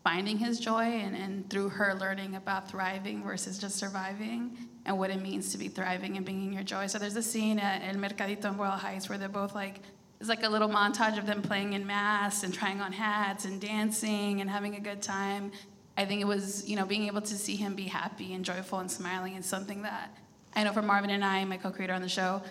finding 0.04 0.38
his 0.38 0.60
joy 0.60 0.82
and, 0.82 1.16
and 1.16 1.48
through 1.50 1.68
her 1.68 1.94
learning 1.94 2.36
about 2.36 2.70
thriving 2.70 3.22
versus 3.22 3.58
just 3.58 3.76
surviving 3.76 4.56
and 4.84 4.98
what 4.98 5.10
it 5.10 5.20
means 5.20 5.52
to 5.52 5.58
be 5.58 5.68
thriving 5.68 6.16
and 6.16 6.24
being 6.24 6.44
in 6.44 6.52
your 6.52 6.62
joy. 6.62 6.86
So 6.86 6.98
there's 6.98 7.16
a 7.16 7.22
scene 7.22 7.58
at 7.58 7.82
El 7.82 8.00
Mercadito 8.00 8.46
in 8.46 8.54
Boyle 8.54 8.70
Heights 8.70 9.08
where 9.08 9.18
they're 9.18 9.28
both 9.28 9.54
like, 9.54 9.80
it's 10.20 10.28
like 10.28 10.44
a 10.44 10.48
little 10.48 10.68
montage 10.68 11.18
of 11.18 11.26
them 11.26 11.42
playing 11.42 11.74
in 11.74 11.86
masks 11.86 12.42
and 12.42 12.52
trying 12.52 12.80
on 12.80 12.92
hats 12.92 13.44
and 13.44 13.60
dancing 13.60 14.40
and 14.40 14.50
having 14.50 14.76
a 14.76 14.80
good 14.80 15.00
time. 15.00 15.52
I 15.96 16.04
think 16.04 16.20
it 16.20 16.26
was, 16.26 16.68
you 16.68 16.76
know, 16.76 16.86
being 16.86 17.06
able 17.06 17.22
to 17.22 17.34
see 17.34 17.56
him 17.56 17.74
be 17.74 17.84
happy 17.84 18.34
and 18.34 18.44
joyful 18.44 18.78
and 18.78 18.90
smiling 18.90 19.34
is 19.34 19.46
something 19.46 19.82
that 19.82 20.16
I 20.54 20.64
know 20.64 20.72
for 20.72 20.82
Marvin 20.82 21.10
and 21.10 21.24
I, 21.24 21.44
my 21.44 21.56
co-creator 21.56 21.92
on 21.92 22.02
the 22.02 22.08
show, 22.08 22.42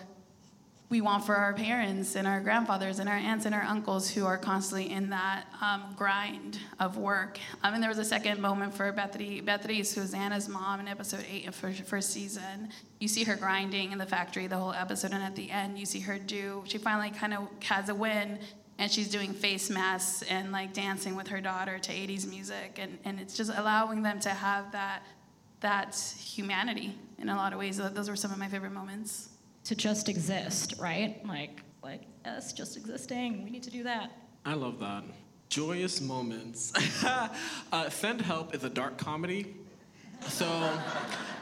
we 0.90 1.02
want 1.02 1.24
for 1.26 1.34
our 1.34 1.52
parents 1.52 2.16
and 2.16 2.26
our 2.26 2.40
grandfathers 2.40 2.98
and 2.98 3.08
our 3.10 3.16
aunts 3.16 3.44
and 3.44 3.54
our 3.54 3.62
uncles 3.62 4.08
who 4.08 4.24
are 4.24 4.38
constantly 4.38 4.90
in 4.90 5.10
that 5.10 5.44
um, 5.60 5.82
grind 5.96 6.58
of 6.80 6.96
work. 6.96 7.38
Um, 7.62 7.74
and 7.74 7.82
there 7.82 7.90
was 7.90 7.98
a 7.98 8.04
second 8.04 8.40
moment 8.40 8.72
for 8.72 8.90
Beatriz, 8.90 9.94
who's 9.94 10.14
Anna's 10.14 10.48
mom 10.48 10.80
in 10.80 10.88
episode 10.88 11.26
eight 11.30 11.46
of 11.46 11.54
first, 11.54 11.82
first 11.82 12.10
season. 12.10 12.70
You 13.00 13.08
see 13.08 13.24
her 13.24 13.36
grinding 13.36 13.92
in 13.92 13.98
the 13.98 14.06
factory 14.06 14.46
the 14.46 14.56
whole 14.56 14.72
episode, 14.72 15.12
and 15.12 15.22
at 15.22 15.36
the 15.36 15.50
end, 15.50 15.78
you 15.78 15.84
see 15.84 16.00
her 16.00 16.18
do, 16.18 16.64
she 16.66 16.78
finally 16.78 17.10
kind 17.10 17.34
of 17.34 17.48
has 17.64 17.90
a 17.90 17.94
win. 17.94 18.38
And 18.80 18.90
she's 18.90 19.08
doing 19.08 19.32
face 19.32 19.70
masks 19.70 20.22
and 20.30 20.52
like 20.52 20.72
dancing 20.72 21.16
with 21.16 21.26
her 21.28 21.40
daughter 21.40 21.80
to 21.80 21.92
80s 21.92 22.28
music. 22.30 22.78
And, 22.80 22.96
and 23.04 23.18
it's 23.18 23.36
just 23.36 23.50
allowing 23.54 24.02
them 24.02 24.20
to 24.20 24.28
have 24.28 24.70
that, 24.70 25.02
that 25.60 25.96
humanity 26.16 26.96
in 27.18 27.28
a 27.28 27.34
lot 27.34 27.52
of 27.52 27.58
ways. 27.58 27.78
Those 27.78 28.08
were 28.08 28.14
some 28.14 28.30
of 28.30 28.38
my 28.38 28.46
favorite 28.46 28.72
moments 28.72 29.30
to 29.68 29.74
just 29.74 30.08
exist, 30.08 30.72
right? 30.78 31.20
Like, 31.26 31.60
like 31.82 32.00
us 32.24 32.54
just 32.54 32.78
existing. 32.78 33.44
We 33.44 33.50
need 33.50 33.62
to 33.64 33.70
do 33.70 33.82
that. 33.82 34.12
I 34.46 34.54
love 34.54 34.80
that. 34.80 35.04
Joyous 35.50 36.00
moments. 36.00 36.72
uh, 37.04 37.90
Send 37.90 38.22
Help 38.22 38.54
is 38.54 38.64
a 38.64 38.70
dark 38.70 38.96
comedy, 38.96 39.54
so 40.26 40.46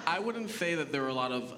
I 0.09 0.19
wouldn't 0.19 0.51
say 0.51 0.75
that 0.75 0.91
there 0.91 1.05
are 1.05 1.09
a 1.09 1.15
lot 1.15 1.31
of 1.31 1.55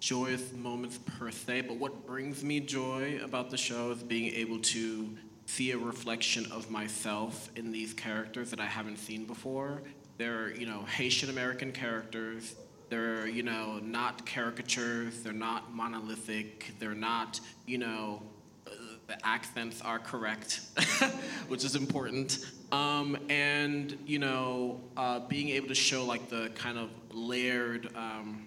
joyous 0.00 0.54
moments 0.54 0.98
per 1.18 1.30
se, 1.30 1.62
but 1.62 1.76
what 1.76 2.06
brings 2.06 2.42
me 2.42 2.60
joy 2.60 3.20
about 3.22 3.50
the 3.50 3.58
show 3.58 3.90
is 3.90 4.02
being 4.02 4.32
able 4.32 4.58
to 4.60 5.10
see 5.44 5.72
a 5.72 5.78
reflection 5.78 6.50
of 6.50 6.70
myself 6.70 7.50
in 7.56 7.72
these 7.72 7.92
characters 7.92 8.48
that 8.50 8.60
I 8.60 8.66
haven't 8.66 8.96
seen 8.96 9.26
before. 9.26 9.82
They're, 10.16 10.54
you 10.56 10.64
know, 10.64 10.80
Haitian 10.86 11.28
American 11.28 11.72
characters 11.72 12.54
they're, 12.88 13.26
you 13.26 13.42
know, 13.42 13.78
not 13.82 14.26
caricatures, 14.26 15.22
they're 15.22 15.32
not 15.32 15.74
monolithic, 15.74 16.74
they're 16.78 16.94
not, 16.94 17.40
you 17.66 17.78
know, 17.78 18.22
uh, 18.66 18.70
the 19.06 19.26
accents 19.26 19.80
are 19.82 19.98
correct, 19.98 20.60
which 21.48 21.64
is 21.64 21.74
important. 21.74 22.46
Um, 22.72 23.18
and, 23.28 23.98
you 24.06 24.18
know, 24.18 24.80
uh, 24.96 25.20
being 25.20 25.50
able 25.50 25.68
to 25.68 25.74
show 25.74 26.04
like 26.04 26.28
the 26.28 26.50
kind 26.54 26.78
of 26.78 26.90
layered, 27.12 27.94
um, 27.96 28.46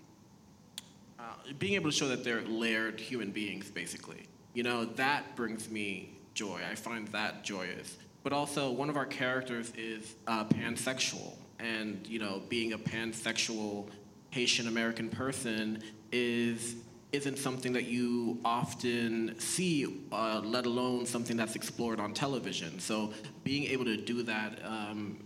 uh, 1.19 1.23
being 1.57 1.73
able 1.73 1.91
to 1.91 1.95
show 1.95 2.07
that 2.07 2.23
they're 2.23 2.41
layered 2.41 2.99
human 2.99 3.31
beings, 3.31 3.69
basically. 3.69 4.27
You 4.53 4.63
know, 4.63 4.85
that 4.85 5.35
brings 5.35 5.69
me 5.69 6.17
joy. 6.33 6.61
I 6.69 6.75
find 6.75 7.07
that 7.09 7.43
joyous. 7.43 7.97
But 8.23 8.33
also, 8.33 8.71
one 8.71 8.89
of 8.89 8.97
our 8.97 9.05
characters 9.05 9.71
is 9.77 10.15
uh, 10.27 10.45
pansexual. 10.45 11.35
And, 11.59 12.05
you 12.07 12.19
know, 12.19 12.41
being 12.47 12.73
a 12.73 12.77
pansexual 12.77 13.89
Haitian 14.31 14.67
American 14.67 15.09
person 15.09 15.81
is 16.11 16.75
isn't 17.11 17.39
something 17.39 17.73
that 17.73 17.85
you 17.85 18.39
often 18.45 19.33
see, 19.39 20.03
uh, 20.11 20.41
let 20.43 20.67
alone 20.67 21.07
something 21.07 21.35
that's 21.35 21.55
explored 21.55 21.99
on 21.99 22.13
television. 22.13 22.79
So 22.79 23.11
being 23.43 23.63
able 23.65 23.85
to 23.85 23.97
do 23.97 24.21
that 24.23 24.59
um, 24.63 25.17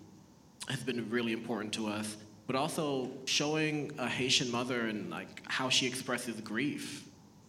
has 0.69 0.81
been 0.81 1.09
really 1.09 1.33
important 1.33 1.73
to 1.73 1.87
us. 1.87 2.15
But 2.47 2.55
also 2.55 3.11
showing 3.25 3.91
a 3.97 4.07
Haitian 4.07 4.49
mother 4.49 4.87
and 4.87 5.09
like 5.09 5.41
how 5.45 5.69
she 5.69 5.85
expresses 5.85 6.39
grief 6.39 7.05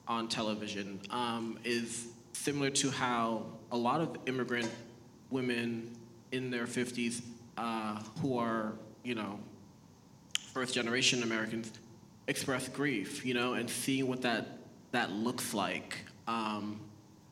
on 0.06 0.28
television 0.28 1.00
um, 1.10 1.58
is 1.64 2.08
similar 2.32 2.70
to 2.70 2.90
how 2.90 3.46
a 3.72 3.76
lot 3.76 4.00
of 4.00 4.16
immigrant 4.26 4.70
women 5.30 5.96
in 6.32 6.50
their 6.50 6.66
50s 6.66 7.22
uh, 7.56 8.00
who 8.20 8.36
are, 8.36 8.72
you 9.04 9.14
know, 9.14 9.38
first 10.54 10.72
generation 10.72 11.22
Americans 11.24 11.70
express 12.28 12.68
grief, 12.68 13.26
you 13.26 13.34
know, 13.34 13.54
and 13.54 13.68
seeing 13.68 14.08
what 14.08 14.22
that 14.22 14.46
that 14.92 15.10
looks 15.10 15.52
like 15.52 15.98
um, 16.28 16.80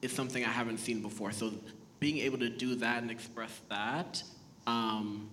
is 0.03 0.13
something 0.13 0.45
I 0.45 0.49
haven't 0.49 0.79
seen 0.79 1.01
before. 1.01 1.31
So 1.31 1.53
being 2.01 2.19
able 2.19 2.39
to 2.39 2.51
do 2.51 2.75
that 2.75 3.01
and 3.01 3.11
express 3.11 3.61
that 3.69 4.21
um, 4.67 5.31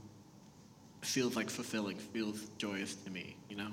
feels 1.01 1.35
like 1.35 1.49
fulfilling, 1.49 1.97
feels 1.97 2.51
joyous 2.59 2.93
to 2.93 3.09
me, 3.09 3.35
you 3.49 3.55
know. 3.55 3.69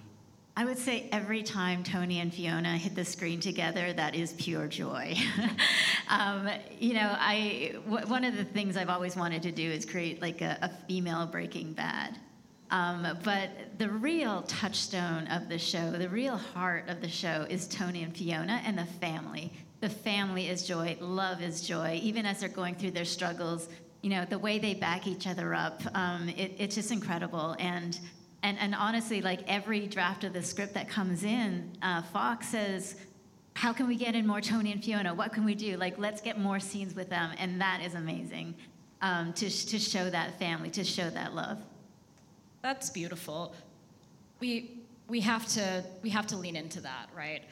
I 0.58 0.64
would 0.64 0.78
say 0.78 1.06
every 1.12 1.42
time 1.42 1.84
Tony 1.84 2.20
and 2.20 2.32
Fiona 2.32 2.78
hit 2.78 2.94
the 2.94 3.04
screen 3.04 3.40
together, 3.40 3.92
that 3.92 4.14
is 4.14 4.32
pure 4.32 4.66
joy. 4.66 5.14
um, 6.08 6.48
you 6.78 6.94
know, 6.94 7.14
I 7.18 7.74
w- 7.84 8.06
one 8.06 8.24
of 8.24 8.38
the 8.38 8.44
things 8.44 8.78
I've 8.78 8.88
always 8.88 9.14
wanted 9.16 9.42
to 9.42 9.52
do 9.52 9.70
is 9.70 9.84
create 9.84 10.22
like 10.22 10.40
a, 10.40 10.58
a 10.62 10.70
female 10.88 11.26
Breaking 11.26 11.74
Bad. 11.74 12.16
Um, 12.70 13.06
but 13.22 13.50
the 13.78 13.88
real 13.88 14.42
touchstone 14.42 15.26
of 15.28 15.48
the 15.48 15.58
show, 15.58 15.92
the 15.92 16.08
real 16.08 16.36
heart 16.36 16.88
of 16.88 17.00
the 17.00 17.08
show 17.08 17.46
is 17.48 17.68
Tony 17.68 18.02
and 18.02 18.16
Fiona 18.16 18.60
and 18.64 18.76
the 18.76 18.86
family. 18.86 19.52
The 19.80 19.88
family 19.88 20.48
is 20.48 20.66
joy, 20.66 20.96
love 21.00 21.42
is 21.42 21.62
joy. 21.62 22.00
Even 22.02 22.26
as 22.26 22.40
they're 22.40 22.48
going 22.48 22.74
through 22.74 22.92
their 22.92 23.04
struggles, 23.04 23.68
you 24.02 24.10
know, 24.10 24.24
the 24.24 24.38
way 24.38 24.58
they 24.58 24.74
back 24.74 25.06
each 25.06 25.26
other 25.26 25.54
up, 25.54 25.82
um, 25.94 26.28
it, 26.30 26.52
it's 26.58 26.74
just 26.74 26.90
incredible. 26.90 27.54
And, 27.58 27.98
and, 28.42 28.58
and 28.58 28.74
honestly, 28.74 29.20
like 29.20 29.40
every 29.46 29.86
draft 29.86 30.24
of 30.24 30.32
the 30.32 30.42
script 30.42 30.74
that 30.74 30.88
comes 30.88 31.22
in, 31.24 31.76
uh, 31.82 32.02
Fox 32.02 32.48
says, 32.48 32.96
how 33.54 33.72
can 33.72 33.86
we 33.86 33.96
get 33.96 34.14
in 34.14 34.26
more 34.26 34.40
Tony 34.40 34.72
and 34.72 34.84
Fiona? 34.84 35.14
What 35.14 35.32
can 35.32 35.44
we 35.44 35.54
do? 35.54 35.76
Like, 35.76 35.98
let's 35.98 36.20
get 36.20 36.38
more 36.38 36.60
scenes 36.60 36.94
with 36.94 37.08
them. 37.08 37.30
And 37.38 37.60
that 37.60 37.80
is 37.82 37.94
amazing 37.94 38.54
um, 39.02 39.32
to, 39.34 39.48
to 39.48 39.78
show 39.78 40.10
that 40.10 40.38
family, 40.38 40.70
to 40.70 40.84
show 40.84 41.08
that 41.10 41.34
love. 41.34 41.58
That's 42.66 42.90
beautiful. 42.90 43.54
We, 44.40 44.80
we, 45.06 45.20
have 45.20 45.46
to, 45.50 45.84
we 46.02 46.10
have 46.10 46.26
to 46.26 46.36
lean 46.36 46.56
into 46.56 46.80
that, 46.80 47.08
right? 47.16 47.44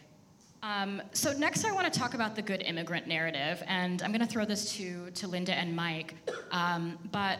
Um, 0.64 1.00
so 1.12 1.32
next, 1.32 1.64
I 1.64 1.70
want 1.70 1.92
to 1.92 1.96
talk 1.96 2.14
about 2.14 2.34
the 2.34 2.42
good 2.42 2.62
immigrant 2.62 3.06
narrative, 3.06 3.62
and 3.68 4.02
I'm 4.02 4.10
going 4.10 4.22
to 4.22 4.26
throw 4.26 4.44
this 4.44 4.72
to, 4.72 5.12
to 5.12 5.28
Linda 5.28 5.54
and 5.54 5.76
Mike. 5.76 6.16
Um, 6.50 6.98
but 7.12 7.38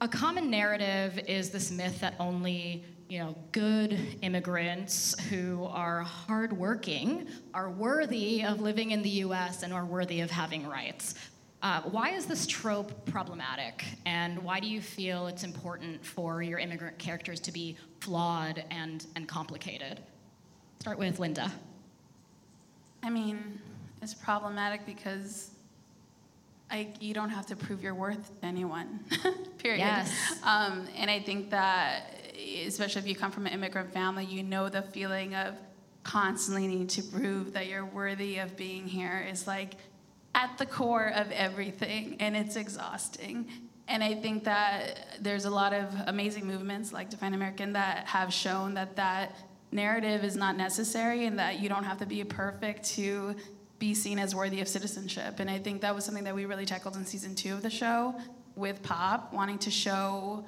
a 0.00 0.08
common 0.08 0.50
narrative 0.50 1.20
is 1.28 1.50
this 1.50 1.70
myth 1.70 2.00
that 2.00 2.16
only 2.18 2.84
you 3.08 3.20
know, 3.20 3.36
good 3.52 3.96
immigrants 4.22 5.14
who 5.28 5.66
are 5.66 6.00
hardworking 6.00 7.28
are 7.52 7.70
worthy 7.70 8.42
of 8.42 8.60
living 8.60 8.90
in 8.90 9.00
the 9.00 9.10
US 9.10 9.62
and 9.62 9.72
are 9.72 9.84
worthy 9.84 10.22
of 10.22 10.30
having 10.32 10.66
rights. 10.66 11.14
Uh, 11.64 11.80
why 11.84 12.10
is 12.10 12.26
this 12.26 12.46
trope 12.46 13.06
problematic? 13.06 13.86
And 14.04 14.38
why 14.44 14.60
do 14.60 14.66
you 14.66 14.82
feel 14.82 15.28
it's 15.28 15.44
important 15.44 16.04
for 16.04 16.42
your 16.42 16.58
immigrant 16.58 16.98
characters 16.98 17.40
to 17.40 17.52
be 17.52 17.78
flawed 18.00 18.62
and, 18.70 19.06
and 19.16 19.26
complicated? 19.26 20.00
Start 20.80 20.98
with 20.98 21.18
Linda. 21.18 21.50
I 23.02 23.08
mean, 23.08 23.58
it's 24.02 24.12
problematic 24.12 24.84
because 24.84 25.52
I, 26.70 26.88
you 27.00 27.14
don't 27.14 27.30
have 27.30 27.46
to 27.46 27.56
prove 27.56 27.82
your 27.82 27.94
worth 27.94 28.38
to 28.42 28.46
anyone, 28.46 29.00
period. 29.58 29.78
Yes. 29.78 30.12
Um, 30.42 30.86
and 30.98 31.10
I 31.10 31.18
think 31.18 31.48
that 31.48 32.10
especially 32.66 33.00
if 33.00 33.08
you 33.08 33.16
come 33.16 33.30
from 33.30 33.46
an 33.46 33.54
immigrant 33.54 33.90
family, 33.90 34.26
you 34.26 34.42
know 34.42 34.68
the 34.68 34.82
feeling 34.82 35.34
of 35.34 35.54
constantly 36.02 36.66
needing 36.66 36.88
to 36.88 37.02
prove 37.02 37.54
that 37.54 37.68
you're 37.68 37.86
worthy 37.86 38.36
of 38.36 38.54
being 38.54 38.86
here 38.86 39.26
is 39.30 39.46
like 39.46 39.76
at 40.34 40.58
the 40.58 40.66
core 40.66 41.12
of 41.14 41.30
everything, 41.30 42.16
and 42.20 42.36
it's 42.36 42.56
exhausting. 42.56 43.46
And 43.86 44.02
I 44.02 44.14
think 44.14 44.44
that 44.44 45.18
there's 45.20 45.44
a 45.44 45.50
lot 45.50 45.72
of 45.72 45.94
amazing 46.06 46.46
movements 46.46 46.92
like 46.92 47.10
Define 47.10 47.34
American 47.34 47.74
that 47.74 48.06
have 48.06 48.32
shown 48.32 48.74
that 48.74 48.96
that 48.96 49.36
narrative 49.70 50.24
is 50.24 50.36
not 50.36 50.56
necessary 50.56 51.26
and 51.26 51.38
that 51.38 51.60
you 51.60 51.68
don't 51.68 51.84
have 51.84 51.98
to 51.98 52.06
be 52.06 52.24
perfect 52.24 52.84
to 52.84 53.34
be 53.78 53.92
seen 53.92 54.18
as 54.18 54.34
worthy 54.34 54.60
of 54.60 54.68
citizenship. 54.68 55.40
And 55.40 55.50
I 55.50 55.58
think 55.58 55.82
that 55.82 55.94
was 55.94 56.04
something 56.04 56.24
that 56.24 56.34
we 56.34 56.46
really 56.46 56.64
tackled 56.64 56.96
in 56.96 57.04
season 57.04 57.34
two 57.34 57.52
of 57.52 57.62
the 57.62 57.70
show 57.70 58.14
with 58.56 58.82
Pop, 58.82 59.32
wanting 59.32 59.58
to 59.58 59.70
show 59.70 60.44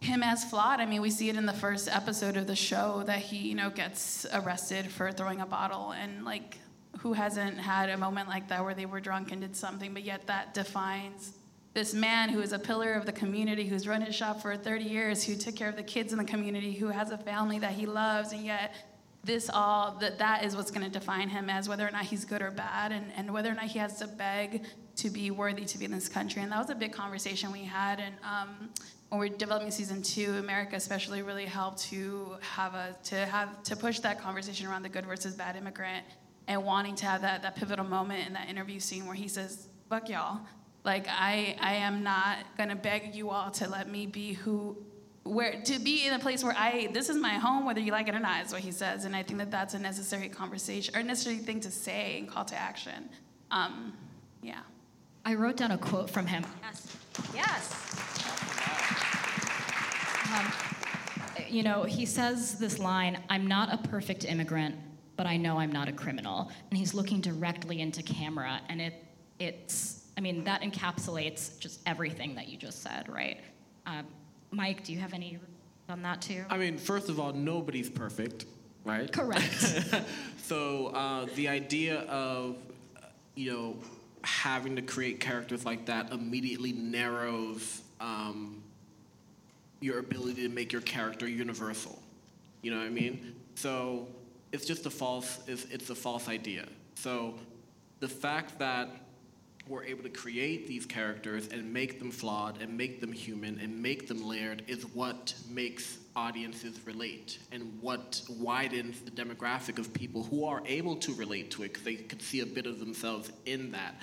him 0.00 0.22
as 0.22 0.44
flawed. 0.44 0.80
I 0.80 0.86
mean, 0.86 1.02
we 1.02 1.10
see 1.10 1.28
it 1.28 1.36
in 1.36 1.46
the 1.46 1.52
first 1.52 1.88
episode 1.88 2.36
of 2.36 2.46
the 2.46 2.56
show 2.56 3.02
that 3.06 3.18
he, 3.18 3.48
you 3.48 3.54
know, 3.54 3.70
gets 3.70 4.26
arrested 4.32 4.86
for 4.86 5.10
throwing 5.10 5.40
a 5.40 5.46
bottle 5.46 5.92
and 5.92 6.24
like 6.24 6.58
who 7.02 7.14
hasn't 7.14 7.58
had 7.58 7.88
a 7.88 7.96
moment 7.96 8.28
like 8.28 8.48
that 8.48 8.62
where 8.62 8.74
they 8.74 8.86
were 8.86 9.00
drunk 9.00 9.32
and 9.32 9.40
did 9.40 9.56
something, 9.56 9.92
but 9.92 10.04
yet 10.04 10.26
that 10.26 10.54
defines 10.54 11.32
this 11.72 11.94
man 11.94 12.28
who 12.28 12.40
is 12.40 12.52
a 12.52 12.58
pillar 12.58 12.94
of 12.94 13.06
the 13.06 13.12
community, 13.12 13.66
who's 13.66 13.86
run 13.86 14.02
his 14.02 14.14
shop 14.14 14.42
for 14.42 14.56
30 14.56 14.84
years, 14.84 15.24
who 15.24 15.36
took 15.36 15.56
care 15.56 15.68
of 15.68 15.76
the 15.76 15.82
kids 15.82 16.12
in 16.12 16.18
the 16.18 16.24
community, 16.24 16.72
who 16.72 16.88
has 16.88 17.10
a 17.10 17.18
family 17.18 17.58
that 17.58 17.72
he 17.72 17.86
loves, 17.86 18.32
and 18.32 18.44
yet 18.44 18.74
this 19.22 19.50
all 19.52 19.92
that 20.00 20.18
that 20.18 20.44
is 20.44 20.56
what's 20.56 20.70
going 20.70 20.84
to 20.84 20.90
define 20.90 21.28
him 21.28 21.50
as 21.50 21.68
whether 21.68 21.86
or 21.86 21.90
not 21.90 22.04
he's 22.04 22.24
good 22.24 22.40
or 22.40 22.50
bad 22.50 22.90
and, 22.90 23.12
and 23.16 23.30
whether 23.30 23.50
or 23.50 23.54
not 23.54 23.64
he 23.64 23.78
has 23.78 23.98
to 23.98 24.06
beg 24.06 24.64
to 24.96 25.10
be 25.10 25.30
worthy 25.30 25.64
to 25.66 25.78
be 25.78 25.84
in 25.84 25.90
this 25.90 26.08
country. 26.08 26.40
And 26.42 26.50
that 26.52 26.58
was 26.58 26.70
a 26.70 26.74
big 26.74 26.92
conversation 26.92 27.52
we 27.52 27.64
had 27.64 28.00
and 28.00 28.14
um, 28.24 28.70
when 29.10 29.18
we're 29.18 29.28
developing 29.28 29.70
season 29.72 30.02
two, 30.02 30.36
America 30.36 30.76
especially 30.76 31.22
really 31.22 31.44
helped 31.44 31.80
to 31.90 32.36
have 32.40 32.74
a 32.74 32.96
to 33.04 33.26
have 33.26 33.62
to 33.64 33.76
push 33.76 33.98
that 34.00 34.20
conversation 34.20 34.66
around 34.66 34.82
the 34.82 34.88
good 34.88 35.04
versus 35.04 35.34
bad 35.34 35.56
immigrant 35.56 36.06
and 36.50 36.64
wanting 36.64 36.96
to 36.96 37.06
have 37.06 37.22
that 37.22 37.42
that 37.42 37.54
pivotal 37.56 37.84
moment 37.84 38.26
in 38.26 38.32
that 38.34 38.48
interview 38.48 38.80
scene 38.80 39.06
where 39.06 39.14
he 39.14 39.28
says, 39.28 39.68
"Fuck 39.88 40.08
y'all." 40.08 40.40
Like 40.84 41.06
I 41.08 41.56
I 41.60 41.74
am 41.74 42.02
not 42.02 42.38
gonna 42.58 42.76
beg 42.76 43.14
you 43.14 43.30
all 43.30 43.50
to 43.52 43.68
let 43.68 43.88
me 43.88 44.06
be 44.06 44.32
who 44.32 44.76
where 45.22 45.60
to 45.62 45.78
be 45.78 46.06
in 46.06 46.14
a 46.14 46.18
place 46.18 46.42
where 46.42 46.54
I 46.56 46.88
this 46.92 47.08
is 47.08 47.16
my 47.16 47.34
home 47.34 47.64
whether 47.66 47.80
you 47.80 47.92
like 47.92 48.08
it 48.08 48.14
or 48.14 48.18
not 48.18 48.44
is 48.46 48.52
what 48.52 48.62
he 48.62 48.72
says 48.72 49.04
and 49.04 49.14
I 49.14 49.22
think 49.22 49.38
that 49.38 49.50
that's 49.50 49.74
a 49.74 49.78
necessary 49.78 50.28
conversation 50.28 50.96
or 50.96 51.02
necessary 51.02 51.36
thing 51.36 51.60
to 51.60 51.70
say 51.70 52.18
and 52.18 52.28
call 52.28 52.44
to 52.46 52.56
action. 52.56 53.10
Um, 53.50 53.92
yeah. 54.42 54.60
I 55.24 55.34
wrote 55.34 55.56
down 55.56 55.70
a 55.70 55.78
quote 55.78 56.08
from 56.08 56.26
him. 56.26 56.44
Yes. 56.62 56.96
Yes. 57.34 57.74
Um, 60.32 60.52
you 61.48 61.62
know, 61.62 61.82
he 61.82 62.06
says 62.06 62.58
this 62.58 62.78
line 62.78 63.22
I'm 63.28 63.46
not 63.46 63.72
a 63.72 63.88
perfect 63.88 64.24
immigrant, 64.24 64.76
but 65.20 65.26
I 65.26 65.36
know 65.36 65.58
I'm 65.58 65.70
not 65.70 65.86
a 65.86 65.92
criminal. 65.92 66.50
And 66.70 66.78
he's 66.78 66.94
looking 66.94 67.20
directly 67.20 67.82
into 67.82 68.02
camera, 68.02 68.58
and 68.70 68.80
it, 68.80 69.04
it's, 69.38 70.06
I 70.16 70.22
mean, 70.22 70.44
that 70.44 70.62
encapsulates 70.62 71.58
just 71.58 71.80
everything 71.84 72.34
that 72.36 72.48
you 72.48 72.56
just 72.56 72.82
said, 72.82 73.06
right? 73.06 73.38
Um, 73.84 74.06
Mike, 74.50 74.82
do 74.82 74.94
you 74.94 74.98
have 74.98 75.12
any 75.12 75.38
on 75.90 76.00
that 76.00 76.22
too? 76.22 76.42
I 76.48 76.56
mean, 76.56 76.78
first 76.78 77.10
of 77.10 77.20
all, 77.20 77.34
nobody's 77.34 77.90
perfect, 77.90 78.46
right? 78.86 79.12
Correct. 79.12 79.84
so 80.42 80.86
uh, 80.86 81.26
the 81.34 81.48
idea 81.48 81.98
of, 82.04 82.56
you 83.34 83.52
know, 83.52 83.76
having 84.24 84.74
to 84.76 84.80
create 84.80 85.20
characters 85.20 85.66
like 85.66 85.84
that 85.84 86.12
immediately 86.14 86.72
narrows 86.72 87.82
um, 88.00 88.62
your 89.80 89.98
ability 89.98 90.44
to 90.44 90.48
make 90.48 90.72
your 90.72 90.80
character 90.80 91.28
universal. 91.28 92.00
You 92.62 92.70
know 92.70 92.78
what 92.78 92.86
I 92.86 92.88
mean? 92.88 93.34
So 93.54 94.08
it's 94.52 94.64
just 94.64 94.86
a 94.86 94.90
false, 94.90 95.40
it's, 95.46 95.64
it's 95.66 95.90
a 95.90 95.94
false 95.94 96.28
idea. 96.28 96.66
So 96.94 97.34
the 98.00 98.08
fact 98.08 98.58
that 98.58 98.88
we're 99.68 99.84
able 99.84 100.02
to 100.02 100.10
create 100.10 100.66
these 100.66 100.84
characters 100.84 101.48
and 101.48 101.72
make 101.72 102.00
them 102.00 102.10
flawed 102.10 102.60
and 102.60 102.76
make 102.76 103.00
them 103.00 103.12
human 103.12 103.58
and 103.60 103.80
make 103.80 104.08
them 104.08 104.26
layered 104.26 104.64
is 104.66 104.84
what 104.94 105.32
makes 105.48 105.98
audiences 106.16 106.80
relate 106.84 107.38
and 107.52 107.78
what 107.80 108.20
widens 108.28 109.00
the 109.02 109.10
demographic 109.12 109.78
of 109.78 109.92
people 109.92 110.24
who 110.24 110.44
are 110.44 110.60
able 110.66 110.96
to 110.96 111.14
relate 111.14 111.52
to 111.52 111.62
it 111.62 111.68
because 111.68 111.84
they 111.84 111.94
could 111.94 112.20
see 112.20 112.40
a 112.40 112.46
bit 112.46 112.66
of 112.66 112.80
themselves 112.80 113.30
in 113.46 113.70
that 113.70 113.94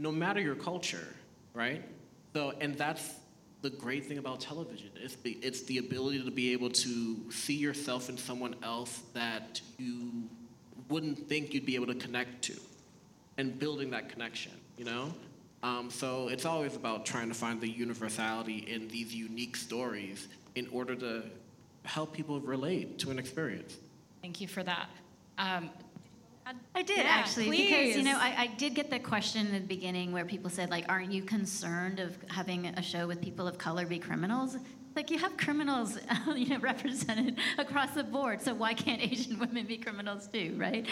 no 0.00 0.10
matter 0.10 0.40
your 0.40 0.56
culture 0.56 1.14
right 1.54 1.84
so 2.34 2.52
and 2.60 2.76
that's 2.76 3.14
the 3.62 3.70
great 3.70 4.04
thing 4.06 4.18
about 4.18 4.40
television. 4.40 4.90
It's 4.96 5.14
the, 5.16 5.38
it's 5.40 5.62
the 5.62 5.78
ability 5.78 6.22
to 6.24 6.30
be 6.30 6.52
able 6.52 6.70
to 6.70 7.30
see 7.30 7.54
yourself 7.54 8.08
in 8.08 8.18
someone 8.18 8.56
else 8.62 9.02
that 9.14 9.60
you 9.78 10.28
wouldn't 10.88 11.28
think 11.28 11.54
you'd 11.54 11.64
be 11.64 11.76
able 11.76 11.86
to 11.86 11.94
connect 11.94 12.42
to 12.42 12.54
and 13.38 13.58
building 13.58 13.90
that 13.90 14.08
connection, 14.08 14.52
you 14.76 14.84
know? 14.84 15.14
Um, 15.62 15.90
so 15.90 16.26
it's 16.28 16.44
always 16.44 16.74
about 16.74 17.06
trying 17.06 17.28
to 17.28 17.34
find 17.34 17.60
the 17.60 17.68
universality 17.68 18.58
in 18.58 18.88
these 18.88 19.14
unique 19.14 19.56
stories 19.56 20.26
in 20.56 20.66
order 20.72 20.96
to 20.96 21.22
help 21.84 22.12
people 22.12 22.40
relate 22.40 22.98
to 22.98 23.10
an 23.10 23.18
experience. 23.18 23.76
Thank 24.22 24.40
you 24.40 24.48
for 24.48 24.64
that. 24.64 24.88
Um, 25.38 25.70
I 26.74 26.82
did 26.82 26.98
Yeah, 26.98 27.04
actually 27.04 27.50
because 27.50 27.96
you 27.96 28.02
know. 28.02 28.18
I, 28.18 28.34
I 28.38 28.46
did 28.46 28.74
get 28.74 28.90
the 28.90 28.98
question 28.98 29.46
in 29.46 29.52
the 29.52 29.60
beginning 29.60 30.12
where 30.12 30.24
people 30.24 30.50
said 30.50 30.70
like, 30.70 30.84
"Aren't 30.88 31.12
you 31.12 31.22
concerned 31.22 32.00
of 32.00 32.16
having 32.28 32.66
a 32.66 32.82
show 32.82 33.06
with 33.06 33.20
people 33.20 33.46
of 33.46 33.58
color 33.58 33.86
be 33.86 33.98
criminals?" 33.98 34.56
Like 34.94 35.10
you 35.10 35.18
have 35.18 35.36
criminals, 35.38 35.98
you 36.36 36.48
know, 36.48 36.58
represented 36.58 37.38
across 37.56 37.92
the 37.92 38.04
board. 38.04 38.42
So 38.42 38.52
why 38.52 38.74
can't 38.74 39.00
Asian 39.00 39.38
women 39.40 39.66
be 39.66 39.78
criminals 39.78 40.28
too, 40.28 40.54
right? 40.58 40.86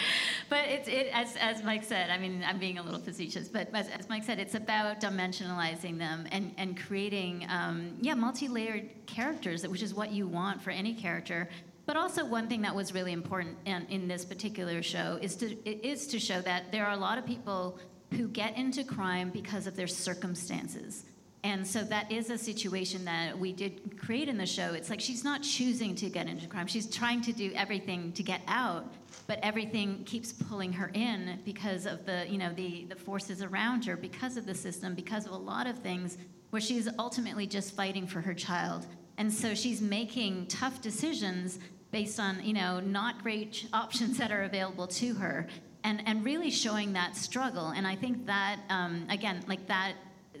But 0.49 0.65
it's 0.69 0.87
it 0.87 1.09
as 1.13 1.35
as 1.35 1.63
Mike 1.63 1.83
said. 1.83 2.09
I 2.09 2.17
mean, 2.17 2.43
I'm 2.47 2.57
being 2.57 2.77
a 2.77 2.83
little 2.83 2.99
facetious, 2.99 3.47
but 3.47 3.73
as, 3.73 3.89
as 3.89 4.09
Mike 4.09 4.23
said, 4.23 4.39
it's 4.39 4.55
about 4.55 5.01
dimensionalizing 5.01 5.97
them 5.97 6.27
and 6.31 6.53
and 6.57 6.79
creating 6.79 7.45
um, 7.49 7.97
yeah 8.01 8.13
multi-layered 8.13 8.89
characters, 9.05 9.67
which 9.67 9.83
is 9.83 9.93
what 9.93 10.11
you 10.11 10.27
want 10.27 10.61
for 10.61 10.71
any 10.71 10.93
character. 10.93 11.49
But 11.85 11.97
also, 11.97 12.25
one 12.25 12.47
thing 12.47 12.61
that 12.61 12.75
was 12.75 12.93
really 12.93 13.11
important 13.11 13.57
in, 13.65 13.85
in 13.89 14.07
this 14.07 14.23
particular 14.23 14.81
show 14.81 15.17
is 15.21 15.35
to 15.37 15.55
is 15.65 16.07
to 16.07 16.19
show 16.19 16.41
that 16.41 16.71
there 16.71 16.85
are 16.85 16.93
a 16.93 16.97
lot 16.97 17.17
of 17.17 17.25
people 17.25 17.79
who 18.11 18.27
get 18.27 18.57
into 18.57 18.83
crime 18.83 19.29
because 19.29 19.67
of 19.67 19.75
their 19.75 19.87
circumstances. 19.87 21.05
And 21.43 21.65
so 21.65 21.83
that 21.85 22.11
is 22.11 22.29
a 22.29 22.37
situation 22.37 23.05
that 23.05 23.37
we 23.37 23.51
did 23.51 23.99
create 23.99 24.29
in 24.29 24.37
the 24.37 24.45
show. 24.45 24.73
It's 24.73 24.91
like 24.91 24.99
she's 24.99 25.23
not 25.23 25.41
choosing 25.41 25.95
to 25.95 26.09
get 26.09 26.27
into 26.27 26.47
crime. 26.47 26.67
She's 26.67 26.85
trying 26.85 27.21
to 27.21 27.33
do 27.33 27.51
everything 27.55 28.11
to 28.13 28.21
get 28.21 28.41
out, 28.47 28.93
but 29.25 29.39
everything 29.41 30.03
keeps 30.03 30.31
pulling 30.31 30.71
her 30.73 30.91
in 30.93 31.39
because 31.43 31.87
of 31.87 32.05
the, 32.05 32.27
you 32.29 32.37
know, 32.37 32.53
the, 32.53 32.85
the 32.89 32.95
forces 32.95 33.41
around 33.41 33.85
her, 33.85 33.97
because 33.97 34.37
of 34.37 34.45
the 34.45 34.53
system, 34.53 34.93
because 34.93 35.25
of 35.25 35.31
a 35.31 35.37
lot 35.37 35.65
of 35.65 35.79
things 35.79 36.19
where 36.51 36.61
she's 36.61 36.87
ultimately 36.99 37.47
just 37.47 37.75
fighting 37.75 38.05
for 38.05 38.21
her 38.21 38.35
child. 38.35 38.85
And 39.17 39.31
so 39.31 39.53
she's 39.53 39.81
making 39.81 40.47
tough 40.47 40.81
decisions 40.81 41.59
based 41.91 42.19
on, 42.19 42.43
you 42.43 42.53
know, 42.53 42.79
not 42.79 43.21
great 43.21 43.67
options 43.73 44.17
that 44.17 44.31
are 44.31 44.43
available 44.43 44.87
to 44.87 45.13
her. 45.15 45.47
And, 45.83 46.03
and 46.07 46.23
really 46.23 46.51
showing 46.51 46.93
that 46.93 47.15
struggle. 47.15 47.69
And 47.69 47.87
I 47.87 47.95
think 47.95 48.27
that, 48.27 48.59
um, 48.69 49.07
again, 49.09 49.43
like 49.47 49.65
that 49.67 49.95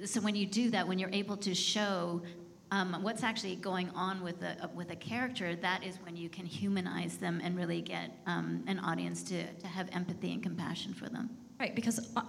so 0.05 0.21
when 0.21 0.35
you 0.35 0.45
do 0.45 0.69
that, 0.71 0.87
when 0.87 0.99
you're 0.99 1.11
able 1.11 1.37
to 1.37 1.53
show 1.53 2.21
um, 2.71 2.97
what's 3.01 3.23
actually 3.23 3.55
going 3.55 3.89
on 3.91 4.23
with 4.23 4.41
a 4.43 4.69
with 4.73 4.91
a 4.91 4.95
character, 4.95 5.55
that 5.57 5.83
is 5.83 5.97
when 6.03 6.15
you 6.15 6.29
can 6.29 6.45
humanize 6.45 7.17
them 7.17 7.41
and 7.43 7.57
really 7.57 7.81
get 7.81 8.11
um, 8.25 8.63
an 8.67 8.79
audience 8.79 9.23
to 9.23 9.45
to 9.45 9.67
have 9.67 9.89
empathy 9.91 10.31
and 10.33 10.41
compassion 10.41 10.93
for 10.93 11.09
them. 11.09 11.29
Right, 11.59 11.75
because 11.75 12.11
uh, 12.15 12.21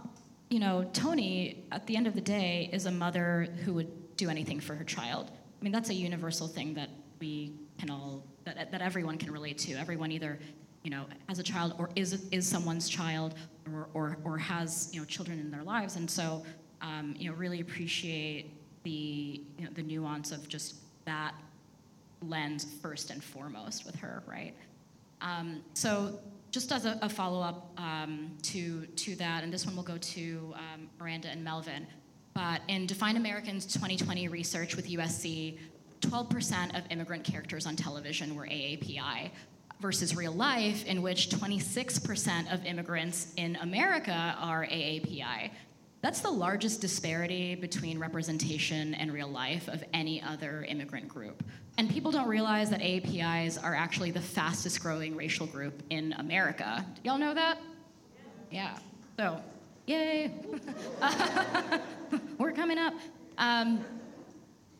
you 0.50 0.58
know 0.58 0.88
Tony, 0.92 1.64
at 1.70 1.86
the 1.86 1.96
end 1.96 2.06
of 2.06 2.14
the 2.14 2.20
day, 2.20 2.68
is 2.72 2.86
a 2.86 2.90
mother 2.90 3.48
who 3.64 3.74
would 3.74 4.16
do 4.16 4.28
anything 4.28 4.60
for 4.60 4.74
her 4.74 4.84
child. 4.84 5.30
I 5.62 5.64
mean, 5.64 5.70
that's 5.72 5.90
a 5.90 5.94
universal 5.94 6.48
thing 6.48 6.74
that 6.74 6.90
we 7.20 7.52
can 7.78 7.88
all 7.88 8.24
that 8.44 8.72
that 8.72 8.82
everyone 8.82 9.16
can 9.16 9.30
relate 9.30 9.58
to. 9.58 9.74
Everyone 9.74 10.10
either 10.10 10.40
you 10.82 10.90
know 10.90 11.04
has 11.28 11.38
a 11.38 11.42
child 11.44 11.76
or 11.78 11.88
is 11.94 12.24
is 12.32 12.48
someone's 12.48 12.88
child 12.88 13.36
or 13.72 13.86
or, 13.94 14.18
or 14.24 14.38
has 14.38 14.90
you 14.92 14.98
know 14.98 15.06
children 15.06 15.38
in 15.38 15.52
their 15.52 15.62
lives, 15.62 15.94
and 15.94 16.10
so 16.10 16.42
um, 16.80 17.14
you 17.16 17.30
know 17.30 17.36
really 17.36 17.60
appreciate 17.60 18.56
the 18.82 19.44
you 19.56 19.64
know, 19.64 19.70
the 19.72 19.84
nuance 19.84 20.32
of 20.32 20.48
just 20.48 20.80
that 21.04 21.32
lens 22.22 22.66
first 22.82 23.12
and 23.12 23.22
foremost 23.22 23.86
with 23.86 23.94
her, 23.94 24.24
right? 24.26 24.54
Um, 25.20 25.62
so 25.74 26.18
just 26.50 26.72
as 26.72 26.86
a, 26.86 26.98
a 27.02 27.08
follow-up 27.08 27.70
um, 27.76 28.36
to 28.42 28.84
to 28.86 29.14
that, 29.14 29.44
and 29.44 29.52
this 29.52 29.64
one 29.64 29.76
will 29.76 29.84
go 29.84 29.98
to 29.98 30.54
um, 30.56 30.88
Miranda 30.98 31.28
and 31.28 31.44
Melvin. 31.44 31.86
But 32.34 32.62
in 32.68 32.86
Define 32.86 33.16
Americans 33.16 33.66
2020 33.66 34.28
research 34.28 34.76
with 34.76 34.88
USC, 34.88 35.58
12% 36.00 36.76
of 36.76 36.84
immigrant 36.90 37.24
characters 37.24 37.66
on 37.66 37.76
television 37.76 38.34
were 38.34 38.46
AAPI, 38.46 39.30
versus 39.82 40.14
real 40.14 40.32
life, 40.32 40.86
in 40.86 41.02
which 41.02 41.28
26% 41.28 42.54
of 42.54 42.64
immigrants 42.64 43.32
in 43.36 43.56
America 43.56 44.34
are 44.38 44.64
AAPI. 44.64 45.50
That's 46.00 46.20
the 46.20 46.30
largest 46.30 46.80
disparity 46.80 47.54
between 47.54 47.98
representation 47.98 48.94
and 48.94 49.12
real 49.12 49.28
life 49.28 49.68
of 49.68 49.84
any 49.92 50.22
other 50.22 50.64
immigrant 50.68 51.08
group. 51.08 51.42
And 51.78 51.90
people 51.90 52.10
don't 52.10 52.28
realize 52.28 52.70
that 52.70 52.80
AAPIs 52.80 53.62
are 53.62 53.74
actually 53.74 54.12
the 54.12 54.20
fastest 54.20 54.80
growing 54.80 55.16
racial 55.16 55.46
group 55.46 55.82
in 55.90 56.12
America. 56.14 56.84
Y'all 57.04 57.18
know 57.18 57.34
that? 57.34 57.58
Yeah. 58.50 58.78
So, 59.16 59.40
yay. 59.86 60.32
We're 62.38 62.52
coming 62.52 62.78
up. 62.78 62.94
Um, 63.38 63.84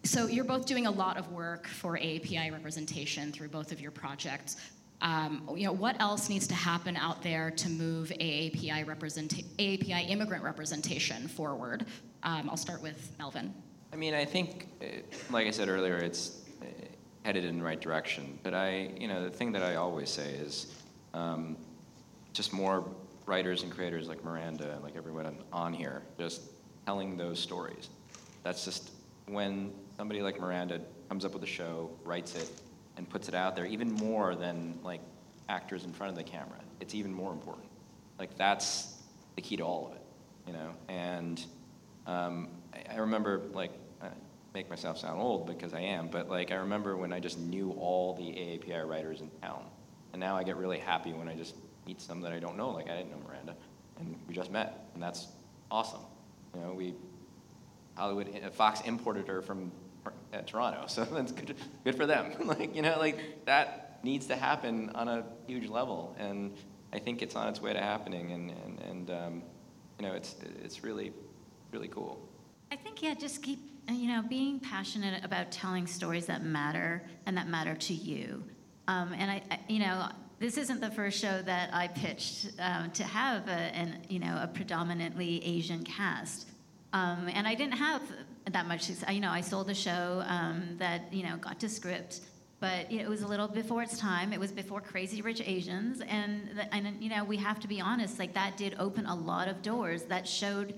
so, 0.05 0.27
you're 0.27 0.45
both 0.45 0.67
doing 0.67 0.87
a 0.87 0.91
lot 0.91 1.17
of 1.17 1.31
work 1.31 1.69
for 1.69 1.97
API 1.97 2.51
representation 2.51 3.31
through 3.31 3.49
both 3.49 3.71
of 3.71 3.81
your 3.81 3.93
projects. 3.93 4.57
Um, 5.01 5.49
you 5.57 5.67
know, 5.67 5.73
what 5.73 6.01
else 6.01 6.29
needs 6.29 6.47
to 6.49 6.55
happen 6.55 6.97
out 6.97 7.23
there 7.23 7.51
to 7.51 7.69
move 7.69 8.11
AAPI, 8.21 8.85
representa- 8.85 9.45
AAPI 9.59 10.11
immigrant 10.11 10.45
representation 10.45 11.29
forward? 11.29 11.87
Um, 12.23 12.49
I'll 12.51 12.57
start 12.57 12.83
with 12.83 13.15
Melvin. 13.19 13.53
I 13.93 13.97
mean, 13.97 14.15
I 14.15 14.25
think, 14.25 14.69
uh, 14.81 14.87
like 15.31 15.47
I 15.47 15.51
said 15.51 15.69
earlier, 15.69 15.97
it's 15.97 16.43
uh, 16.63 16.67
headed 17.25 17.45
in 17.45 17.59
the 17.59 17.65
right 17.65 17.81
direction. 17.81 18.39
But 18.43 18.55
I, 18.55 18.91
you 18.99 19.09
know, 19.09 19.25
the 19.25 19.31
thing 19.31 19.53
that 19.53 19.63
I 19.63 19.75
always 19.75 20.09
say 20.09 20.31
is 20.35 20.73
um, 21.15 21.57
just 22.33 22.53
more 22.53 22.89
writers 23.27 23.63
and 23.63 23.73
creators 23.73 24.09
like 24.09 24.25
Miranda, 24.25 24.73
and 24.73 24.83
like 24.83 24.97
everyone 24.97 25.37
on 25.53 25.73
here, 25.73 26.03
just 26.19 26.43
telling 26.87 27.17
those 27.17 27.39
stories. 27.39 27.89
That's 28.43 28.65
just 28.65 28.91
when 29.27 29.73
somebody 29.97 30.23
like 30.23 30.41
Miranda 30.41 30.81
comes 31.09 31.25
up 31.25 31.35
with 31.35 31.43
a 31.43 31.47
show, 31.47 31.91
writes 32.05 32.35
it, 32.35 32.51
and 32.97 33.09
puts 33.09 33.29
it 33.29 33.35
out 33.35 33.57
there 33.57 33.67
even 33.67 33.93
more 33.93 34.35
than 34.35 34.79
like 34.83 35.01
actors 35.49 35.85
in 35.85 35.93
front 35.93 36.11
of 36.11 36.17
the 36.17 36.25
camera. 36.25 36.59
It's 36.81 36.95
even 36.95 37.13
more 37.13 37.33
important. 37.33 37.69
Like 38.19 38.37
that's 38.37 38.99
the 39.37 39.43
key 39.43 39.57
to 39.57 39.63
all 39.63 39.89
of 39.89 39.97
it, 39.97 40.03
you 40.47 40.53
know. 40.53 40.71
And 40.89 41.45
um, 42.07 42.49
I, 42.75 42.95
I, 42.95 42.99
remember 42.99 43.43
like 43.53 43.73
make 44.55 44.69
myself 44.69 44.99
sound 44.99 45.21
old 45.21 45.47
because 45.47 45.73
I 45.73 45.81
am, 45.81 46.09
but 46.09 46.29
like 46.29 46.51
I 46.51 46.57
remember 46.57 46.97
when 46.97 47.13
I 47.13 47.21
just 47.21 47.39
knew 47.39 47.71
all 47.73 48.15
the 48.15 48.23
AAPI 48.23 48.87
writers 48.87 49.21
in 49.21 49.31
town, 49.41 49.65
and 50.13 50.21
now 50.21 50.37
I 50.37 50.43
get 50.43 50.57
really 50.57 50.79
happy 50.79 51.13
when 51.13 51.29
I 51.29 51.35
just 51.35 51.55
meet 51.87 52.01
some 52.01 52.21
that 52.21 52.33
I 52.33 52.39
don't 52.39 52.57
know. 52.57 52.71
Like 52.71 52.91
I 52.91 52.97
didn't 52.97 53.11
know 53.11 53.23
Miranda, 53.27 53.57
and 53.99 54.17
we 54.29 54.35
just 54.35 54.51
met, 54.51 54.91
and 54.95 55.03
that's 55.03 55.29
awesome. 55.71 56.01
You 56.55 56.61
know, 56.61 56.75
we 56.75 56.95
Hollywood 57.95 58.29
Fox 58.55 58.81
imported 58.83 59.29
her 59.29 59.43
from 59.43 59.73
at 60.33 60.47
Toronto. 60.47 60.85
So 60.89 61.05
that's 61.05 61.33
good, 61.33 61.57
good 61.85 61.95
for 61.95 62.07
them. 62.07 62.33
like, 62.47 62.75
you 62.75 62.83
know, 62.83 62.97
like 62.99 63.45
that 63.47 64.01
needs 64.03 64.27
to 64.27 64.37
happen 64.37 64.91
on 64.95 65.09
a 65.09 65.25
huge 65.47 65.69
level. 65.69 66.17
And 66.19 66.55
I 66.93 66.99
think 66.99 67.23
it's 67.23 67.37
on 67.37 67.49
its 67.49 67.61
way 67.61 67.73
to 67.73 67.81
happening. 67.81 68.33
And, 68.33 68.51
and, 68.51 68.81
and 68.81 69.11
um, 69.11 69.43
you 69.99 70.07
know, 70.07 70.15
it's, 70.15 70.37
it's 70.63 70.83
really, 70.83 71.13
really 71.73 71.89
cool. 71.89 72.29
I 72.71 72.77
think, 72.77 73.03
yeah, 73.03 73.15
just 73.15 73.43
keep, 73.43 73.61
you 73.91 74.09
know, 74.09 74.23
being 74.23 74.59
passionate 74.59 75.25
about 75.25 75.51
telling 75.51 75.87
stories 75.87 76.27
that 76.27 76.43
matter 76.43 77.03
and 77.27 77.37
that 77.37 77.49
matter 77.49 77.75
to 77.75 77.95
you. 77.95 78.45
Um, 78.89 79.13
and 79.17 79.31
I, 79.31 79.43
I, 79.51 79.61
you 79.69 79.79
know, 79.79 80.09
this 80.43 80.59
isn't 80.59 80.81
the 80.81 80.91
first 80.91 81.21
show 81.21 81.41
that 81.43 81.71
I 81.73 81.87
pitched 81.87 82.51
um, 82.59 82.91
to 82.93 83.05
have 83.05 83.47
a, 83.47 83.53
an, 83.53 83.99
you 84.09 84.19
know, 84.19 84.41
a 84.43 84.49
predominantly 84.49 85.43
Asian 85.45 85.85
cast. 85.85 86.49
Um, 86.93 87.31
and 87.33 87.47
I 87.47 87.55
didn't 87.55 87.77
have 87.77 88.03
that 88.51 88.67
much 88.67 88.83
success. 88.83 89.09
You 89.15 89.21
know, 89.21 89.31
I 89.31 89.41
sold 89.41 89.71
a 89.71 89.75
show 89.75 90.25
um, 90.27 90.75
that 90.79 91.13
you 91.13 91.23
know 91.23 91.37
got 91.37 91.61
to 91.61 91.69
script, 91.69 92.23
but 92.59 92.91
it 92.91 93.09
was 93.09 93.23
a 93.23 93.27
little 93.27 93.47
before 93.47 93.85
its 93.85 93.97
time. 93.97 94.33
It 94.33 94.41
was 94.41 94.51
before 94.51 94.81
Crazy 94.81 95.23
Rich 95.23 95.43
Asians, 95.47 96.03
and 96.09 96.51
and 96.73 97.01
you 97.01 97.09
know 97.09 97.23
we 97.23 97.37
have 97.37 97.61
to 97.61 97.69
be 97.69 97.81
honest. 97.81 98.19
Like 98.19 98.35
that 98.35 98.57
did 98.57 98.75
open 98.81 99.07
a 99.07 99.15
lot 99.15 99.47
of 99.47 99.63
doors. 99.63 100.03
That 100.03 100.27
showed 100.27 100.75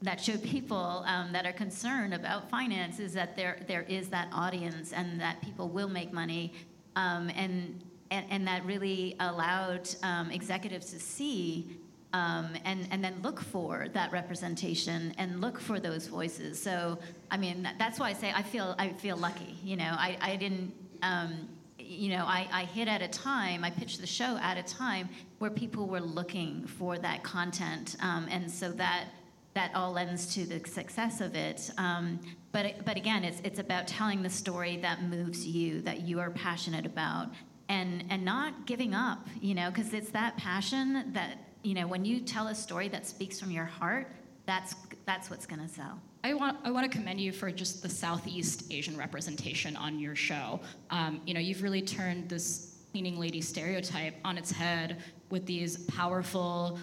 that 0.00 0.20
showed 0.20 0.44
people 0.44 1.02
um, 1.06 1.32
that 1.32 1.44
are 1.44 1.52
concerned 1.52 2.14
about 2.14 2.48
finances 2.48 3.12
that 3.14 3.36
there 3.36 3.60
there 3.66 3.82
is 3.82 4.08
that 4.10 4.28
audience 4.32 4.92
and 4.92 5.20
that 5.20 5.42
people 5.42 5.68
will 5.68 5.88
make 5.88 6.12
money, 6.12 6.54
um, 6.94 7.30
and, 7.34 7.82
and 8.10 8.26
and 8.30 8.46
that 8.46 8.64
really 8.64 9.16
allowed 9.20 9.88
um, 10.02 10.30
executives 10.30 10.92
to 10.92 11.00
see 11.00 11.78
um, 12.12 12.54
and 12.64 12.88
and 12.90 13.04
then 13.04 13.14
look 13.22 13.40
for 13.40 13.88
that 13.92 14.12
representation 14.12 15.14
and 15.18 15.40
look 15.40 15.60
for 15.60 15.78
those 15.78 16.06
voices. 16.06 16.60
So 16.60 16.98
I 17.30 17.36
mean 17.36 17.68
that's 17.78 17.98
why 17.98 18.10
I 18.10 18.12
say 18.12 18.32
I 18.34 18.42
feel 18.42 18.74
I 18.78 18.90
feel 18.90 19.16
lucky. 19.16 19.56
You 19.62 19.76
know, 19.76 19.94
I 19.98 20.16
I 20.20 20.36
didn't. 20.36 20.72
Um, 21.02 21.48
you 21.80 22.10
know, 22.10 22.24
I, 22.26 22.46
I 22.52 22.64
hit 22.64 22.86
at 22.86 23.00
a 23.00 23.08
time, 23.08 23.64
I 23.64 23.70
pitched 23.70 24.02
the 24.02 24.06
show 24.06 24.36
at 24.42 24.58
a 24.58 24.62
time 24.62 25.08
where 25.38 25.50
people 25.50 25.86
were 25.86 26.00
looking 26.00 26.66
for 26.66 26.98
that 26.98 27.22
content. 27.22 27.96
Um, 28.02 28.26
and 28.30 28.50
so 28.50 28.72
that 28.72 29.06
that 29.54 29.72
all 29.74 29.92
lends 29.92 30.34
to 30.34 30.44
the 30.44 30.60
success 30.68 31.20
of 31.20 31.34
it. 31.34 31.70
Um, 31.78 32.20
but 32.52 32.84
but 32.84 32.96
again, 32.96 33.24
it's 33.24 33.40
it's 33.42 33.58
about 33.58 33.86
telling 33.86 34.22
the 34.22 34.30
story 34.30 34.76
that 34.78 35.02
moves 35.02 35.46
you, 35.46 35.80
that 35.82 36.02
you 36.02 36.20
are 36.20 36.30
passionate 36.30 36.86
about, 36.86 37.30
and 37.68 38.04
and 38.10 38.24
not 38.24 38.66
giving 38.66 38.94
up. 38.94 39.26
You 39.40 39.54
know, 39.54 39.70
because 39.70 39.92
it's 39.94 40.10
that 40.10 40.36
passion 40.36 41.12
that 41.12 41.38
you 41.62 41.74
know, 41.74 41.86
when 41.86 42.04
you 42.04 42.20
tell 42.20 42.48
a 42.48 42.54
story 42.54 42.88
that 42.88 43.06
speaks 43.06 43.40
from 43.40 43.50
your 43.50 43.64
heart, 43.64 44.10
that's 44.46 44.74
that's 45.04 45.30
what's 45.30 45.46
going 45.46 45.60
to 45.60 45.68
sell. 45.68 46.00
I 46.24 46.34
want 46.34 46.58
I 46.64 46.70
want 46.70 46.90
to 46.90 46.96
commend 46.96 47.20
you 47.20 47.32
for 47.32 47.50
just 47.50 47.82
the 47.82 47.88
Southeast 47.88 48.72
Asian 48.72 48.96
representation 48.96 49.76
on 49.76 49.98
your 49.98 50.16
show. 50.16 50.60
Um, 50.90 51.20
you 51.26 51.34
know, 51.34 51.40
you've 51.40 51.62
really 51.62 51.82
turned 51.82 52.28
this 52.28 52.76
cleaning 52.92 53.18
lady 53.18 53.40
stereotype 53.40 54.14
on 54.24 54.38
its 54.38 54.50
head 54.50 55.02
with 55.30 55.44
these 55.46 55.76
powerful, 55.84 56.78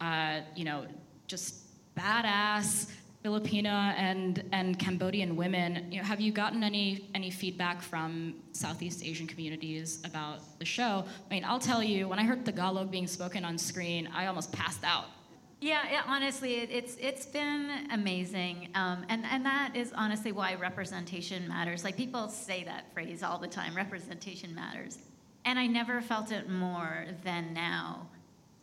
uh, 0.00 0.40
you 0.56 0.64
know, 0.64 0.86
just 1.26 1.62
badass 1.96 2.90
Filipina 3.24 3.94
and, 3.96 4.44
and 4.52 4.78
Cambodian 4.78 5.34
women. 5.34 5.90
You 5.90 5.98
know, 5.98 6.04
have 6.04 6.20
you 6.20 6.30
gotten 6.30 6.62
any 6.62 7.08
any 7.14 7.30
feedback 7.30 7.80
from 7.80 8.34
Southeast 8.52 9.02
Asian 9.02 9.26
communities 9.26 10.02
about 10.04 10.40
the 10.58 10.66
show? 10.66 11.06
I 11.30 11.34
mean, 11.34 11.42
I'll 11.42 11.58
tell 11.58 11.82
you, 11.82 12.06
when 12.06 12.18
I 12.18 12.24
heard 12.24 12.44
Tagalog 12.44 12.90
being 12.90 13.06
spoken 13.06 13.42
on 13.42 13.56
screen, 13.56 14.10
I 14.14 14.26
almost 14.26 14.52
passed 14.52 14.84
out. 14.84 15.06
Yeah, 15.62 16.02
honestly, 16.06 16.56
it, 16.56 16.68
it's 16.70 16.96
it's 17.00 17.24
been 17.24 17.88
amazing, 17.90 18.68
um, 18.74 19.06
and 19.08 19.24
and 19.24 19.46
that 19.46 19.74
is 19.74 19.94
honestly 19.96 20.30
why 20.30 20.56
representation 20.56 21.48
matters. 21.48 21.82
Like 21.82 21.96
people 21.96 22.28
say 22.28 22.62
that 22.64 22.92
phrase 22.92 23.22
all 23.22 23.38
the 23.38 23.48
time, 23.48 23.74
representation 23.74 24.54
matters, 24.54 24.98
and 25.46 25.58
I 25.58 25.66
never 25.66 26.02
felt 26.02 26.30
it 26.30 26.50
more 26.50 27.06
than 27.24 27.54
now. 27.54 28.08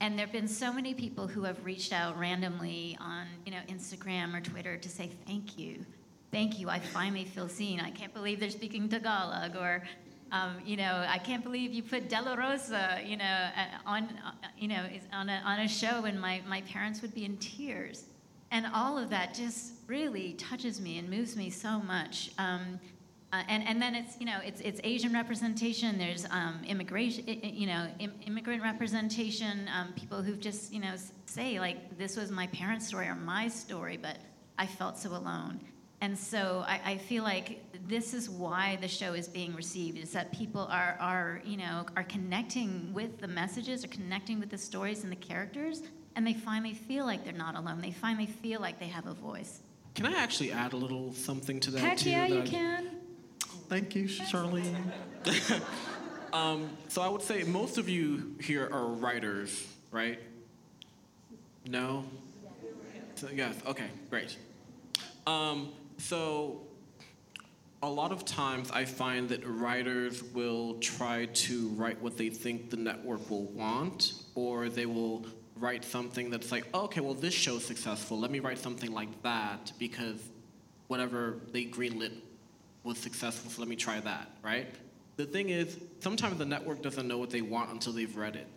And 0.01 0.17
there 0.17 0.25
have 0.25 0.33
been 0.33 0.47
so 0.47 0.73
many 0.73 0.95
people 0.95 1.27
who 1.27 1.43
have 1.43 1.63
reached 1.63 1.93
out 1.93 2.17
randomly 2.17 2.97
on, 2.99 3.27
you 3.45 3.51
know, 3.51 3.59
Instagram 3.69 4.35
or 4.35 4.41
Twitter 4.41 4.75
to 4.75 4.89
say 4.89 5.11
thank 5.27 5.59
you, 5.59 5.85
thank 6.31 6.59
you. 6.59 6.69
I 6.69 6.79
finally 6.79 7.23
feel 7.23 7.47
seen. 7.47 7.79
I 7.79 7.91
can't 7.91 8.11
believe 8.11 8.39
they're 8.39 8.49
speaking 8.49 8.89
Tagalog, 8.89 9.55
or, 9.55 9.83
um, 10.31 10.55
you 10.65 10.75
know, 10.75 11.05
I 11.07 11.19
can't 11.19 11.43
believe 11.43 11.71
you 11.71 11.83
put 11.83 12.09
De 12.09 12.19
La 12.19 12.33
Rosa, 12.33 12.99
you 13.05 13.15
know, 13.15 13.23
uh, 13.55 13.77
on, 13.85 14.05
uh, 14.25 14.31
you 14.57 14.69
know, 14.69 14.83
on 15.13 15.29
a 15.29 15.39
on 15.45 15.59
a 15.59 15.67
show, 15.67 16.05
and 16.05 16.19
my 16.19 16.41
my 16.47 16.61
parents 16.61 17.03
would 17.03 17.13
be 17.13 17.23
in 17.23 17.37
tears. 17.37 18.05
And 18.49 18.65
all 18.73 18.97
of 18.97 19.11
that 19.11 19.35
just 19.35 19.73
really 19.85 20.33
touches 20.33 20.81
me 20.81 20.97
and 20.97 21.09
moves 21.09 21.37
me 21.37 21.51
so 21.51 21.79
much. 21.79 22.31
Um, 22.39 22.79
uh, 23.33 23.43
and, 23.47 23.65
and 23.67 23.81
then 23.81 23.95
it's 23.95 24.19
you 24.19 24.25
know 24.25 24.39
it's 24.45 24.59
it's 24.61 24.81
Asian 24.83 25.13
representation. 25.13 25.97
There's 25.97 26.25
um, 26.31 26.61
immigration, 26.67 27.25
you 27.27 27.67
know, 27.67 27.87
Im- 27.99 28.13
immigrant 28.27 28.61
representation. 28.61 29.69
Um, 29.73 29.93
people 29.93 30.21
who've 30.21 30.39
just 30.39 30.73
you 30.73 30.81
know 30.81 30.95
say 31.25 31.59
like 31.59 31.97
this 31.97 32.17
was 32.17 32.31
my 32.31 32.47
parents' 32.47 32.87
story 32.87 33.07
or 33.07 33.15
my 33.15 33.47
story, 33.47 33.97
but 33.97 34.17
I 34.57 34.67
felt 34.67 34.97
so 34.97 35.11
alone. 35.11 35.61
And 36.01 36.17
so 36.17 36.63
I, 36.67 36.81
I, 36.83 36.97
feel 36.97 37.23
like 37.23 37.63
this 37.87 38.15
is 38.15 38.27
why 38.27 38.75
the 38.81 38.87
show 38.87 39.13
is 39.13 39.27
being 39.27 39.55
received 39.55 39.99
is 39.99 40.11
that 40.13 40.31
people 40.31 40.61
are, 40.61 40.97
are, 40.99 41.43
you 41.45 41.57
know, 41.57 41.85
are 41.95 42.03
connecting 42.03 42.91
with 42.91 43.19
the 43.19 43.27
messages, 43.27 43.85
are 43.85 43.89
connecting 43.89 44.39
with 44.39 44.49
the 44.49 44.57
stories 44.57 45.03
and 45.03 45.11
the 45.11 45.15
characters, 45.17 45.83
and 46.15 46.25
they 46.25 46.33
finally 46.33 46.73
feel 46.73 47.05
like 47.05 47.23
they're 47.23 47.33
not 47.33 47.55
alone. 47.55 47.81
They 47.81 47.91
finally 47.91 48.25
feel 48.25 48.59
like 48.59 48.79
they 48.79 48.87
have 48.87 49.05
a 49.05 49.13
voice. 49.13 49.61
Can 49.93 50.07
I 50.07 50.13
actually 50.13 50.51
add 50.51 50.73
a 50.73 50.77
little 50.77 51.13
something 51.13 51.59
to 51.59 51.71
that 51.71 51.79
Heck 51.79 51.97
too? 51.99 52.09
yeah, 52.09 52.27
that 52.27 52.33
you 52.33 52.41
I- 52.41 52.47
can. 52.47 52.90
Thank 53.71 53.95
you, 53.95 54.03
Charlene. 54.03 54.75
um, 56.33 56.69
so 56.89 57.01
I 57.01 57.07
would 57.07 57.21
say 57.21 57.43
most 57.43 57.77
of 57.77 57.87
you 57.87 58.35
here 58.41 58.67
are 58.69 58.87
writers, 58.87 59.65
right? 59.91 60.19
No? 61.69 62.03
So, 63.15 63.29
yes, 63.33 63.55
okay, 63.65 63.87
great. 64.09 64.35
Um, 65.25 65.71
so 65.97 66.63
a 67.81 67.87
lot 67.87 68.11
of 68.11 68.25
times 68.25 68.71
I 68.71 68.83
find 68.83 69.29
that 69.29 69.47
writers 69.47 70.21
will 70.21 70.77
try 70.79 71.27
to 71.27 71.69
write 71.69 72.01
what 72.01 72.17
they 72.17 72.27
think 72.29 72.71
the 72.71 72.75
network 72.75 73.29
will 73.29 73.45
want, 73.45 74.15
or 74.35 74.67
they 74.67 74.85
will 74.85 75.25
write 75.55 75.85
something 75.85 76.29
that's 76.29 76.51
like, 76.51 76.65
oh, 76.73 76.81
okay, 76.81 76.99
well, 76.99 77.13
this 77.13 77.33
show's 77.33 77.63
successful. 77.63 78.19
Let 78.19 78.31
me 78.31 78.41
write 78.41 78.59
something 78.59 78.91
like 78.91 79.23
that 79.23 79.71
because 79.79 80.21
whatever 80.89 81.37
they 81.53 81.63
greenlit 81.63 82.17
was 82.83 82.97
successful, 82.97 83.51
so 83.51 83.61
let 83.61 83.69
me 83.69 83.75
try 83.75 83.99
that, 83.99 84.31
right? 84.43 84.67
The 85.17 85.25
thing 85.25 85.49
is, 85.49 85.77
sometimes 85.99 86.37
the 86.37 86.45
network 86.45 86.81
doesn't 86.81 87.07
know 87.07 87.17
what 87.17 87.29
they 87.29 87.41
want 87.41 87.71
until 87.71 87.93
they've 87.93 88.15
read 88.15 88.35
it. 88.35 88.47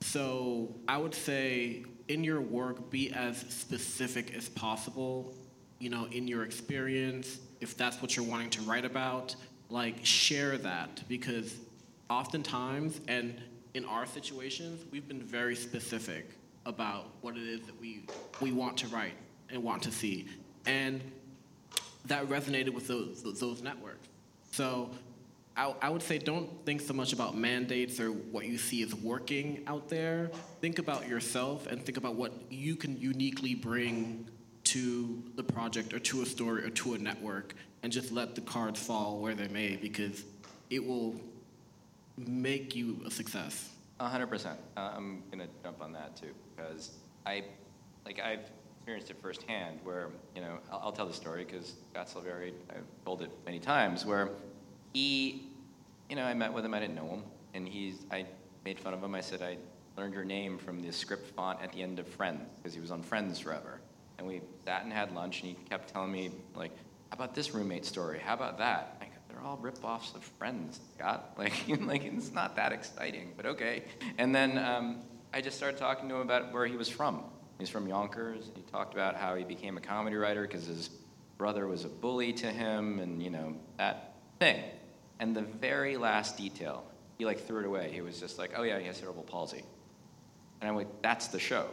So 0.00 0.74
I 0.88 0.98
would 0.98 1.14
say 1.14 1.84
in 2.08 2.24
your 2.24 2.40
work, 2.40 2.90
be 2.90 3.12
as 3.12 3.38
specific 3.38 4.34
as 4.34 4.48
possible. 4.48 5.34
You 5.78 5.90
know, 5.90 6.06
in 6.12 6.28
your 6.28 6.44
experience, 6.44 7.38
if 7.60 7.76
that's 7.76 8.00
what 8.02 8.16
you're 8.16 8.26
wanting 8.26 8.50
to 8.50 8.62
write 8.62 8.84
about, 8.84 9.34
like 9.68 10.04
share 10.04 10.58
that 10.58 11.02
because 11.08 11.56
oftentimes, 12.10 13.00
and 13.08 13.40
in 13.74 13.84
our 13.84 14.06
situations, 14.06 14.84
we've 14.90 15.08
been 15.08 15.22
very 15.22 15.56
specific 15.56 16.30
about 16.66 17.06
what 17.20 17.36
it 17.36 17.42
is 17.42 17.62
that 17.62 17.80
we 17.80 18.04
we 18.40 18.52
want 18.52 18.76
to 18.78 18.86
write 18.88 19.14
and 19.50 19.62
want 19.62 19.82
to 19.82 19.90
see, 19.90 20.28
and 20.66 21.00
that 22.06 22.28
resonated 22.28 22.74
with 22.74 22.88
those 22.88 23.22
those 23.22 23.62
networks. 23.62 24.08
So 24.50 24.90
I, 25.56 25.74
I 25.82 25.90
would 25.90 26.02
say 26.02 26.18
don't 26.18 26.48
think 26.64 26.80
so 26.80 26.94
much 26.94 27.12
about 27.12 27.36
mandates 27.36 28.00
or 28.00 28.08
what 28.08 28.46
you 28.46 28.58
see 28.58 28.82
is 28.82 28.94
working 28.94 29.62
out 29.66 29.88
there. 29.88 30.30
Think 30.60 30.78
about 30.78 31.08
yourself 31.08 31.66
and 31.66 31.84
think 31.84 31.98
about 31.98 32.14
what 32.14 32.32
you 32.50 32.74
can 32.76 32.98
uniquely 32.98 33.54
bring 33.54 34.26
to 34.64 35.22
the 35.36 35.42
project 35.42 35.92
or 35.92 35.98
to 35.98 36.22
a 36.22 36.26
story 36.26 36.64
or 36.64 36.70
to 36.70 36.94
a 36.94 36.98
network 36.98 37.54
and 37.82 37.92
just 37.92 38.12
let 38.12 38.34
the 38.34 38.40
cards 38.40 38.80
fall 38.80 39.18
where 39.18 39.34
they 39.34 39.48
may 39.48 39.76
because 39.76 40.24
it 40.70 40.84
will 40.84 41.14
make 42.16 42.74
you 42.74 43.00
a 43.06 43.10
success. 43.10 43.70
A 44.00 44.08
hundred 44.08 44.28
percent. 44.28 44.58
Uh, 44.76 44.92
I'm 44.96 45.22
gonna 45.30 45.48
jump 45.62 45.82
on 45.82 45.92
that 45.92 46.16
too 46.16 46.32
because 46.56 46.92
I, 47.26 47.44
like, 48.06 48.20
I've 48.20 48.50
experienced 48.82 49.10
it 49.12 49.16
firsthand. 49.22 49.78
Where 49.84 50.08
you 50.34 50.40
know, 50.40 50.58
I'll, 50.72 50.80
I'll 50.86 50.92
tell 50.92 51.06
the 51.06 51.14
story 51.14 51.44
because 51.44 51.74
Scott 51.92 52.08
Silveri, 52.08 52.52
I've 52.68 52.82
told 53.04 53.22
it 53.22 53.30
many 53.46 53.60
times. 53.60 54.04
Where 54.04 54.30
he, 54.92 55.44
you 56.10 56.16
know, 56.16 56.24
I 56.24 56.34
met 56.34 56.52
with 56.52 56.64
him. 56.64 56.74
I 56.74 56.80
didn't 56.80 56.96
know 56.96 57.06
him, 57.06 57.22
and 57.54 57.68
he's. 57.68 58.04
I 58.10 58.26
made 58.64 58.80
fun 58.80 58.92
of 58.92 59.02
him. 59.02 59.14
I 59.14 59.20
said 59.20 59.40
I 59.40 59.56
learned 59.96 60.14
your 60.14 60.24
name 60.24 60.58
from 60.58 60.82
the 60.82 60.92
script 60.92 61.30
font 61.36 61.60
at 61.62 61.72
the 61.72 61.80
end 61.80 62.00
of 62.00 62.08
Friends 62.08 62.40
because 62.56 62.74
he 62.74 62.80
was 62.80 62.90
on 62.90 63.04
Friends 63.04 63.38
forever. 63.38 63.80
And 64.18 64.26
we 64.26 64.40
sat 64.64 64.82
and 64.82 64.92
had 64.92 65.14
lunch, 65.14 65.42
and 65.42 65.50
he 65.50 65.56
kept 65.70 65.92
telling 65.92 66.10
me 66.10 66.32
like, 66.56 66.72
"How 67.10 67.14
about 67.14 67.36
this 67.36 67.54
roommate 67.54 67.84
story? 67.84 68.18
How 68.18 68.34
about 68.34 68.58
that?" 68.58 68.96
Go, 68.98 69.06
they're 69.28 69.40
all 69.44 69.58
rip-offs 69.58 70.12
of 70.16 70.24
Friends, 70.24 70.80
Scott. 70.96 71.34
Like, 71.38 71.52
like 71.68 72.04
it's 72.04 72.32
not 72.32 72.56
that 72.56 72.72
exciting, 72.72 73.34
but 73.36 73.46
okay. 73.46 73.84
And 74.18 74.34
then 74.34 74.58
um, 74.58 75.02
I 75.32 75.40
just 75.40 75.56
started 75.56 75.78
talking 75.78 76.08
to 76.08 76.16
him 76.16 76.22
about 76.22 76.52
where 76.52 76.66
he 76.66 76.76
was 76.76 76.88
from. 76.88 77.22
He's 77.62 77.70
from 77.70 77.86
Yonkers. 77.86 78.50
He 78.56 78.62
talked 78.62 78.92
about 78.92 79.14
how 79.14 79.36
he 79.36 79.44
became 79.44 79.76
a 79.76 79.80
comedy 79.80 80.16
writer 80.16 80.42
because 80.42 80.66
his 80.66 80.90
brother 81.38 81.68
was 81.68 81.84
a 81.84 81.88
bully 81.88 82.32
to 82.32 82.48
him, 82.48 82.98
and 82.98 83.22
you 83.22 83.30
know 83.30 83.54
that 83.78 84.16
thing. 84.40 84.64
And 85.20 85.32
the 85.32 85.42
very 85.42 85.96
last 85.96 86.36
detail, 86.36 86.82
he 87.18 87.24
like 87.24 87.46
threw 87.46 87.60
it 87.60 87.66
away. 87.66 87.92
He 87.92 88.00
was 88.00 88.18
just 88.18 88.36
like, 88.36 88.54
"Oh 88.56 88.64
yeah, 88.64 88.80
he 88.80 88.86
has 88.86 88.96
cerebral 88.96 89.22
palsy." 89.22 89.62
And 90.60 90.68
I'm 90.68 90.74
like, 90.74 90.88
"That's 91.02 91.28
the 91.28 91.38
show." 91.38 91.68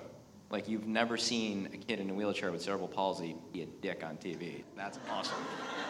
Like 0.52 0.70
you've 0.70 0.86
never 0.86 1.18
seen 1.18 1.70
a 1.74 1.78
kid 1.78 2.00
in 2.00 2.12
a 2.12 2.14
wheelchair 2.14 2.52
with 2.52 2.62
cerebral 2.62 2.88
palsy 2.88 3.36
be 3.52 3.64
a 3.64 3.66
dick 3.66 4.04
on 4.06 4.18
TV. 4.18 4.62
That's 4.78 5.00
awesome. 5.10 5.44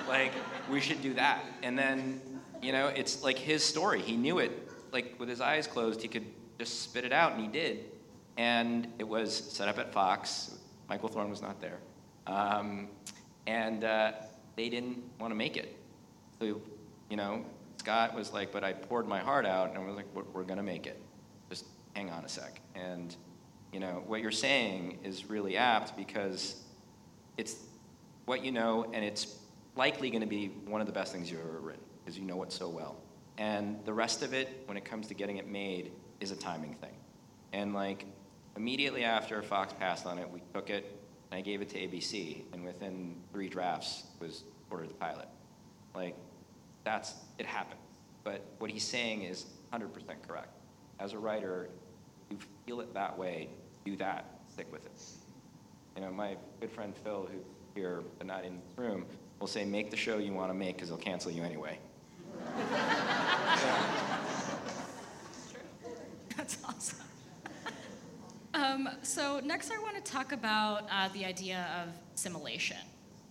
like 0.08 0.32
we 0.72 0.80
should 0.80 1.02
do 1.02 1.14
that. 1.16 1.44
And 1.62 1.78
then, 1.78 2.22
you 2.62 2.72
know, 2.72 2.88
it's 2.88 3.22
like 3.22 3.38
his 3.38 3.66
story. 3.66 4.00
He 4.00 4.16
knew 4.16 4.40
it. 4.40 4.66
Like 4.94 5.16
with 5.20 5.28
his 5.28 5.42
eyes 5.42 5.68
closed, 5.68 6.02
he 6.02 6.08
could 6.08 6.26
just 6.58 6.84
spit 6.84 7.04
it 7.04 7.12
out, 7.12 7.34
and 7.34 7.42
he 7.42 7.50
did. 7.50 7.99
And 8.40 8.88
it 9.00 9.04
was 9.04 9.36
set 9.36 9.68
up 9.68 9.78
at 9.80 9.92
Fox. 9.92 10.58
Michael 10.88 11.10
Thorn 11.10 11.30
was 11.30 11.42
not 11.42 11.60
there, 11.60 11.78
um, 12.26 12.88
and 13.48 13.84
uh, 13.84 14.14
they 14.56 14.70
didn't 14.70 15.04
want 15.20 15.32
to 15.32 15.36
make 15.36 15.58
it. 15.58 15.76
So, 16.40 16.62
you 17.10 17.18
know, 17.18 17.44
Scott 17.80 18.16
was 18.16 18.32
like, 18.32 18.54
"But 18.54 18.64
I 18.64 18.72
poured 18.72 19.10
my 19.10 19.20
heart 19.20 19.46
out," 19.46 19.68
and 19.68 19.78
I 19.78 19.86
was 19.86 19.98
like, 19.98 20.06
"We're, 20.14 20.24
we're 20.32 20.44
gonna 20.44 20.64
make 20.64 20.88
it. 20.88 21.02
Just 21.50 21.66
hang 21.94 22.12
on 22.12 22.24
a 22.24 22.30
sec." 22.30 22.62
And 22.76 23.14
you 23.74 23.82
know, 23.82 24.04
what 24.08 24.22
you're 24.22 24.32
saying 24.32 25.00
is 25.04 25.30
really 25.30 25.58
apt 25.58 25.98
because 25.98 26.64
it's 27.36 27.58
what 28.24 28.46
you 28.46 28.54
know, 28.54 28.90
and 28.94 29.04
it's 29.04 29.36
likely 29.76 30.10
going 30.10 30.22
to 30.22 30.28
be 30.28 30.48
one 30.66 30.80
of 30.80 30.88
the 30.88 30.94
best 30.94 31.12
things 31.12 31.30
you've 31.30 31.42
ever 31.42 31.60
written 31.60 31.84
because 32.00 32.18
you 32.18 32.24
know 32.24 32.42
it 32.44 32.54
so 32.54 32.70
well. 32.70 32.96
And 33.38 33.84
the 33.84 33.94
rest 33.94 34.24
of 34.24 34.34
it, 34.34 34.64
when 34.66 34.78
it 34.78 34.86
comes 34.86 35.08
to 35.08 35.14
getting 35.14 35.38
it 35.38 35.48
made, 35.48 35.92
is 36.22 36.32
a 36.32 36.38
timing 36.38 36.76
thing. 36.76 36.96
And 37.52 37.74
like 37.74 38.06
immediately 38.60 39.04
after 39.06 39.42
Fox 39.42 39.74
passed 39.74 40.06
on 40.06 40.20
it, 40.20 40.30
we 40.30 40.42
took 40.54 40.70
it 40.70 41.00
and 41.32 41.40
I 41.40 41.42
gave 41.42 41.62
it 41.62 41.70
to 41.70 41.78
ABC, 41.78 42.44
and 42.54 42.66
within 42.66 43.16
three 43.32 43.48
drafts 43.48 44.04
was 44.20 44.44
ordered 44.70 44.90
the 44.90 44.96
pilot. 44.96 45.30
Like 45.96 46.16
that's 46.84 47.14
it 47.38 47.46
happened. 47.46 47.80
But 48.24 48.44
what 48.60 48.70
he's 48.70 48.84
saying 48.84 49.24
is 49.24 49.46
100% 49.72 49.90
correct. 50.28 50.50
As 51.00 51.14
a 51.14 51.18
writer, 51.20 51.70
you 52.30 52.38
feel 52.66 52.82
it 52.82 52.94
that 52.94 53.18
way, 53.18 53.50
do 53.86 53.96
that, 53.96 54.26
stick 54.52 54.72
with 54.72 54.86
it. 54.86 54.92
You 55.96 56.02
know, 56.02 56.12
my 56.12 56.36
good 56.60 56.72
friend 56.72 56.94
Phil, 57.04 57.30
who's 57.32 57.46
here 57.76 58.04
but 58.18 58.28
not 58.28 58.44
in 58.44 58.56
this 58.56 58.78
room, 58.78 59.06
will 59.40 59.48
say, 59.48 59.64
make 59.64 59.90
the 59.90 59.98
show 59.98 60.18
you 60.18 60.34
want 60.34 60.50
to 60.50 60.54
make 60.54 60.76
because 60.76 60.90
they'll 60.90 60.98
cancel 60.98 61.32
you 61.32 61.44
anyway. 61.44 61.80
That's 66.36 66.58
awesome. 66.66 67.00
Um, 68.60 68.90
so 69.04 69.40
next, 69.40 69.72
I 69.72 69.78
want 69.78 69.96
to 70.04 70.12
talk 70.12 70.34
about 70.34 70.86
uh, 70.92 71.08
the 71.14 71.24
idea 71.24 71.66
of 71.82 71.94
assimilation, 72.14 72.78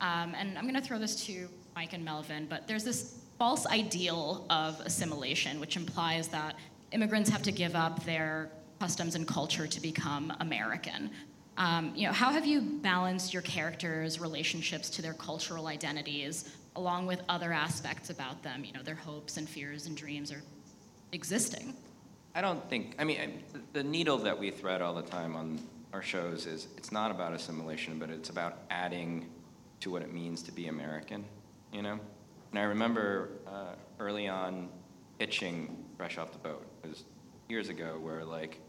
um, 0.01 0.35
and 0.35 0.57
I'm 0.57 0.64
going 0.64 0.74
to 0.74 0.81
throw 0.81 0.99
this 0.99 1.26
to 1.26 1.49
Mike 1.76 1.93
and 1.93 2.03
Melvin. 2.03 2.47
But 2.49 2.66
there's 2.66 2.85
this 2.85 3.20
false 3.39 3.66
ideal 3.66 4.47
of 4.49 4.81
assimilation, 4.81 5.61
which 5.61 5.76
implies 5.76 6.29
that 6.29 6.57
immigrants 6.93 7.29
have 7.29 7.43
to 7.43 7.53
give 7.53 7.74
up 7.76 8.05
their 8.07 8.51
customs 8.81 9.16
and 9.16 9.29
culture 9.29 9.66
to 9.66 9.81
become 9.83 10.33
American. 10.41 11.11
Um, 11.59 11.93
you 11.95 12.07
know, 12.07 12.12
how 12.14 12.31
have 12.31 12.47
you 12.47 12.62
balanced 12.62 13.35
your 13.35 13.43
characters' 13.43 14.18
relationships 14.18 14.89
to 14.91 15.03
their 15.03 15.14
cultural 15.14 15.66
identities, 15.66 16.57
along 16.74 17.07
with 17.07 17.20
other 17.29 17.53
aspects 17.53 18.09
about 18.09 18.43
them? 18.43 18.64
You 18.64 18.72
know, 18.72 18.83
their 18.83 18.95
hopes 18.95 19.37
and 19.37 19.47
fears 19.47 19.85
and 19.87 19.95
dreams 19.95 20.33
are 20.33 20.43
existing. 21.12 21.74
I 22.35 22.41
don't 22.41 22.68
think, 22.68 22.95
I 22.99 23.05
mean, 23.05 23.43
the 23.72 23.83
needle 23.83 24.18
that 24.18 24.39
we 24.39 24.51
thread 24.51 24.83
all 24.83 24.95
the 24.95 25.03
time 25.03 25.35
on 25.35 25.61
our 25.93 26.03
shows 26.03 26.47
is 26.47 26.68
it's 26.76 26.93
not 26.93 27.11
about 27.11 27.33
assimilation, 27.33 27.99
but 27.99 28.11
it's 28.11 28.31
about 28.31 28.59
adding 28.70 29.29
to 29.81 29.91
what 29.91 30.03
it 30.03 30.12
means 30.12 30.43
to 30.43 30.53
be 30.53 30.68
American, 30.68 31.24
you 31.72 31.83
know? 31.83 31.99
And 32.51 32.59
I 32.59 32.62
remember 32.62 33.31
uh, 33.47 33.74
early 33.99 34.29
on 34.29 34.68
pitching 35.18 35.85
Fresh 35.97 36.18
Off 36.18 36.33
the 36.33 36.39
Boat. 36.39 36.66
It 36.85 36.89
was 36.89 37.05
years 37.49 37.68
ago 37.68 37.99
where, 38.01 38.24
like, 38.24 38.61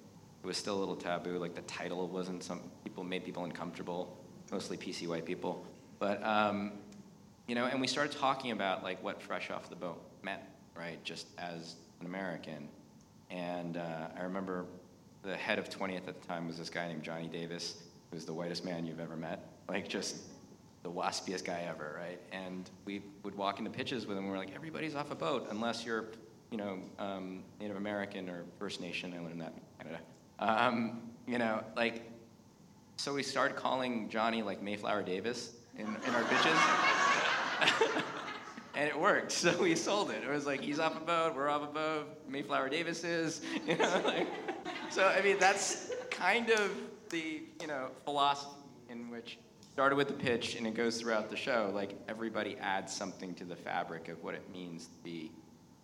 it 0.44 0.48
was 0.48 0.58
still 0.58 0.78
a 0.78 0.80
little 0.80 0.96
taboo. 0.96 1.38
Like, 1.38 1.56
the 1.56 1.62
title 1.62 2.08
wasn't 2.08 2.44
some 2.44 2.62
people 2.84 3.04
made 3.04 3.24
people 3.24 3.44
uncomfortable, 3.44 4.18
mostly 4.52 4.78
PC 4.78 5.08
white 5.08 5.26
people. 5.26 5.66
But, 6.00 6.24
um, 6.24 6.74
you 7.48 7.56
know, 7.56 7.66
and 7.66 7.82
we 7.82 7.88
started 7.88 8.18
talking 8.18 8.52
about, 8.52 8.84
like, 8.84 9.04
what 9.04 9.22
Fresh 9.22 9.50
Off 9.52 9.70
the 9.70 9.76
Boat 9.76 10.02
meant, 10.24 10.42
right? 10.76 11.04
Just 11.04 11.28
as 11.38 11.76
an 12.00 12.06
American. 12.06 12.70
And 13.30 13.78
uh, 13.78 14.08
I 14.18 14.24
remember 14.24 14.66
the 15.24 15.36
head 15.36 15.60
of 15.60 15.70
20th 15.70 16.08
at 16.08 16.22
the 16.22 16.28
time 16.28 16.48
was 16.48 16.58
this 16.58 16.70
guy 16.70 16.88
named 16.88 17.04
Jonnie 17.04 17.32
Davis, 17.32 17.84
who 18.10 18.16
was 18.16 18.26
the 18.26 18.34
whitest 18.34 18.66
man 18.66 18.86
you've 18.86 19.00
ever 19.00 19.16
met. 19.16 19.48
Like, 19.68 19.88
just 19.88 20.18
the 20.84 20.90
waspiest 20.90 21.44
guy 21.44 21.66
ever, 21.70 21.96
right? 22.00 22.20
And 22.32 22.70
we 22.86 23.02
would 23.24 23.36
walk 23.36 23.60
into 23.60 23.70
pitches 23.70 24.08
with 24.08 24.18
him, 24.18 24.24
and 24.24 24.32
we're 24.32 24.40
like, 24.40 24.56
everybody's 24.56 24.96
off 24.96 25.12
a 25.12 25.16
boat 25.16 25.48
unless 25.52 25.86
you're, 25.86 26.06
you 26.52 26.58
know, 26.58 26.80
um, 26.98 27.44
Native 27.60 27.78
American 27.78 28.30
or 28.30 28.46
First 28.58 28.82
Nation. 28.82 29.14
I 29.14 29.20
learned 29.20 29.42
that 29.42 29.54
in 29.54 29.62
Canada. 29.78 30.02
Um, 30.40 31.02
you 31.28 31.38
know, 31.38 31.64
like, 31.76 32.10
so 32.98 33.14
we 33.14 33.24
started 33.24 33.56
calling 33.56 34.10
Jonnie 34.10 34.44
like 34.44 34.62
Mayflower 34.62 35.04
Davis 35.04 35.54
in, 35.78 35.86
in 35.86 36.16
our 36.16 36.24
pitches. 36.24 38.04
and 38.80 38.88
it 38.88 38.98
worked. 38.98 39.32
So 39.40 39.62
we 39.62 39.76
sold 39.76 40.12
it. 40.12 40.24
It 40.24 40.30
was 40.30 40.46
like 40.46 40.62
he's 40.62 40.80
off 40.80 40.96
a 40.96 41.02
boat, 41.02 41.36
we're 41.36 41.50
off 41.50 41.64
a 41.64 41.74
boat, 41.74 42.08
Mayflower 42.28 42.70
Davis 42.70 43.04
is, 43.04 43.42
you 43.68 43.78
know, 43.78 44.02
like, 44.06 44.28
so 44.90 45.06
I 45.06 45.22
mean 45.22 45.38
that's 45.40 45.92
kind 46.10 46.50
of 46.50 46.72
the 47.10 47.44
you 47.62 47.68
know 47.68 47.90
philosophy 48.06 48.52
in 48.90 49.10
which 49.10 49.38
started 49.74 49.96
with 49.96 50.08
the 50.08 50.14
pitch 50.14 50.56
and 50.56 50.66
it 50.66 50.74
goes 50.74 51.00
throughout 51.00 51.30
the 51.30 51.36
show. 51.36 51.72
Like 51.74 51.98
everybody 52.08 52.58
adds 52.58 52.94
something 52.94 53.34
to 53.36 53.44
the 53.44 53.56
fabric 53.56 54.08
of 54.08 54.24
what 54.24 54.34
it 54.34 54.50
means 54.52 54.88
to 54.88 54.98
be 55.04 55.32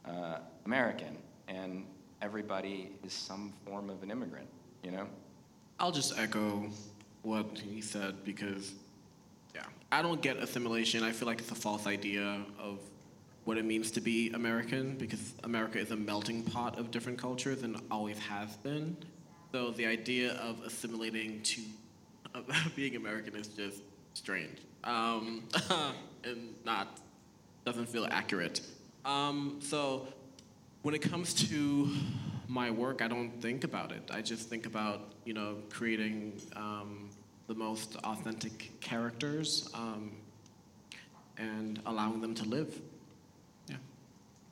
uh, 0.05 0.39
American, 0.65 1.17
and 1.47 1.85
everybody 2.21 2.91
is 3.03 3.13
some 3.13 3.53
form 3.65 3.89
of 3.89 4.03
an 4.03 4.11
immigrant. 4.11 4.47
You 4.83 4.91
know. 4.91 5.07
I'll 5.79 5.91
just 5.91 6.17
echo 6.17 6.69
what 7.23 7.57
he 7.57 7.81
said 7.81 8.23
because, 8.23 8.73
I 9.95 10.01
don't 10.01 10.21
get 10.21 10.35
assimilation. 10.35 11.03
I 11.03 11.13
feel 11.13 11.25
like 11.25 11.39
it's 11.39 11.51
a 11.51 11.55
false 11.55 11.87
idea 11.87 12.41
of 12.59 12.79
what 13.45 13.57
it 13.57 13.63
means 13.63 13.91
to 13.91 14.01
be 14.01 14.29
American 14.31 14.97
because 14.97 15.31
America 15.45 15.79
is 15.79 15.91
a 15.91 15.95
melting 15.95 16.43
pot 16.43 16.77
of 16.77 16.91
different 16.91 17.17
cultures 17.17 17.63
and 17.63 17.79
always 17.89 18.19
has 18.19 18.57
been. 18.57 18.97
So 19.53 19.71
the 19.71 19.85
idea 19.85 20.33
of 20.33 20.61
assimilating 20.65 21.41
to 21.43 21.61
uh, 22.35 22.41
being 22.75 22.97
American 22.97 23.37
is 23.37 23.47
just 23.47 23.83
strange 24.13 24.57
um, 24.83 25.43
and 26.25 26.53
not 26.65 26.99
doesn't 27.63 27.87
feel 27.87 28.05
accurate. 28.11 28.59
Um, 29.05 29.59
so 29.61 30.09
when 30.81 30.93
it 30.93 31.01
comes 31.01 31.33
to 31.47 31.95
my 32.49 32.69
work, 32.69 33.01
I 33.01 33.07
don't 33.07 33.31
think 33.41 33.63
about 33.63 33.93
it. 33.93 34.11
I 34.11 34.21
just 34.21 34.49
think 34.49 34.65
about 34.65 35.13
you 35.23 35.33
know 35.33 35.59
creating 35.69 36.41
um, 36.57 37.11
the 37.47 37.55
most 37.55 37.95
authentic 38.03 38.71
characters 38.81 39.69
um, 39.73 40.11
and 41.37 41.81
allowing 41.85 42.21
them 42.21 42.33
to 42.35 42.45
live. 42.45 42.81
Yeah. 43.67 43.75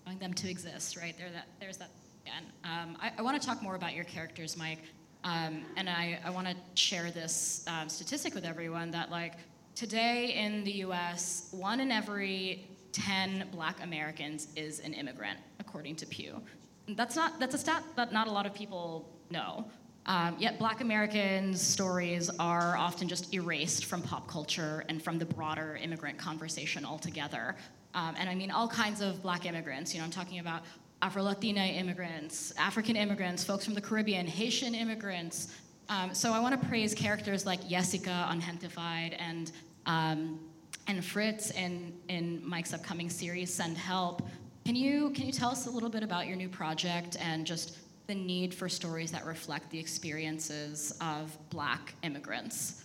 Allowing 0.06 0.20
them 0.20 0.34
to 0.34 0.50
exist, 0.50 0.98
right? 0.98 1.18
There, 1.18 1.30
that, 1.32 1.48
there's 1.60 1.78
that 1.78 1.90
again. 2.26 2.44
Um, 2.64 2.98
I, 3.02 3.12
I 3.18 3.22
want 3.22 3.42
to 3.42 3.46
talk 3.46 3.62
more 3.62 3.76
about 3.76 3.94
your 3.94 4.06
characters, 4.06 4.56
Mike, 4.58 4.84
um, 5.24 5.64
and 5.78 5.90
I, 5.90 6.20
I 6.24 6.30
want 6.30 6.48
to 6.48 6.56
share 6.76 7.12
this 7.12 7.66
um, 7.68 7.90
statistic 7.90 8.36
with 8.36 8.46
everyone 8.46 8.92
that 8.92 9.10
like 9.10 9.34
today 9.76 10.34
in 10.34 10.64
the 10.64 10.72
U.S., 10.72 11.50
one 11.52 11.80
in 11.80 11.92
every 11.92 12.68
10 12.92 13.50
Black 13.52 13.82
Americans 13.84 14.48
is 14.56 14.80
an 14.80 14.94
immigrant, 14.94 15.40
according 15.60 15.96
to 15.98 16.06
Pew. 16.06 16.42
That's 16.90 17.16
not 17.16 17.40
that's 17.40 17.56
a 17.56 17.58
stat 17.58 17.84
that 17.96 18.12
not 18.12 18.28
a 18.28 18.32
lot 18.32 18.46
of 18.46 18.54
people 18.54 19.10
know. 19.30 19.66
Um, 20.06 20.36
yet 20.38 20.60
Black 20.60 20.82
Americans' 20.82 21.62
stories 21.62 22.30
are 22.40 22.76
often 22.76 23.08
just 23.08 23.34
erased 23.34 23.86
from 23.86 24.02
pop 24.02 24.28
culture 24.28 24.84
and 24.90 25.02
from 25.02 25.18
the 25.18 25.26
broader 25.26 25.80
immigrant 25.82 26.18
conversation 26.18 26.84
altogether. 26.84 27.56
Um, 27.94 28.16
and 28.18 28.30
I 28.30 28.36
mean 28.36 28.52
all 28.52 28.68
kinds 28.68 29.02
of 29.02 29.22
Black 29.22 29.46
immigrants. 29.46 29.94
You 29.94 30.00
know, 30.00 30.06
I'm 30.06 30.12
talking 30.12 30.40
about 30.40 30.64
Afro 31.02 31.24
Latina 31.24 31.62
immigrants, 31.62 32.54
African 32.58 32.96
immigrants, 32.96 33.44
folks 33.44 33.66
from 33.66 33.74
the 33.74 33.82
Caribbean, 33.82 34.26
Haitian 34.26 34.76
immigrants. 34.76 35.54
Um, 35.90 36.14
so 36.14 36.32
I 36.32 36.40
want 36.40 36.60
to 36.60 36.68
praise 36.68 36.94
characters 36.94 37.46
like 37.46 37.68
Jessica 37.68 38.26
on 38.30 38.42
Gentefied 38.42 39.16
and 39.20 39.52
um, 39.86 40.40
and 40.88 41.04
Fritz 41.04 41.52
in 41.52 41.94
in 42.10 42.42
Mike's 42.48 42.74
upcoming 42.74 43.10
series 43.10 43.54
Send 43.54 43.78
Help. 43.78 44.22
Can 44.66 44.76
you 44.76 45.10
can 45.12 45.26
you 45.26 45.34
tell 45.34 45.50
us 45.50 45.68
a 45.68 45.70
little 45.70 45.90
bit 45.90 46.04
about 46.04 46.26
your 46.26 46.38
new 46.38 46.50
project 46.50 47.18
and 47.20 47.46
just 47.46 47.78
the 48.08 48.16
need 48.16 48.54
for 48.54 48.68
stories 48.70 49.12
that 49.12 49.26
reflect 49.26 49.70
the 49.70 49.80
experiences 49.80 50.98
of 51.02 51.38
Black 51.50 51.96
immigrants? 52.04 52.84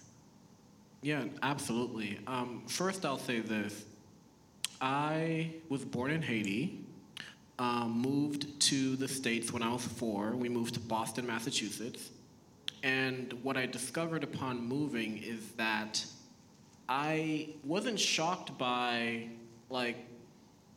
Yeah, 1.03 1.25
absolutely. 1.43 2.19
Um, 2.27 2.63
first, 2.67 3.05
I'll 3.05 3.19
say 3.19 3.41
this: 3.41 3.85
I 4.81 5.53
was 5.69 5.85
born 5.85 6.11
in 6.11 6.23
Haiti. 6.23 6.85
Um, 7.61 8.01
moved 8.03 8.61
to 8.61 8.95
the 8.95 9.09
States 9.09 9.53
when 9.53 9.65
I 9.65 9.73
was 9.73 9.85
four. 9.85 10.31
We 10.31 10.49
moved 10.49 10.75
to 10.75 10.81
Boston, 10.81 11.27
Massachusetts. 11.27 12.11
And 12.85 13.33
what 13.43 13.57
I 13.57 13.67
discovered 13.67 14.23
upon 14.23 14.65
moving 14.65 15.19
is 15.19 15.51
that 15.57 16.05
I 16.89 17.49
wasn't 17.65 17.99
shocked 17.99 18.57
by 18.57 19.29
like 19.71 19.97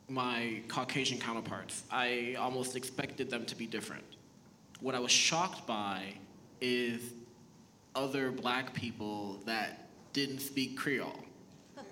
my 0.08 0.60
Caucasian 0.68 1.18
counterparts. 1.18 1.84
I 1.90 2.36
almost 2.38 2.76
expected 2.76 3.30
them 3.30 3.46
to 3.46 3.54
be 3.54 3.66
different. 3.66 4.04
What 4.82 4.96
I 4.96 4.98
was 4.98 5.12
shocked 5.12 5.64
by 5.64 6.14
is 6.60 7.14
other 7.94 8.32
black 8.32 8.74
people 8.74 9.40
that 9.46 9.86
didn't 10.12 10.40
speak 10.40 10.76
Creole. 10.76 11.24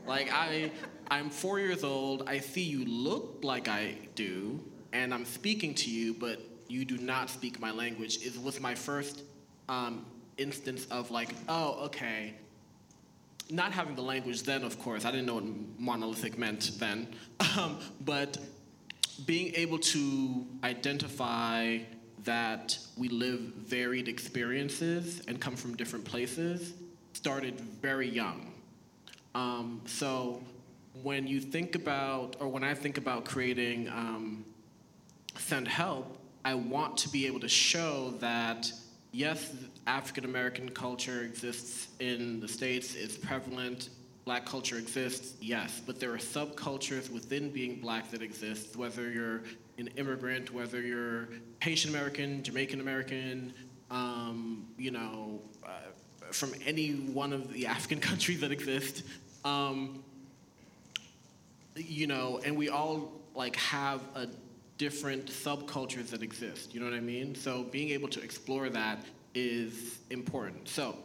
Like 0.06 0.28
I 0.32 0.72
I'm 1.08 1.30
4 1.30 1.60
years 1.60 1.84
old, 1.84 2.28
I 2.28 2.40
see 2.40 2.62
you 2.62 2.84
look 2.84 3.38
like 3.42 3.68
I 3.68 3.96
do 4.16 4.60
and 4.92 5.14
I'm 5.14 5.24
speaking 5.24 5.72
to 5.74 5.90
you 5.90 6.14
but 6.14 6.40
you 6.66 6.84
do 6.84 6.98
not 6.98 7.30
speak 7.30 7.60
my 7.60 7.70
language. 7.70 8.18
It 8.26 8.40
was 8.42 8.60
my 8.60 8.74
first 8.74 9.22
um, 9.68 10.04
instance 10.36 10.86
of 10.90 11.12
like, 11.12 11.30
oh, 11.48 11.84
okay, 11.86 12.34
not 13.50 13.70
having 13.70 13.94
the 13.94 14.02
language 14.02 14.42
then, 14.42 14.64
of 14.64 14.78
course, 14.80 15.04
I 15.04 15.12
didn't 15.12 15.26
know 15.26 15.34
what 15.34 15.44
monolithic 15.78 16.38
meant 16.38 16.72
then, 16.78 17.08
um, 17.58 17.78
but 18.00 18.36
being 19.26 19.54
able 19.54 19.78
to 19.78 20.46
identify 20.64 21.78
that 22.24 22.78
we 22.96 23.08
live 23.08 23.40
varied 23.40 24.08
experiences 24.08 25.22
and 25.26 25.40
come 25.40 25.56
from 25.56 25.76
different 25.76 26.04
places 26.04 26.74
started 27.12 27.58
very 27.60 28.08
young. 28.08 28.52
Um, 29.34 29.82
so 29.86 30.42
when 31.02 31.26
you 31.26 31.40
think 31.40 31.74
about, 31.74 32.36
or 32.40 32.48
when 32.48 32.64
I 32.64 32.74
think 32.74 32.98
about 32.98 33.24
creating 33.24 33.88
um, 33.88 34.44
Send 35.36 35.68
Help, 35.68 36.18
I 36.44 36.54
want 36.54 36.96
to 36.98 37.08
be 37.08 37.26
able 37.26 37.40
to 37.40 37.48
show 37.48 38.14
that 38.20 38.72
yes, 39.12 39.52
African 39.86 40.24
American 40.24 40.68
culture 40.68 41.22
exists 41.22 41.88
in 42.00 42.40
the 42.40 42.48
States, 42.48 42.94
it's 42.94 43.16
prevalent. 43.16 43.90
Black 44.26 44.44
culture 44.44 44.76
exists, 44.76 45.34
yes, 45.40 45.80
but 45.84 45.98
there 45.98 46.12
are 46.12 46.18
subcultures 46.18 47.10
within 47.10 47.50
being 47.50 47.80
black 47.80 48.10
that 48.10 48.22
exist, 48.22 48.76
whether 48.76 49.10
you're 49.10 49.42
an 49.80 49.88
immigrant, 49.96 50.52
whether 50.52 50.80
you're 50.80 51.28
Haitian 51.60 51.90
American, 51.90 52.42
Jamaican 52.42 52.80
American, 52.80 53.52
um, 53.90 54.66
you 54.78 54.90
know, 54.90 55.40
uh, 55.64 55.70
from 56.30 56.52
any 56.64 56.92
one 56.92 57.32
of 57.32 57.52
the 57.52 57.66
African 57.66 58.00
countries 58.08 58.40
that 58.40 58.52
exist. 58.52 59.02
Um, 59.44 60.04
you 61.74 62.06
know, 62.06 62.40
and 62.44 62.56
we 62.56 62.68
all 62.68 63.12
like 63.34 63.56
have 63.56 64.00
a 64.14 64.28
different 64.78 65.26
subcultures 65.26 66.08
that 66.08 66.22
exist. 66.22 66.74
You 66.74 66.80
know 66.80 66.86
what 66.86 66.94
I 66.94 67.00
mean? 67.00 67.34
So 67.34 67.64
being 67.64 67.90
able 67.90 68.08
to 68.08 68.22
explore 68.22 68.68
that 68.70 69.04
is 69.34 69.98
important. 70.10 70.68
So, 70.68 70.96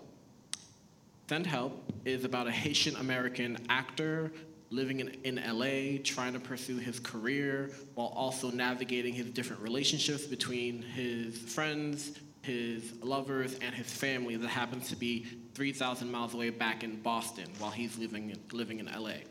Send 1.28 1.48
Help 1.48 1.92
is 2.06 2.24
about 2.24 2.48
a 2.48 2.52
Haitian 2.52 2.96
American 2.98 3.58
actor 3.68 4.32
living 4.76 5.00
in, 5.00 5.10
in 5.24 5.36
LA, 5.36 6.02
trying 6.04 6.34
to 6.34 6.40
pursue 6.40 6.78
his 6.78 7.00
career 7.00 7.72
while 7.96 8.14
also 8.16 8.52
navigating 8.52 9.14
his 9.14 9.28
different 9.28 9.62
relationships 9.62 10.26
between 10.26 10.82
his 10.82 11.38
friends, 11.38 12.12
his 12.42 12.94
lovers, 13.02 13.58
and 13.62 13.74
his 13.74 13.92
family 13.92 14.36
that 14.36 14.48
happens 14.48 14.90
to 14.90 14.96
be 14.96 15.26
3,000 15.54 16.12
miles 16.12 16.34
away 16.34 16.50
back 16.50 16.84
in 16.84 17.02
Boston 17.02 17.46
while 17.60 17.72
he's 17.72 17.98
living 17.98 18.32
in, 18.32 18.40
living 18.52 18.80
in 18.80 18.88
LA. 18.88 19.22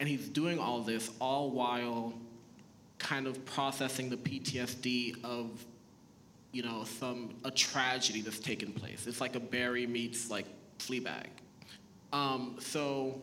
And 0.00 0.08
he's 0.08 0.28
doing 0.28 0.58
all 0.58 0.80
this 0.80 1.10
all 1.20 1.50
while 1.50 2.14
kind 2.98 3.26
of 3.26 3.44
processing 3.44 4.10
the 4.10 4.16
PTSD 4.16 5.24
of 5.24 5.64
you 6.54 6.62
know, 6.62 6.84
some 6.84 7.34
a 7.44 7.50
tragedy 7.50 8.20
that's 8.20 8.38
taken 8.38 8.72
place. 8.72 9.08
It's 9.08 9.20
like 9.20 9.34
a 9.34 9.40
Barry 9.40 9.88
meets 9.88 10.30
like 10.30 10.46
Fleabag. 10.78 11.26
Um, 12.12 12.56
so 12.60 13.20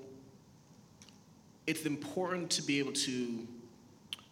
it's 1.67 1.85
important 1.85 2.49
to 2.51 2.61
be 2.61 2.79
able 2.79 2.93
to 2.93 3.47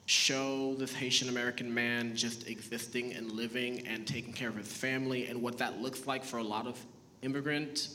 show 0.05 0.73
this 0.75 0.93
Haitian 0.93 1.29
American 1.29 1.71
man 1.71 2.15
just 2.15 2.47
existing 2.47 3.13
and 3.13 3.31
living 3.31 3.85
and 3.87 4.07
taking 4.07 4.33
care 4.33 4.49
of 4.49 4.55
his 4.55 4.71
family 4.71 5.27
and 5.27 5.39
what 5.39 5.59
that 5.59 5.79
looks 5.81 6.07
like 6.07 6.23
for 6.23 6.37
a 6.37 6.43
lot 6.43 6.65
of 6.65 6.83
immigrant, 7.21 7.89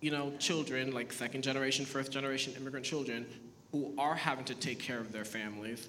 you 0.00 0.10
know, 0.10 0.32
children, 0.38 0.92
like 0.92 1.12
second 1.12 1.42
generation, 1.42 1.84
first 1.84 2.10
generation 2.10 2.52
immigrant 2.56 2.84
children 2.84 3.24
who 3.70 3.94
are 3.98 4.16
having 4.16 4.44
to 4.46 4.54
take 4.54 4.80
care 4.80 4.98
of 4.98 5.12
their 5.12 5.24
families, 5.24 5.88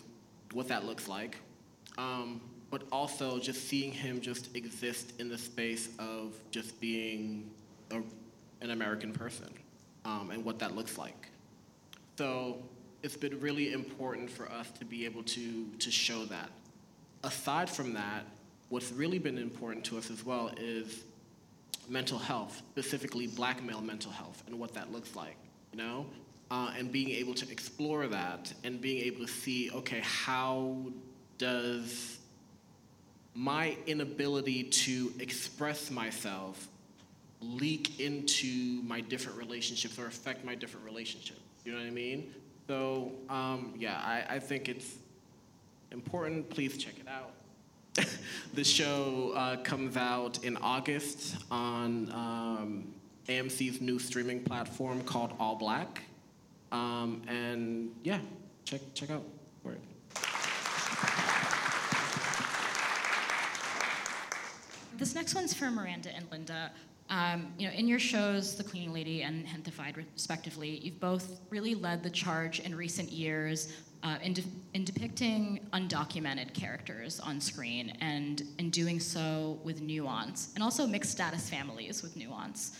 what 0.53 0.67
that 0.67 0.85
looks 0.85 1.07
like. 1.07 1.37
Um, 1.97 2.41
but 2.69 2.83
also 2.91 3.39
just 3.39 3.67
seeing 3.67 3.91
him 3.91 4.21
just 4.21 4.55
exist 4.55 5.19
in 5.19 5.27
the 5.27 5.37
space 5.37 5.89
of 5.97 6.33
just 6.51 6.79
being 6.79 7.49
a, 7.89 8.01
an 8.61 8.69
American 8.69 9.11
person 9.11 9.49
um, 10.05 10.29
and 10.31 10.45
what 10.45 10.59
that 10.59 10.75
looks 10.75 10.97
like. 10.97 11.28
So 12.19 12.57
it's 13.01 13.15
been 13.15 13.39
really 13.39 13.71
important 13.71 14.29
for 14.29 14.51
us 14.51 14.69
to 14.71 14.83
be 14.83 15.05
able 15.05 15.23
to, 15.23 15.67
to 15.79 15.89
show 15.89 16.25
that. 16.25 16.49
Aside 17.23 17.69
from 17.69 17.93
that, 17.93 18.25
what's 18.67 18.91
really 18.91 19.19
been 19.19 19.37
important 19.37 19.85
to 19.85 19.97
us 19.97 20.11
as 20.11 20.25
well 20.25 20.51
is 20.59 21.05
mental 21.87 22.19
health, 22.19 22.61
specifically 22.71 23.27
black 23.27 23.63
male 23.63 23.79
mental 23.79 24.11
health, 24.11 24.43
and 24.47 24.59
what 24.59 24.73
that 24.73 24.91
looks 24.91 25.15
like, 25.15 25.37
you 25.71 25.77
know? 25.77 26.05
Uh, 26.51 26.73
and 26.77 26.91
being 26.91 27.09
able 27.11 27.33
to 27.35 27.49
explore 27.49 28.05
that 28.07 28.51
and 28.65 28.81
being 28.81 29.01
able 29.05 29.25
to 29.25 29.31
see, 29.31 29.71
okay, 29.71 30.01
how 30.03 30.75
does 31.37 32.17
my 33.33 33.77
inability 33.87 34.63
to 34.63 35.13
express 35.19 35.89
myself 35.89 36.67
leak 37.39 38.01
into 38.01 38.83
my 38.83 38.99
different 38.99 39.37
relationships 39.37 39.97
or 39.97 40.07
affect 40.07 40.43
my 40.43 40.53
different 40.53 40.85
relationships? 40.85 41.39
You 41.65 41.73
know 41.73 41.79
what 41.79 41.87
I 41.87 41.91
mean? 41.91 42.33
So, 42.67 43.11
um, 43.29 43.73
yeah, 43.77 43.99
I, 44.03 44.35
I 44.35 44.39
think 44.39 44.69
it's 44.69 44.95
important. 45.91 46.49
Please 46.49 46.77
check 46.77 46.93
it 46.99 47.07
out. 47.07 47.31
the 48.53 48.63
show 48.63 49.33
uh, 49.35 49.57
comes 49.57 49.97
out 49.97 50.43
in 50.43 50.55
August 50.57 51.37
on 51.51 52.11
um, 52.11 52.93
AMC's 53.27 53.81
new 53.81 53.99
streaming 53.99 54.43
platform 54.43 55.01
called 55.01 55.37
ALLBLK. 55.39 55.87
Um, 56.71 57.23
and 57.27 57.91
yeah, 58.03 58.19
check 58.65 58.81
check 58.93 59.09
out 59.09 59.23
for 59.63 59.71
it. 59.71 59.81
This 64.97 65.15
next 65.15 65.33
one's 65.33 65.53
for 65.53 65.71
Miranda 65.71 66.13
and 66.13 66.25
Linda. 66.31 66.71
Um, 67.09 67.51
you 67.57 67.67
know, 67.67 67.73
in 67.73 67.87
your 67.87 67.97
shows, 67.99 68.55
The 68.55 68.63
Cleaning 68.63 68.93
Lady 68.93 69.23
and 69.23 69.45
Gentefied, 69.47 69.95
respectively, 69.95 70.77
you've 70.83 70.99
both 70.99 71.39
really 71.49 71.73
led 71.73 72.03
the 72.03 72.09
charge 72.09 72.59
in 72.59 72.75
recent 72.75 73.11
years 73.11 73.73
uh, 74.03 74.17
in, 74.21 74.33
de- 74.33 74.43
in 74.75 74.83
depicting 74.85 75.67
undocumented 75.73 76.53
characters 76.53 77.19
on 77.19 77.41
screen 77.41 77.97
and 77.99 78.43
in 78.59 78.69
doing 78.69 78.99
so 78.99 79.59
with 79.63 79.81
nuance, 79.81 80.51
and 80.53 80.63
also 80.63 80.85
mixed 80.85 81.11
status 81.11 81.49
families 81.49 82.03
with 82.03 82.15
nuance. 82.15 82.77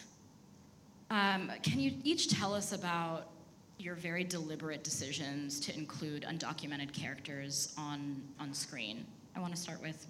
Um, 1.09 1.51
can 1.63 1.79
you 1.79 1.93
each 2.03 2.29
tell 2.29 2.53
us 2.53 2.71
about 2.71 3.31
your 3.79 3.95
very 3.95 4.23
deliberate 4.23 4.83
decisions 4.83 5.59
to 5.61 5.75
include 5.75 6.23
undocumented 6.23 6.93
characters 6.93 7.73
on, 7.77 8.21
on 8.39 8.53
screen? 8.53 9.05
I 9.35 9.39
want 9.39 9.55
to 9.55 9.59
start 9.59 9.81
with 9.81 10.05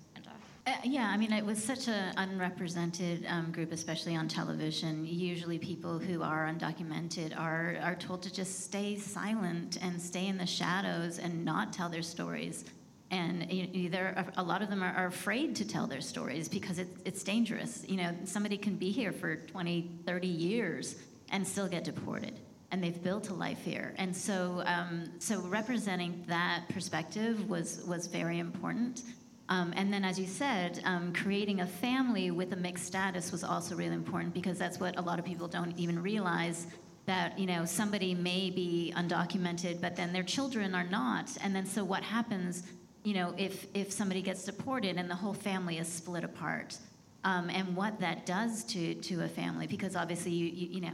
yeah, 0.83 1.09
I 1.09 1.17
mean, 1.17 1.31
it 1.31 1.45
was 1.45 1.63
such 1.63 1.87
an 1.87 2.13
unrepresented 2.17 3.25
um, 3.27 3.51
group, 3.51 3.71
especially 3.71 4.15
on 4.15 4.27
television. 4.27 5.05
Usually, 5.05 5.57
people 5.59 5.99
who 5.99 6.21
are 6.21 6.47
undocumented 6.47 7.37
are, 7.39 7.77
are 7.81 7.95
told 7.95 8.23
to 8.23 8.33
just 8.33 8.63
stay 8.65 8.95
silent 8.95 9.77
and 9.81 10.01
stay 10.01 10.27
in 10.27 10.37
the 10.37 10.45
shadows 10.45 11.19
and 11.19 11.45
not 11.45 11.71
tell 11.71 11.89
their 11.89 12.01
stories. 12.01 12.65
And 13.11 13.51
you 13.51 13.89
know, 13.89 14.13
a 14.37 14.43
lot 14.43 14.61
of 14.61 14.69
them 14.69 14.83
are, 14.83 15.07
afraid 15.07 15.55
to 15.55 15.67
tell 15.67 15.87
their 15.87 16.01
stories 16.01 16.47
because 16.47 16.77
it, 16.77 16.87
it's 17.05 17.23
dangerous. 17.23 17.83
You 17.87 17.97
know, 17.97 18.15
somebody 18.25 18.57
can 18.57 18.75
be 18.75 18.91
here 18.91 19.11
for 19.11 19.35
20, 19.35 19.89
30 20.05 20.27
years 20.27 20.95
and 21.31 21.47
still 21.47 21.67
get 21.67 21.83
deported 21.83 22.39
and 22.71 22.83
they've 22.83 23.01
built 23.03 23.29
a 23.29 23.33
life 23.33 23.63
here. 23.63 23.95
And 23.97 24.15
so, 24.15 24.61
um, 24.65 25.09
so 25.17 25.41
representing 25.41 26.23
that 26.27 26.65
perspective 26.69 27.49
was 27.49 27.83
was 27.87 28.05
very 28.07 28.37
important. 28.37 29.01
Um, 29.49 29.73
and 29.75 29.91
then, 29.91 30.05
as 30.05 30.19
you 30.19 30.27
said, 30.27 30.79
um, 30.85 31.11
creating 31.11 31.61
a 31.61 31.65
family 31.65 32.29
with 32.29 32.53
a 32.53 32.55
mixed 32.55 32.85
status 32.85 33.31
was 33.31 33.43
also 33.43 33.75
really 33.75 33.95
important 33.95 34.31
because 34.33 34.59
that's 34.59 34.79
what 34.79 34.97
a 34.97 35.01
lot 35.01 35.17
of 35.17 35.25
people 35.25 35.47
don't 35.47 35.77
even 35.77 36.01
realize 36.01 36.67
that 37.07 37.37
you 37.39 37.47
know 37.47 37.65
somebody 37.65 38.13
may 38.13 38.51
be 38.51 38.93
undocumented, 38.95 39.81
but 39.81 39.95
then 39.95 40.13
their 40.13 40.23
children 40.23 40.75
are 40.75 40.83
not. 40.83 41.35
And 41.41 41.55
then, 41.55 41.65
so 41.65 41.83
what 41.83 42.03
happens? 42.03 42.63
You 43.03 43.15
know, 43.15 43.33
if 43.37 43.65
if 43.73 43.91
somebody 43.91 44.21
gets 44.21 44.43
deported 44.43 44.97
and 44.97 45.09
the 45.09 45.15
whole 45.15 45.33
family 45.33 45.79
is 45.79 45.87
split 45.87 46.23
apart, 46.23 46.77
um, 47.23 47.49
and 47.49 47.75
what 47.75 47.99
that 48.01 48.27
does 48.27 48.63
to 48.65 48.93
to 48.93 49.23
a 49.23 49.27
family, 49.27 49.65
because 49.65 49.95
obviously 49.95 50.31
you 50.31 50.45
you, 50.45 50.67
you 50.75 50.81
know 50.81 50.91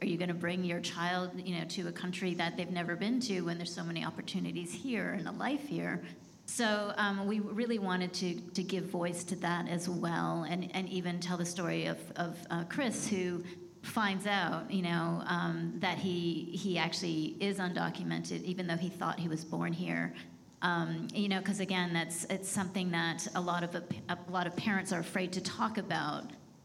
are 0.00 0.06
you 0.06 0.18
going 0.18 0.28
to 0.28 0.34
bring 0.34 0.62
your 0.62 0.78
child 0.80 1.30
you 1.36 1.58
know 1.58 1.64
to 1.64 1.88
a 1.88 1.92
country 1.92 2.34
that 2.34 2.56
they've 2.56 2.70
never 2.70 2.94
been 2.94 3.18
to 3.18 3.40
when 3.40 3.56
there's 3.56 3.74
so 3.74 3.82
many 3.82 4.04
opportunities 4.04 4.72
here 4.72 5.12
and 5.18 5.26
a 5.26 5.32
life 5.32 5.66
here 5.66 6.02
so 6.46 6.92
um, 6.96 7.26
we 7.26 7.40
really 7.40 7.80
wanted 7.80 8.12
to, 8.14 8.40
to 8.54 8.62
give 8.62 8.84
voice 8.84 9.24
to 9.24 9.36
that 9.36 9.68
as 9.68 9.88
well, 9.88 10.46
and, 10.48 10.70
and 10.74 10.88
even 10.88 11.18
tell 11.18 11.36
the 11.36 11.44
story 11.44 11.86
of, 11.86 11.98
of 12.14 12.36
uh, 12.50 12.64
Chris, 12.64 13.08
who 13.08 13.42
finds 13.82 14.26
out, 14.26 14.70
you 14.70 14.82
know, 14.82 15.22
um, 15.26 15.74
that 15.78 15.98
he 15.98 16.50
he 16.52 16.78
actually 16.78 17.36
is 17.40 17.58
undocumented, 17.58 18.42
even 18.42 18.66
though 18.66 18.76
he 18.76 18.88
thought 18.88 19.18
he 19.18 19.28
was 19.28 19.44
born 19.44 19.72
here. 19.72 20.14
Um, 20.62 21.08
you 21.12 21.28
know, 21.28 21.38
because 21.38 21.60
again, 21.60 21.92
that's 21.92 22.24
it's 22.24 22.48
something 22.48 22.90
that 22.92 23.26
a 23.34 23.40
lot 23.40 23.62
of 23.62 23.74
a, 23.74 23.82
a, 24.08 24.18
lot 24.30 24.46
of 24.46 24.56
parents 24.56 24.92
are 24.92 25.00
afraid 25.00 25.32
to 25.32 25.40
talk 25.40 25.78
about. 25.78 26.24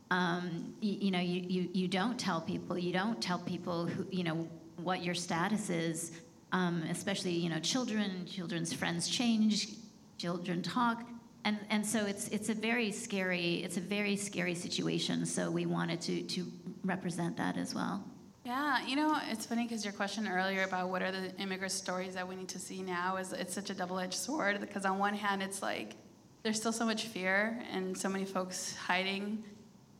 Um, 0.09 0.73
you, 0.81 0.97
you, 0.99 1.11
know, 1.11 1.19
you, 1.19 1.41
you 1.47 1.69
you 1.73 1.87
don't 1.87 2.19
tell 2.19 2.41
people, 2.41 2.77
you 2.77 2.93
don't 2.93 3.21
tell 3.21 3.39
people 3.39 3.85
who 3.85 4.05
you 4.11 4.23
know 4.23 4.47
what 4.77 5.03
your 5.03 5.15
status 5.15 5.69
is 5.69 6.11
um, 6.51 6.83
especially 6.89 7.31
you 7.31 7.49
know 7.49 7.59
children, 7.59 8.25
children's 8.25 8.73
friends 8.73 9.07
change, 9.07 9.69
children 10.17 10.61
talk, 10.61 11.03
and 11.45 11.57
and 11.69 11.85
so 11.85 12.05
it's 12.05 12.27
it's 12.29 12.49
a 12.49 12.53
very 12.53 12.91
scary 12.91 13.63
it's 13.63 13.77
a 13.77 13.81
very 13.81 14.15
scary 14.15 14.55
situation. 14.55 15.25
So 15.25 15.49
we 15.49 15.65
wanted 15.65 16.01
to 16.01 16.23
to 16.23 16.45
represent 16.83 17.37
that 17.37 17.57
as 17.57 17.73
well. 17.73 18.03
Yeah, 18.43 18.83
you 18.87 18.95
know, 18.95 19.19
it's 19.29 19.45
funny 19.45 19.67
because 19.67 19.85
your 19.85 19.93
question 19.93 20.27
earlier 20.27 20.63
about 20.63 20.89
what 20.89 21.03
are 21.03 21.11
the 21.11 21.31
immigrant 21.37 21.71
stories 21.71 22.15
that 22.15 22.27
we 22.27 22.35
need 22.35 22.49
to 22.49 22.59
see 22.59 22.81
now 22.81 23.17
is 23.17 23.33
it's 23.33 23.53
such 23.53 23.69
a 23.69 23.73
double-edged 23.75 24.15
sword 24.15 24.59
because 24.59 24.83
on 24.83 24.97
one 24.97 25.13
hand 25.13 25.43
it's 25.43 25.61
like 25.61 25.93
there's 26.41 26.57
still 26.57 26.71
so 26.71 26.83
much 26.83 27.05
fear 27.05 27.63
and 27.71 27.95
so 27.95 28.09
many 28.09 28.25
folks 28.25 28.75
hiding 28.75 29.43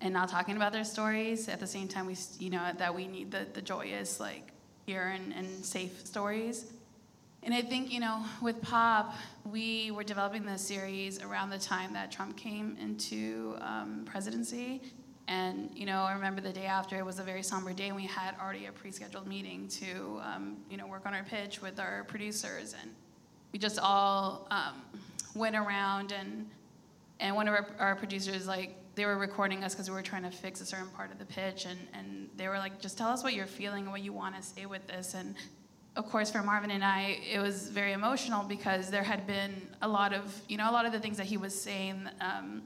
and 0.01 0.11
not 0.11 0.27
talking 0.27 0.55
about 0.55 0.73
their 0.73 0.83
stories. 0.83 1.47
At 1.47 1.59
the 1.59 1.67
same 1.67 1.87
time, 1.87 2.07
we 2.07 2.15
you 2.39 2.49
know 2.49 2.71
that 2.77 2.93
we 2.95 3.07
need 3.07 3.31
the 3.31 3.45
the 3.53 3.61
joyous 3.61 4.19
like 4.19 4.51
here 4.85 5.13
and, 5.15 5.33
and 5.33 5.65
safe 5.65 6.05
stories. 6.05 6.71
And 7.43 7.53
I 7.53 7.61
think, 7.61 7.91
you 7.91 7.99
know, 7.99 8.23
with 8.41 8.61
Pop, 8.61 9.15
we 9.51 9.89
were 9.91 10.03
developing 10.03 10.45
the 10.45 10.57
series 10.57 11.21
around 11.23 11.49
the 11.49 11.57
time 11.57 11.91
that 11.93 12.11
Trump 12.11 12.37
came 12.37 12.77
into 12.79 13.55
um, 13.61 14.03
presidency. 14.05 14.81
And, 15.27 15.71
you 15.73 15.85
know, 15.85 16.01
I 16.01 16.13
remember 16.13 16.41
the 16.41 16.51
day 16.51 16.65
after, 16.65 16.97
it 16.97 17.05
was 17.05 17.17
a 17.17 17.23
very 17.23 17.41
somber 17.41 17.73
day, 17.73 17.87
and 17.87 17.95
we 17.95 18.05
had 18.05 18.35
already 18.39 18.67
a 18.67 18.71
pre 18.71 18.91
scheduled 18.91 19.27
meeting 19.27 19.67
to, 19.69 20.21
um, 20.23 20.57
you 20.69 20.77
know, 20.77 20.85
work 20.85 21.05
on 21.05 21.15
our 21.15 21.23
pitch 21.23 21.61
with 21.61 21.79
our 21.79 22.03
producers. 22.03 22.75
And 22.79 22.91
we 23.53 23.57
just 23.57 23.79
all 23.79 24.47
um, 24.51 24.81
went 25.33 25.55
around, 25.55 26.11
and, 26.11 26.47
and 27.19 27.35
one 27.35 27.47
of 27.47 27.55
our, 27.55 27.67
our 27.79 27.95
producers, 27.95 28.45
like, 28.45 28.75
they 28.95 29.05
were 29.05 29.17
recording 29.17 29.63
us 29.63 29.73
because 29.73 29.89
we 29.89 29.95
were 29.95 30.01
trying 30.01 30.23
to 30.23 30.31
fix 30.31 30.61
a 30.61 30.65
certain 30.65 30.89
part 30.89 31.11
of 31.11 31.19
the 31.19 31.25
pitch, 31.25 31.65
and, 31.65 31.79
and 31.93 32.29
they 32.35 32.47
were 32.47 32.57
like, 32.57 32.81
just 32.81 32.97
tell 32.97 33.09
us 33.09 33.23
what 33.23 33.33
you're 33.33 33.45
feeling 33.45 33.83
and 33.83 33.91
what 33.91 34.01
you 34.01 34.13
want 34.13 34.35
to 34.35 34.41
say 34.41 34.65
with 34.65 34.85
this. 34.87 35.13
And 35.13 35.35
of 35.95 36.09
course, 36.09 36.31
for 36.31 36.41
Marvin 36.43 36.71
and 36.71 36.83
I, 36.83 37.19
it 37.29 37.39
was 37.39 37.69
very 37.69 37.93
emotional 37.93 38.43
because 38.43 38.89
there 38.89 39.03
had 39.03 39.27
been 39.27 39.53
a 39.81 39.87
lot 39.87 40.13
of, 40.13 40.33
you 40.47 40.57
know, 40.57 40.69
a 40.69 40.73
lot 40.73 40.85
of 40.85 40.91
the 40.91 40.99
things 40.99 41.17
that 41.17 41.25
he 41.25 41.37
was 41.37 41.59
saying 41.59 42.07
um, 42.21 42.61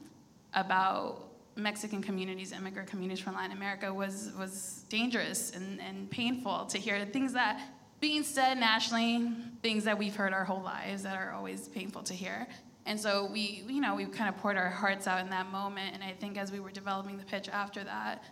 about 0.54 1.22
Mexican 1.56 2.02
communities, 2.02 2.52
immigrant 2.52 2.88
communities 2.88 3.18
from 3.18 3.34
Latin 3.34 3.56
America 3.56 3.92
was 3.92 4.30
was 4.38 4.84
dangerous 4.88 5.52
and, 5.52 5.80
and 5.80 6.10
painful 6.10 6.66
to 6.66 6.78
hear. 6.78 7.04
Things 7.06 7.32
that 7.32 7.60
being 7.98 8.22
said 8.22 8.58
nationally, 8.58 9.32
things 9.62 9.84
that 9.84 9.98
we've 9.98 10.14
heard 10.14 10.32
our 10.32 10.44
whole 10.44 10.62
lives 10.62 11.02
that 11.02 11.16
are 11.16 11.32
always 11.32 11.68
painful 11.68 12.02
to 12.02 12.14
hear. 12.14 12.46
And 12.86 12.98
so 12.98 13.28
we, 13.30 13.64
you 13.68 13.80
know, 13.80 13.94
we 13.94 14.06
kind 14.06 14.28
of 14.28 14.40
poured 14.40 14.56
our 14.56 14.70
hearts 14.70 15.06
out 15.06 15.20
in 15.20 15.30
that 15.30 15.50
moment. 15.50 15.94
And 15.94 16.02
I 16.02 16.12
think 16.12 16.38
as 16.38 16.52
we 16.52 16.60
were 16.60 16.70
developing 16.70 17.18
the 17.18 17.24
pitch 17.24 17.48
after 17.48 17.82
that, 17.84 18.22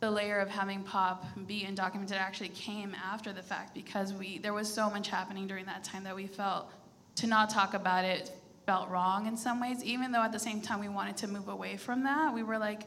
the 0.00 0.10
layer 0.10 0.38
of 0.38 0.48
having 0.48 0.82
pop 0.82 1.24
be 1.46 1.66
undocumented 1.68 2.12
actually 2.12 2.50
came 2.50 2.94
after 2.94 3.32
the 3.32 3.42
fact 3.42 3.74
because 3.74 4.12
we 4.12 4.38
there 4.38 4.52
was 4.52 4.72
so 4.72 4.90
much 4.90 5.08
happening 5.08 5.46
during 5.46 5.66
that 5.66 5.82
time 5.82 6.04
that 6.04 6.14
we 6.14 6.26
felt 6.26 6.70
to 7.16 7.26
not 7.26 7.48
talk 7.48 7.74
about 7.74 8.04
it 8.04 8.30
felt 8.66 8.88
wrong 8.88 9.26
in 9.26 9.36
some 9.36 9.60
ways. 9.60 9.82
Even 9.82 10.12
though 10.12 10.22
at 10.22 10.32
the 10.32 10.38
same 10.38 10.60
time 10.60 10.80
we 10.80 10.88
wanted 10.88 11.16
to 11.18 11.26
move 11.26 11.48
away 11.48 11.76
from 11.76 12.02
that, 12.04 12.32
we 12.32 12.42
were 12.42 12.58
like, 12.58 12.82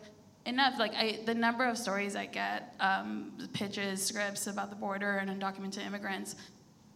enough. 0.47 0.80
Like 0.80 0.93
I, 0.95 1.19
the 1.25 1.36
number 1.36 1.65
of 1.65 1.78
stories 1.78 2.15
I 2.15 2.25
get, 2.25 2.73
um, 2.80 3.34
pitches, 3.53 4.03
scripts 4.03 4.47
about 4.47 4.69
the 4.69 4.75
border 4.75 5.17
and 5.17 5.30
undocumented 5.30 5.86
immigrants 5.86 6.36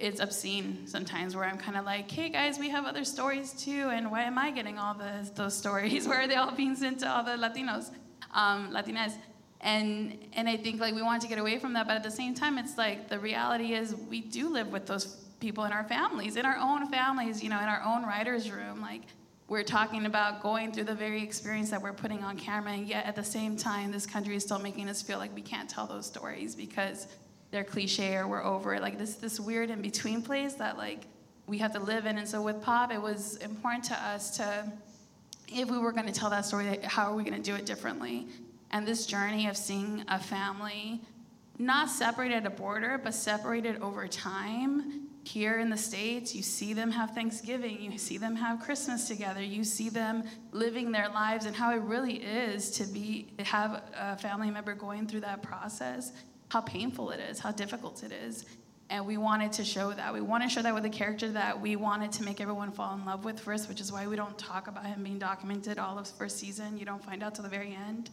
it's 0.02 0.20
obscene 0.20 0.88
sometimes 0.88 1.36
where 1.36 1.46
I'm 1.46 1.58
kind 1.58 1.78
of 1.78 1.86
like, 1.86 2.10
hey 2.10 2.30
guys, 2.30 2.58
we 2.58 2.70
have 2.70 2.86
other 2.86 3.06
stories 3.06 3.54
too, 3.54 3.90
and 3.94 4.12
why 4.12 4.24
am 4.24 4.38
I 4.38 4.50
getting 4.52 4.80
all 4.80 4.96
the, 4.96 5.30
those 5.36 5.56
stories? 5.56 6.08
Where 6.10 6.22
are 6.22 6.28
they 6.28 6.36
all 6.36 6.52
being 6.52 6.76
sent 6.76 7.00
to 7.02 7.10
all 7.10 7.24
the 7.24 7.32
Latinos, 7.32 7.92
um, 8.34 8.72
Latinas? 8.72 9.14
And, 9.62 10.18
and 10.34 10.50
I 10.50 10.58
think 10.58 10.82
like 10.82 10.96
we 10.96 11.04
want 11.04 11.22
to 11.22 11.28
get 11.28 11.38
away 11.38 11.60
from 11.60 11.74
that, 11.74 11.88
but 11.88 11.96
at 11.96 12.04
the 12.04 12.12
same 12.12 12.34
time, 12.34 12.58
it's 12.58 12.78
like 12.78 13.10
the 13.10 13.20
reality 13.20 13.74
is 13.74 13.96
we 14.10 14.22
do 14.22 14.50
live 14.50 14.72
with 14.72 14.88
those 14.88 15.06
people 15.40 15.66
in 15.66 15.72
our 15.72 15.84
families, 15.84 16.36
in 16.36 16.46
our 16.46 16.58
own 16.58 16.90
families, 16.90 17.44
you 17.44 17.50
know, 17.50 17.60
in 17.60 17.66
our 17.66 17.84
own 17.84 18.04
writer's 18.04 18.50
room. 18.50 18.82
Like 18.82 19.04
we're 19.48 19.64
talking 19.64 20.08
about 20.08 20.42
going 20.42 20.72
through 20.72 20.86
the 20.86 20.96
very 20.96 21.22
experience 21.22 21.70
that 21.70 21.82
we're 21.82 21.94
putting 21.94 22.24
on 22.24 22.38
camera, 22.38 22.72
and 22.72 22.88
yet 22.88 23.06
at 23.06 23.16
the 23.16 23.24
same 23.24 23.56
time, 23.56 23.92
this 23.92 24.08
country 24.08 24.36
is 24.36 24.44
still 24.44 24.60
making 24.60 24.90
us 24.90 25.04
feel 25.04 25.20
like 25.20 25.34
we 25.36 25.42
can't 25.44 25.70
tell 25.70 25.86
those 25.86 26.08
stories 26.08 26.56
because 26.56 27.06
they're 27.52 27.64
cliche 27.64 28.16
or 28.16 28.28
we're 28.28 28.44
over 28.44 28.74
it. 28.74 28.82
Like 28.82 28.98
this 28.98 29.16
this 29.16 29.40
weird 29.40 29.70
in 29.70 29.82
between 29.82 30.22
place 30.22 30.54
that 30.56 30.78
like 30.78 31.06
we 31.48 31.58
have 31.58 31.74
to 31.74 31.80
live 31.80 32.06
in. 32.06 32.18
And 32.18 32.28
so 32.28 32.42
with 32.42 32.62
pop, 32.62 32.94
it 32.94 33.02
was 33.02 33.36
important 33.38 33.84
to 33.86 33.96
us 33.96 34.38
to, 34.38 34.72
if 35.50 35.70
we 35.70 35.78
were 35.78 35.92
going 35.92 36.06
to 36.06 36.14
tell 36.14 36.30
that 36.30 36.46
story, 36.46 36.80
how 36.84 37.12
are 37.12 37.16
we 37.16 37.24
going 37.24 37.36
to 37.36 37.42
do 37.42 37.56
it 37.56 37.66
differently? 37.66 38.28
And 38.72 38.88
this 38.88 39.06
journey 39.06 39.48
of 39.48 39.58
seeing 39.58 40.06
a 40.08 40.18
family 40.18 41.02
not 41.60 41.90
separated 41.90 42.38
at 42.38 42.46
a 42.46 42.50
border, 42.50 43.00
but 43.04 43.14
separated 43.14 43.82
over 43.82 44.08
time. 44.08 45.10
Here 45.24 45.60
in 45.60 45.70
the 45.70 45.78
States, 45.78 46.34
you 46.34 46.42
see 46.42 46.74
them 46.74 46.90
have 46.90 47.12
Thanksgiving, 47.12 47.80
you 47.80 47.98
see 48.00 48.18
them 48.18 48.36
have 48.36 48.60
Christmas 48.60 49.08
together, 49.08 49.44
you 49.44 49.64
see 49.64 49.90
them 49.90 50.24
living 50.52 50.92
their 50.92 51.10
lives 51.10 51.46
and 51.46 51.56
how 51.56 51.72
it 51.72 51.82
really 51.82 52.16
is 52.16 52.72
to 52.72 52.86
be 52.86 53.28
have 53.38 53.84
a 53.96 54.18
family 54.18 54.50
member 54.50 54.74
going 54.74 55.06
through 55.06 55.20
that 55.20 55.44
process, 55.44 56.12
how 56.52 56.60
painful 56.60 57.12
it 57.12 57.20
is, 57.22 57.40
how 57.40 57.50
difficult 57.50 58.04
it 58.04 58.12
is. 58.12 58.44
And 58.90 59.08
we 59.08 59.16
wanted 59.16 59.54
to 59.54 59.64
show 59.64 59.94
that. 59.94 60.14
We 60.14 60.20
want 60.20 60.44
to 60.44 60.50
show 60.50 60.62
that 60.62 60.74
with 60.74 60.84
a 60.84 60.90
character 60.90 61.32
that 61.32 61.62
we 61.62 61.78
wanted 61.78 62.12
to 62.12 62.24
make 62.24 62.42
everyone 62.42 62.74
fall 62.74 62.94
in 62.94 63.06
love 63.06 63.24
with 63.24 63.40
first, 63.40 63.70
which 63.70 63.80
is 63.80 63.90
why 63.90 64.06
we 64.06 64.18
don't 64.18 64.38
talk 64.38 64.68
about 64.68 64.86
him 64.86 65.02
being 65.02 65.18
documented 65.18 65.80
all 65.80 65.98
of 65.98 66.10
first 66.10 66.40
season. 66.40 66.78
You 66.78 66.84
don't 66.84 67.02
find 67.02 67.24
out 67.24 67.36
till 67.36 67.46
the 67.46 67.50
very 67.50 67.74
end. 67.74 68.10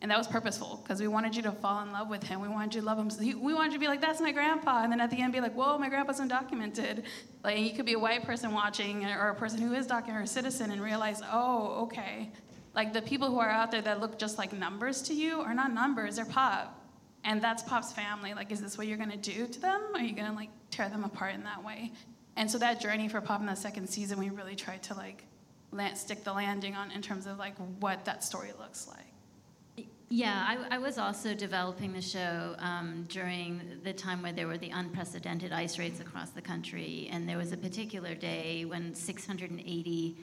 And 0.00 0.10
that 0.10 0.16
was 0.16 0.26
purposeful 0.26 0.80
because 0.82 1.02
we 1.02 1.06
wanted 1.06 1.36
you 1.36 1.42
to 1.42 1.52
fall 1.52 1.82
in 1.82 1.92
love 1.92 2.08
with 2.08 2.22
him. 2.22 2.40
We 2.40 2.48
wanted 2.48 2.74
you 2.76 2.80
to 2.80 2.86
love 2.86 2.98
him. 2.98 3.10
We 3.42 3.52
wanted 3.52 3.72
you 3.72 3.78
to 3.78 3.80
be 3.80 3.88
like, 3.88 4.00
that's 4.00 4.22
my 4.22 4.32
grandpa. 4.32 4.84
And 4.84 4.90
then 4.90 5.02
at 5.02 5.10
the 5.10 5.20
end, 5.20 5.34
be 5.34 5.42
like, 5.42 5.54
whoa, 5.54 5.76
my 5.76 5.90
grandpa's 5.90 6.18
undocumented. 6.18 7.04
Like, 7.44 7.58
you 7.58 7.74
could 7.74 7.84
be 7.84 7.92
a 7.92 7.98
white 7.98 8.24
person 8.24 8.52
watching 8.52 9.04
or 9.04 9.28
a 9.28 9.34
person 9.34 9.60
who 9.60 9.74
is 9.74 9.86
documented 9.86 10.22
or 10.22 10.24
a 10.24 10.26
citizen 10.26 10.70
and 10.70 10.80
realize, 10.80 11.20
oh, 11.30 11.82
okay. 11.82 12.30
Like, 12.74 12.94
the 12.94 13.02
people 13.02 13.28
who 13.28 13.38
are 13.38 13.50
out 13.50 13.70
there 13.70 13.82
that 13.82 14.00
look 14.00 14.18
just 14.18 14.38
like 14.38 14.54
numbers 14.54 15.02
to 15.02 15.14
you 15.14 15.42
are 15.42 15.52
not 15.52 15.74
numbers, 15.74 16.16
they're 16.16 16.24
pop 16.24 16.78
and 17.24 17.40
that's 17.40 17.62
pop's 17.62 17.92
family. 17.92 18.34
Like 18.34 18.50
is 18.50 18.60
this 18.60 18.76
what 18.76 18.86
you're 18.86 18.98
going 18.98 19.10
to 19.10 19.16
do 19.16 19.46
to 19.46 19.60
them? 19.60 19.80
Are 19.94 20.00
you 20.00 20.14
going 20.14 20.28
to 20.28 20.34
like 20.34 20.50
tear 20.70 20.88
them 20.88 21.04
apart 21.04 21.34
in 21.34 21.44
that 21.44 21.64
way? 21.64 21.92
And 22.36 22.50
so 22.50 22.58
that 22.58 22.80
journey 22.80 23.08
for 23.08 23.20
pop 23.20 23.40
in 23.40 23.46
the 23.46 23.54
second 23.54 23.88
season 23.88 24.18
we 24.18 24.30
really 24.30 24.56
tried 24.56 24.82
to 24.84 24.94
like 24.94 25.24
land, 25.70 25.96
stick 25.96 26.24
the 26.24 26.32
landing 26.32 26.74
on 26.74 26.90
in 26.90 27.02
terms 27.02 27.26
of 27.26 27.38
like 27.38 27.54
what 27.80 28.04
that 28.04 28.24
story 28.24 28.52
looks 28.58 28.88
like. 28.88 29.86
Yeah 30.08 30.44
i, 30.46 30.76
I 30.76 30.78
was 30.78 30.98
also 30.98 31.34
developing 31.34 31.94
the 31.94 32.02
show 32.02 32.54
um, 32.58 33.06
during 33.08 33.62
the 33.82 33.92
time 33.94 34.20
where 34.22 34.32
there 34.32 34.46
were 34.46 34.58
the 34.58 34.70
unprecedented 34.70 35.52
ice 35.52 35.78
raids 35.78 36.00
across 36.00 36.30
the 36.30 36.42
country. 36.42 37.08
And 37.12 37.28
there 37.28 37.38
was 37.38 37.52
a 37.52 37.56
particular 37.56 38.14
day 38.14 38.64
when 38.64 38.94
680 38.94 40.16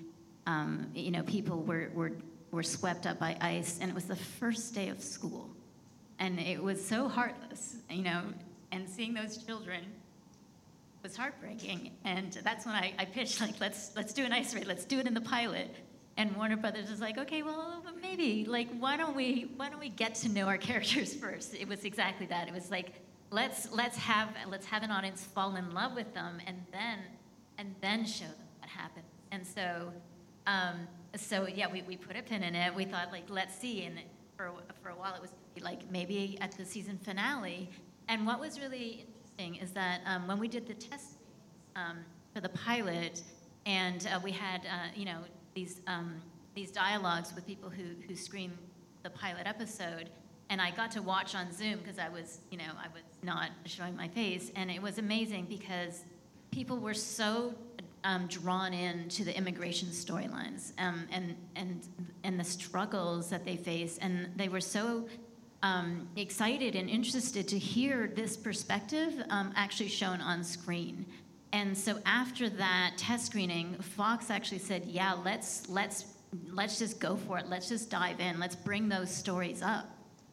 um, 0.47 0.87
you 0.95 1.11
know 1.11 1.23
people 1.23 1.61
were, 1.63 1.89
were, 1.93 2.11
were 2.51 2.63
swept 2.63 3.05
up 3.05 3.19
by 3.19 3.37
ice. 3.39 3.79
And 3.81 3.89
it 3.89 3.95
was 3.95 4.05
the 4.05 4.15
first 4.15 4.73
day 4.73 4.89
of 4.89 5.01
school 5.01 5.49
and 6.20 6.39
it 6.39 6.61
was 6.61 6.86
so 6.86 7.07
heartless, 7.07 7.78
you 7.89 8.03
know, 8.03 8.22
and 8.72 8.88
seeing 8.88 9.13
those 9.13 9.38
children 9.38 9.84
was 11.01 11.15
heartbreaking. 11.15 11.91
And 12.03 12.34
that's 12.43 12.65
when 12.65 12.76
I, 12.76 12.93
I 12.99 13.05
pitched, 13.05 13.39
like, 13.39 13.55
let's, 13.59 13.95
let's 13.95 14.13
do 14.13 14.24
an 14.26 14.34
ice 14.34 14.53
raid, 14.53 14.67
let's 14.67 14.86
do 14.86 14.99
it 14.99 15.07
in 15.07 15.13
the 15.13 15.22
pilot. 15.22 15.74
And 16.17 16.36
Warner 16.36 16.57
Brothers 16.57 16.89
was 16.89 16.99
like, 16.99 17.17
okay, 17.17 17.41
well, 17.41 17.82
maybe, 18.01 18.45
like, 18.45 18.67
why 18.80 18.97
don't 18.97 19.15
we, 19.15 19.51
why 19.55 19.70
don't 19.70 19.80
we 19.80 19.89
get 19.89 20.15
to 20.15 20.30
know 20.30 20.47
our 20.47 20.57
characters 20.70 21.13
first? 21.13 21.55
It 21.55 21.67
was 21.67 21.86
exactly 21.86 22.26
that. 22.28 22.49
It 22.49 22.53
was 22.53 22.70
like, 22.70 22.95
let's, 23.32 23.72
let's 23.72 23.97
have, 23.97 24.30
let's 24.49 24.65
have 24.65 24.84
an 24.84 24.91
audience 24.91 25.24
fall 25.24 25.55
in 25.55 25.72
love 25.72 25.95
with 25.95 26.13
them, 26.13 26.39
and 26.45 26.57
then, 26.74 26.99
and 27.57 27.74
then 27.80 28.05
show 28.05 28.26
them 28.26 28.47
what 28.59 28.70
happened. 28.70 29.05
And 29.32 29.47
so, 29.47 29.93
um, 30.47 30.88
so 31.15 31.47
yeah, 31.47 31.72
we, 31.72 31.82
we 31.84 31.95
put 31.95 32.17
a 32.17 32.22
pin 32.22 32.43
in 32.43 32.55
it. 32.55 32.76
We 32.76 32.84
thought, 32.84 33.11
like, 33.11 33.30
let's 33.30 33.55
see. 33.55 33.84
And 33.84 33.99
for, 34.36 34.51
for 34.84 34.89
a 34.89 34.95
while, 34.95 35.15
it 35.15 35.22
was 35.22 35.32
like 35.61 35.89
maybe 35.91 36.37
at 36.41 36.51
the 36.53 36.65
season 36.65 36.97
finale. 36.97 37.69
And 38.07 38.25
what 38.25 38.39
was 38.39 38.59
really 38.59 39.05
interesting 39.37 39.55
is 39.63 39.71
that 39.71 40.01
um, 40.05 40.27
when 40.27 40.39
we 40.39 40.47
did 40.47 40.67
the 40.67 40.73
test 40.73 41.17
um, 41.75 41.97
for 42.33 42.41
the 42.41 42.49
pilot, 42.49 43.21
and 43.65 44.07
uh, 44.07 44.19
we 44.23 44.31
had 44.31 44.61
uh, 44.61 44.89
you 44.95 45.05
know 45.05 45.19
these 45.53 45.81
um, 45.87 46.21
these 46.55 46.71
dialogues 46.71 47.33
with 47.35 47.45
people 47.45 47.69
who 47.69 47.83
who 48.07 48.15
screened 48.15 48.57
the 49.03 49.09
pilot 49.09 49.45
episode, 49.45 50.09
and 50.49 50.61
I 50.61 50.71
got 50.71 50.91
to 50.91 51.01
watch 51.01 51.35
on 51.35 51.51
Zoom 51.51 51.79
because 51.79 51.99
I 51.99 52.09
was 52.09 52.39
you 52.49 52.57
know 52.57 52.71
I 52.77 52.87
was 52.93 53.03
not 53.23 53.49
showing 53.65 53.95
my 53.95 54.07
face, 54.07 54.51
and 54.55 54.71
it 54.71 54.81
was 54.81 54.97
amazing 54.97 55.45
because 55.45 56.03
people 56.51 56.79
were 56.79 56.93
so 56.93 57.53
um, 58.03 58.27
drawn 58.27 58.73
in 58.73 59.09
to 59.09 59.23
the 59.23 59.35
immigration 59.35 59.89
storylines 59.89 60.71
um, 60.77 61.07
and 61.11 61.35
and 61.55 61.87
and 62.23 62.39
the 62.39 62.43
struggles 62.43 63.29
that 63.29 63.45
they 63.45 63.57
face, 63.57 63.97
and 63.99 64.29
they 64.35 64.49
were 64.49 64.61
so 64.61 65.07
um, 65.64 66.07
excited 66.16 66.76
and 66.76 66.89
interested 66.89 67.47
to 67.49 67.60
hear 67.60 68.12
this 68.16 68.38
perspective 68.38 69.14
um, 69.30 69.51
actually 69.55 69.89
shown 69.89 70.22
on 70.22 70.43
screen. 70.43 71.05
And 71.51 71.78
so 71.78 71.99
after 72.05 72.49
that 72.49 72.93
test 72.97 73.26
screening, 73.26 73.76
Fox 73.76 74.30
actually 74.30 74.60
said, 74.60 74.86
"Yeah, 74.86 75.14
let's 75.14 75.68
let's 75.68 76.05
let's 76.51 76.78
just 76.78 76.99
go 76.99 77.16
for 77.16 77.39
it. 77.39 77.47
Let's 77.47 77.68
just 77.68 77.89
dive 77.89 78.20
in. 78.20 78.39
Let's 78.39 78.55
bring 78.55 78.88
those 78.88 79.12
stories 79.14 79.62
up." 79.62 79.89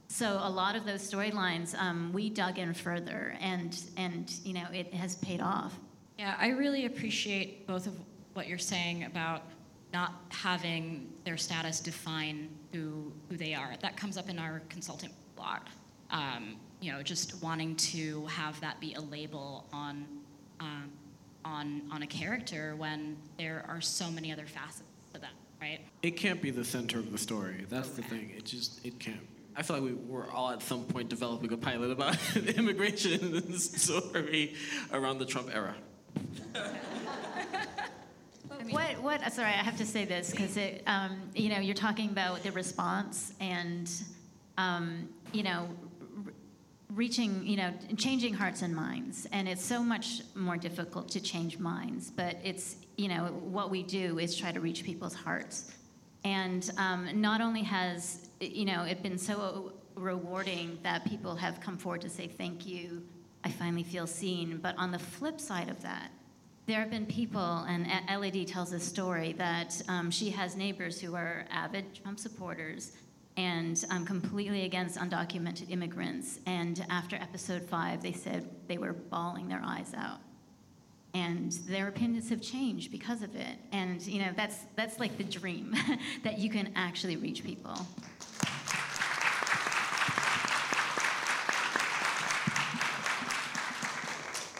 So 0.08 0.38
a 0.42 0.50
lot 0.50 0.76
of 0.76 0.84
those 0.84 1.10
storylines, 1.10 1.76
um, 1.78 2.12
we 2.12 2.30
dug 2.30 2.58
in 2.58 2.74
further, 2.74 3.34
and 3.40 3.78
and 3.96 4.30
you 4.44 4.52
know 4.52 4.66
it 4.72 4.92
has 4.94 5.16
paid 5.16 5.40
off. 5.40 5.74
Yeah, 6.18 6.36
I 6.38 6.48
really 6.48 6.86
appreciate 6.86 7.66
both 7.66 7.86
of 7.86 7.94
what 8.34 8.46
you're 8.46 8.58
saying 8.58 9.04
about 9.04 9.42
not 9.96 10.12
having 10.28 11.10
their 11.24 11.38
status 11.38 11.80
define 11.80 12.50
who 12.72 13.10
who 13.30 13.36
they 13.38 13.54
are. 13.54 13.72
That 13.80 13.96
comes 13.96 14.18
up 14.18 14.28
in 14.28 14.38
our 14.38 14.60
consultant 14.68 15.12
blog. 15.36 15.60
Um, 16.10 16.56
you 16.82 16.92
know, 16.92 17.02
just 17.02 17.42
wanting 17.42 17.76
to 17.76 18.26
have 18.26 18.60
that 18.60 18.78
be 18.78 18.92
a 18.92 19.00
label 19.00 19.66
on 19.72 20.04
um, 20.60 20.92
on 21.46 21.82
on 21.90 22.02
a 22.02 22.06
character 22.06 22.76
when 22.76 23.16
there 23.38 23.64
are 23.68 23.80
so 23.80 24.10
many 24.10 24.30
other 24.32 24.44
facets 24.44 24.82
to 25.14 25.20
that, 25.20 25.30
right? 25.62 25.80
It 26.02 26.18
can't 26.18 26.42
be 26.42 26.50
the 26.50 26.64
center 26.64 26.98
of 26.98 27.10
the 27.10 27.18
story. 27.18 27.64
That's 27.70 27.90
the 27.90 28.02
thing. 28.02 28.34
It 28.36 28.44
just 28.44 28.84
it 28.84 28.98
can't. 28.98 29.26
I 29.56 29.62
feel 29.62 29.76
like 29.76 29.86
we 29.86 29.94
were 29.94 30.30
all 30.30 30.50
at 30.50 30.60
some 30.60 30.84
point 30.84 31.08
developing 31.08 31.50
a 31.54 31.56
pilot 31.56 31.90
about 31.90 32.18
the 32.34 32.54
immigration 32.54 33.50
story 33.58 34.54
around 34.92 35.20
the 35.20 35.26
Trump 35.26 35.48
era. 35.54 35.74
what 39.06 39.32
sorry 39.32 39.48
i 39.48 39.62
have 39.70 39.76
to 39.76 39.86
say 39.86 40.04
this 40.04 40.30
because 40.30 40.58
um, 40.86 41.12
you 41.34 41.48
know 41.48 41.58
you're 41.58 41.74
talking 41.74 42.10
about 42.10 42.42
the 42.42 42.52
response 42.52 43.32
and 43.40 43.90
um, 44.58 45.08
you 45.32 45.42
know 45.42 45.68
reaching 46.96 47.46
you 47.46 47.56
know 47.56 47.72
changing 47.96 48.34
hearts 48.34 48.62
and 48.62 48.74
minds. 48.74 49.26
And 49.32 49.48
it's 49.48 49.64
so 49.64 49.82
much 49.82 50.22
more 50.34 50.56
difficult 50.56 51.08
to 51.10 51.20
change 51.20 51.58
minds 51.58 52.10
but 52.10 52.36
it's 52.42 52.76
you 52.96 53.08
know 53.08 53.26
what 53.56 53.70
we 53.70 53.82
do 53.82 54.18
is 54.18 54.36
try 54.36 54.50
to 54.50 54.60
reach 54.60 54.82
people's 54.82 55.14
hearts. 55.14 55.72
And 56.24 56.68
um, 56.78 57.20
not 57.20 57.40
only 57.40 57.62
has 57.62 58.28
you 58.40 58.64
know 58.64 58.82
it 58.84 59.02
been 59.02 59.18
so 59.18 59.72
rewarding 59.94 60.78
that 60.82 61.04
people 61.04 61.36
have 61.36 61.60
come 61.60 61.76
forward 61.76 62.00
to 62.02 62.10
say 62.10 62.26
thank 62.26 62.66
you. 62.66 63.02
I 63.44 63.50
finally 63.50 63.84
feel 63.84 64.06
seen. 64.06 64.58
But 64.58 64.76
on 64.78 64.90
the 64.90 64.98
flip 64.98 65.40
side 65.40 65.68
of 65.68 65.80
that 65.82 66.10
there 66.66 66.80
have 66.80 66.90
been 66.90 67.06
people, 67.06 67.64
and 67.68 67.86
LED 68.20 68.48
tells 68.48 68.72
a 68.72 68.80
story 68.80 69.32
that 69.34 69.80
um, 69.88 70.10
she 70.10 70.30
has 70.30 70.56
neighbors 70.56 71.00
who 71.00 71.14
are 71.14 71.44
avid 71.50 71.94
Trump 71.94 72.18
supporters 72.18 72.92
and 73.36 73.84
um, 73.90 74.04
completely 74.04 74.64
against 74.64 74.98
undocumented 74.98 75.70
immigrants. 75.70 76.40
And 76.46 76.84
after 76.90 77.16
episode 77.16 77.62
five, 77.62 78.02
they 78.02 78.12
said 78.12 78.48
they 78.66 78.78
were 78.78 78.94
bawling 78.94 79.46
their 79.46 79.62
eyes 79.64 79.92
out. 79.96 80.18
And 81.14 81.52
their 81.68 81.88
opinions 81.88 82.28
have 82.30 82.42
changed 82.42 82.90
because 82.90 83.22
of 83.22 83.36
it. 83.36 83.56
And 83.72 84.04
you 84.04 84.20
know, 84.20 84.32
that's 84.36 84.58
that's 84.74 84.98
like 84.98 85.16
the 85.16 85.24
dream 85.24 85.74
that 86.24 86.38
you 86.38 86.50
can 86.50 86.72
actually 86.74 87.16
reach 87.16 87.44
people. 87.44 87.78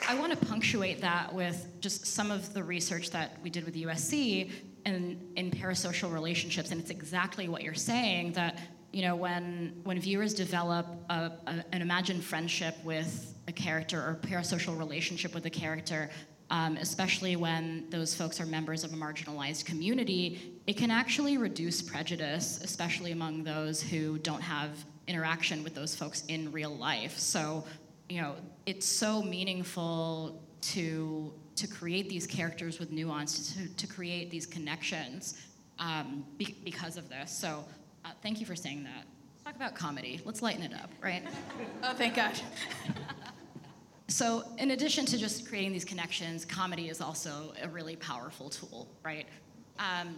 I 0.09 0.15
want 0.15 0.39
to 0.39 0.47
punctuate 0.47 1.01
that 1.01 1.35
with 1.35 1.67
just 1.81 2.07
some 2.07 2.31
of 2.31 2.55
the 2.55 2.63
research 2.63 3.11
that 3.11 3.39
we 3.43 3.51
did 3.51 3.65
with 3.65 3.75
USC 3.75 4.53
in, 4.85 5.21
in 5.35 5.51
parasocial 5.51 6.13
relationships, 6.13 6.71
and 6.71 6.81
it's 6.81 6.91
exactly 6.91 7.49
what 7.49 7.63
you're 7.63 7.75
saying 7.75 8.33
that 8.33 8.59
you 8.93 9.03
know 9.03 9.17
when 9.17 9.81
when 9.83 10.01
viewers 10.01 10.33
develop 10.33 10.87
a, 11.11 11.33
a, 11.47 11.65
an 11.73 11.83
imagined 11.83 12.23
friendship 12.23 12.77
with 12.85 13.35
a 13.49 13.53
character 13.53 13.99
or 13.99 14.19
parasocial 14.23 14.79
relationship 14.79 15.35
with 15.35 15.45
a 15.47 15.51
character, 15.51 16.09
um, 16.51 16.77
especially 16.77 17.35
when 17.35 17.91
those 17.91 18.15
folks 18.15 18.41
are 18.41 18.47
members 18.47 18.85
of 18.85 18.93
a 18.93 18.97
marginalized 18.97 19.65
community, 19.65 20.55
it 20.69 20.77
can 20.77 20.93
actually 20.93 21.37
reduce 21.37 21.83
prejudice, 21.83 22.61
especially 22.63 23.11
among 23.11 23.43
those 23.43 23.83
who 23.83 24.19
don't 24.19 24.43
have 24.43 24.71
interaction 25.09 25.65
with 25.65 25.75
those 25.75 25.97
folks 25.97 26.23
in 26.29 26.53
real 26.53 26.75
life. 26.75 27.19
So 27.19 27.65
you 28.09 28.21
know, 28.21 28.37
it's 28.67 28.87
so 28.87 29.23
meaningful 29.23 30.43
to 30.61 31.33
to 31.57 31.67
create 31.67 32.09
these 32.09 32.27
characters 32.27 32.79
with 32.79 32.91
nuance, 32.93 33.55
to, 33.55 33.69
to 33.77 33.87
create 33.87 34.31
these 34.31 34.45
connections 34.47 35.41
um, 35.79 36.25
be, 36.37 36.55
because 36.65 36.97
of 36.97 37.09
this. 37.09 37.31
So, 37.31 37.65
uh, 38.05 38.11
thank 38.23 38.41
you 38.41 38.47
for 38.47 38.55
saying 38.55 38.85
that. 38.85 39.05
Let's 39.33 39.43
talk 39.45 39.57
about 39.57 39.75
comedy. 39.75 40.21
Let's 40.25 40.43
lighten 40.43 40.63
it 40.63 40.75
up, 40.75 40.91
right? 41.03 41.23
oh, 41.83 41.95
thank 41.95 42.15
God. 42.15 42.39
so, 44.09 44.45
in 44.59 44.73
addition 44.73 45.07
to 45.07 45.19
just 45.19 45.49
creating 45.49 45.73
these 45.73 45.85
connections, 45.85 46.45
comedy 46.45 46.89
is 46.89 47.01
also 47.01 47.53
a 47.63 47.69
really 47.69 47.97
powerful 47.97 48.51
tool, 48.51 48.89
right? 49.03 49.27
Um, 49.79 50.17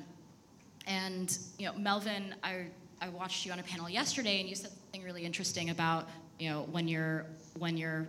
and 0.86 1.38
you 1.58 1.66
know, 1.66 1.74
Melvin, 1.74 2.34
I 2.42 2.66
I 3.00 3.08
watched 3.10 3.46
you 3.46 3.52
on 3.52 3.60
a 3.60 3.62
panel 3.62 3.88
yesterday, 3.88 4.40
and 4.40 4.48
you 4.48 4.56
said 4.56 4.70
something 4.70 5.02
really 5.02 5.24
interesting 5.24 5.70
about 5.70 6.08
you 6.38 6.50
know 6.50 6.66
when 6.70 6.88
you're 6.88 7.26
when 7.58 7.76
you're 7.76 8.06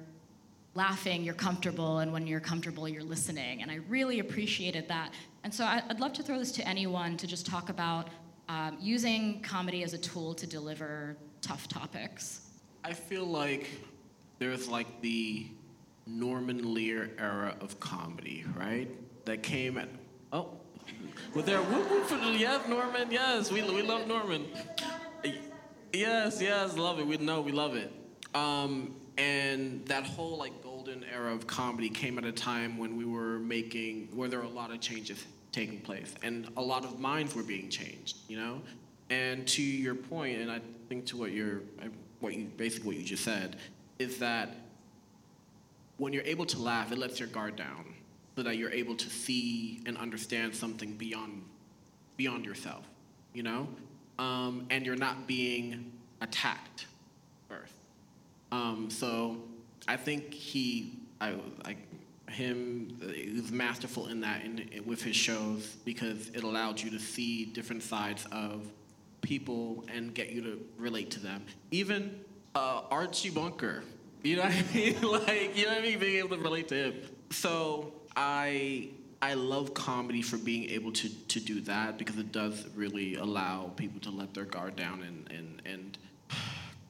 laughing, 0.75 1.23
you're 1.23 1.33
comfortable, 1.33 1.99
and 1.99 2.13
when 2.13 2.27
you're 2.27 2.39
comfortable, 2.39 2.87
you're 2.87 3.03
listening. 3.03 3.61
And 3.61 3.71
I 3.71 3.75
really 3.87 4.19
appreciated 4.19 4.87
that. 4.87 5.13
And 5.43 5.53
so 5.53 5.63
I, 5.63 5.81
would 5.87 5.99
love 5.99 6.13
to 6.13 6.23
throw 6.23 6.37
this 6.37 6.51
to 6.53 6.67
anyone 6.67 7.17
to 7.17 7.27
just 7.27 7.45
talk 7.45 7.69
about 7.69 8.07
um, 8.47 8.77
using 8.79 9.41
comedy 9.41 9.83
as 9.83 9.93
a 9.93 9.97
tool 9.97 10.33
to 10.35 10.47
deliver 10.47 11.15
tough 11.41 11.67
topics. 11.67 12.41
I 12.83 12.93
feel 12.93 13.25
like 13.25 13.69
there's 14.39 14.67
like 14.67 15.01
the 15.01 15.47
Norman 16.07 16.73
Lear 16.73 17.11
era 17.19 17.55
of 17.61 17.79
comedy, 17.79 18.45
right? 18.55 18.89
That 19.25 19.43
came 19.43 19.77
at 19.77 19.89
oh, 20.33 20.49
well 21.35 21.43
there 21.43 21.61
whoop 21.61 21.89
whoop 21.91 22.39
yes 22.39 22.67
Norman 22.67 23.11
yes 23.11 23.51
we 23.51 23.61
we 23.61 23.83
love 23.83 24.07
Norman, 24.07 24.47
yes 25.93 26.41
yes 26.41 26.75
love 26.75 26.99
it 26.99 27.05
we 27.05 27.17
know 27.17 27.41
we 27.41 27.51
love 27.51 27.75
it, 27.75 27.91
um, 28.33 28.95
and 29.19 29.85
that 29.87 30.05
whole 30.05 30.37
like 30.37 30.63
golden 30.63 31.03
era 31.13 31.33
of 31.33 31.45
comedy 31.45 31.89
came 31.89 32.17
at 32.17 32.23
a 32.23 32.31
time 32.31 32.77
when 32.77 32.95
we 32.95 33.03
were 33.03 33.37
making 33.39 34.07
where 34.13 34.29
there 34.29 34.39
were 34.39 34.45
a 34.45 34.49
lot 34.49 34.71
of 34.71 34.79
changes 34.79 35.25
taking 35.51 35.81
place 35.81 36.15
and 36.23 36.47
a 36.55 36.61
lot 36.61 36.85
of 36.85 36.99
minds 36.99 37.35
were 37.35 37.43
being 37.43 37.69
changed, 37.69 38.17
you 38.29 38.37
know, 38.37 38.61
and 39.09 39.45
to 39.47 39.61
your 39.61 39.95
point, 39.95 40.39
and 40.39 40.49
I 40.49 40.61
think 40.87 41.05
to 41.07 41.17
what 41.17 41.31
you're 41.31 41.61
what 42.21 42.33
you 42.33 42.45
basically 42.45 42.87
what 42.87 42.95
you 42.95 43.03
just 43.03 43.23
said 43.23 43.57
is 43.99 44.19
that 44.19 44.55
when 45.97 46.13
you're 46.13 46.23
able 46.23 46.45
to 46.45 46.59
laugh, 46.59 46.91
it 46.93 46.97
lets 46.97 47.19
your 47.19 47.27
guard 47.27 47.57
down 47.57 47.93
so 48.37 48.43
that 48.43 48.55
you're 48.55 48.71
able 48.71 48.95
to 48.95 49.09
see 49.09 49.81
and 49.85 49.97
understand 49.97 50.55
something 50.55 50.93
beyond 50.93 51.43
beyond 52.15 52.45
yourself, 52.45 52.87
you 53.33 53.43
know, 53.43 53.67
um, 54.17 54.65
and 54.69 54.85
you're 54.85 54.95
not 54.95 55.27
being 55.27 55.91
attacked. 56.21 56.85
Um, 58.51 58.89
so 58.89 59.37
I 59.87 59.97
think 59.97 60.33
he, 60.33 60.99
I, 61.21 61.35
I 61.65 61.77
him, 62.31 62.97
he 63.13 63.33
was 63.33 63.51
masterful 63.51 64.07
in 64.07 64.21
that 64.21 64.43
in, 64.43 64.59
in, 64.59 64.85
with 64.85 65.01
his 65.01 65.15
shows 65.15 65.77
because 65.85 66.29
it 66.29 66.43
allowed 66.43 66.79
you 66.79 66.89
to 66.91 66.99
see 66.99 67.45
different 67.45 67.83
sides 67.83 68.25
of 68.31 68.65
people 69.21 69.83
and 69.93 70.13
get 70.13 70.29
you 70.29 70.41
to 70.41 70.59
relate 70.77 71.11
to 71.11 71.19
them. 71.19 71.43
Even 71.71 72.19
uh, 72.55 72.81
Archie 72.91 73.29
Bunker, 73.29 73.83
you 74.23 74.37
know 74.37 74.43
what 74.43 74.51
I 74.51 74.65
mean? 74.75 75.01
like, 75.01 75.57
you 75.57 75.65
know 75.65 75.71
what 75.71 75.79
I 75.79 75.81
mean? 75.81 75.99
Being 75.99 76.17
able 76.17 76.37
to 76.37 76.43
relate 76.43 76.67
to 76.69 76.75
him. 76.75 76.93
So 77.31 77.93
I 78.15 78.89
I 79.21 79.33
love 79.33 79.73
comedy 79.73 80.21
for 80.21 80.37
being 80.37 80.69
able 80.69 80.91
to 80.93 81.09
to 81.09 81.39
do 81.39 81.61
that 81.61 81.97
because 81.97 82.17
it 82.17 82.31
does 82.31 82.67
really 82.75 83.15
allow 83.15 83.71
people 83.75 83.99
to 84.01 84.11
let 84.11 84.33
their 84.33 84.45
guard 84.45 84.75
down 84.75 85.03
and 85.03 85.31
and 85.31 85.61
and 85.65 85.97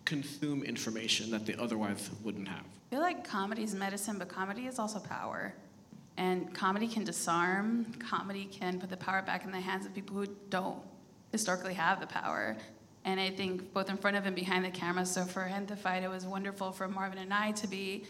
consume 0.09 0.63
information 0.63 1.29
that 1.29 1.45
they 1.45 1.53
otherwise 1.55 2.09
wouldn't 2.23 2.47
have. 2.47 2.65
I 2.87 2.95
feel 2.95 3.01
like 3.01 3.23
comedy 3.23 3.63
is 3.63 3.75
medicine, 3.75 4.17
but 4.17 4.27
comedy 4.27 4.65
is 4.65 4.79
also 4.79 4.99
power. 4.99 5.53
And 6.17 6.51
comedy 6.53 6.87
can 6.87 7.03
disarm, 7.03 7.85
comedy 7.99 8.45
can 8.51 8.79
put 8.79 8.89
the 8.89 8.97
power 8.97 9.21
back 9.21 9.45
in 9.45 9.51
the 9.51 9.59
hands 9.59 9.85
of 9.85 9.93
people 9.93 10.15
who 10.17 10.25
don't 10.49 10.81
historically 11.31 11.75
have 11.75 12.01
the 12.01 12.07
power. 12.07 12.57
And 13.05 13.19
I 13.19 13.29
think 13.29 13.71
both 13.71 13.89
in 13.89 13.97
front 13.97 14.17
of 14.17 14.25
and 14.25 14.35
behind 14.35 14.65
the 14.65 14.71
camera. 14.71 15.05
So 15.05 15.23
for 15.25 15.47
Gentefied, 15.47 16.01
it 16.01 16.09
was 16.09 16.25
wonderful 16.25 16.71
for 16.71 16.87
Marvin 16.87 17.19
and 17.19 17.33
I 17.33 17.51
to 17.51 17.67
be 17.67 18.05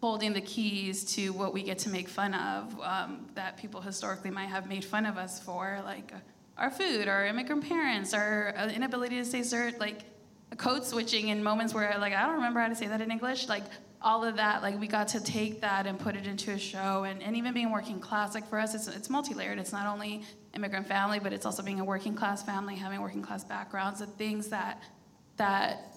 holding 0.00 0.32
the 0.32 0.40
keys 0.40 1.04
to 1.16 1.30
what 1.30 1.52
we 1.52 1.62
get 1.62 1.78
to 1.80 1.90
make 1.90 2.08
fun 2.08 2.32
of 2.32 2.80
um, 2.80 3.26
that 3.34 3.56
people 3.58 3.80
historically 3.80 4.30
might 4.30 4.46
have 4.46 4.68
made 4.68 4.84
fun 4.84 5.04
of 5.04 5.18
us 5.18 5.42
for, 5.42 5.80
like 5.84 6.12
our 6.56 6.70
food, 6.70 7.08
our 7.08 7.26
immigrant 7.26 7.68
parents, 7.68 8.14
our 8.14 8.54
uh, 8.56 8.68
inability 8.68 9.16
to 9.16 9.24
say 9.24 9.42
certain, 9.42 9.78
like 9.80 10.04
code 10.56 10.84
switching 10.84 11.28
in 11.28 11.42
moments 11.42 11.72
where 11.74 11.96
like 11.98 12.12
I 12.12 12.22
don't 12.22 12.34
remember 12.34 12.60
how 12.60 12.68
to 12.68 12.74
say 12.74 12.86
that 12.88 13.00
in 13.00 13.10
English, 13.10 13.48
like 13.48 13.64
all 14.02 14.24
of 14.24 14.36
that, 14.36 14.62
like 14.62 14.80
we 14.80 14.86
got 14.86 15.08
to 15.08 15.20
take 15.20 15.60
that 15.60 15.86
and 15.86 15.98
put 15.98 16.16
it 16.16 16.26
into 16.26 16.52
a 16.52 16.58
show, 16.58 17.04
and, 17.04 17.22
and 17.22 17.36
even 17.36 17.52
being 17.52 17.70
working 17.70 18.00
class, 18.00 18.34
like 18.34 18.48
for 18.48 18.58
us, 18.58 18.74
it's, 18.74 18.88
it's 18.88 19.10
multi-layered. 19.10 19.58
It's 19.58 19.72
not 19.72 19.86
only 19.86 20.22
immigrant 20.54 20.86
family, 20.86 21.18
but 21.18 21.32
it's 21.32 21.44
also 21.44 21.62
being 21.62 21.80
a 21.80 21.84
working 21.84 22.14
class 22.14 22.42
family, 22.42 22.74
having 22.74 23.00
working 23.00 23.22
class 23.22 23.44
backgrounds, 23.44 24.00
the 24.00 24.06
things 24.06 24.48
that 24.48 24.82
that 25.36 25.90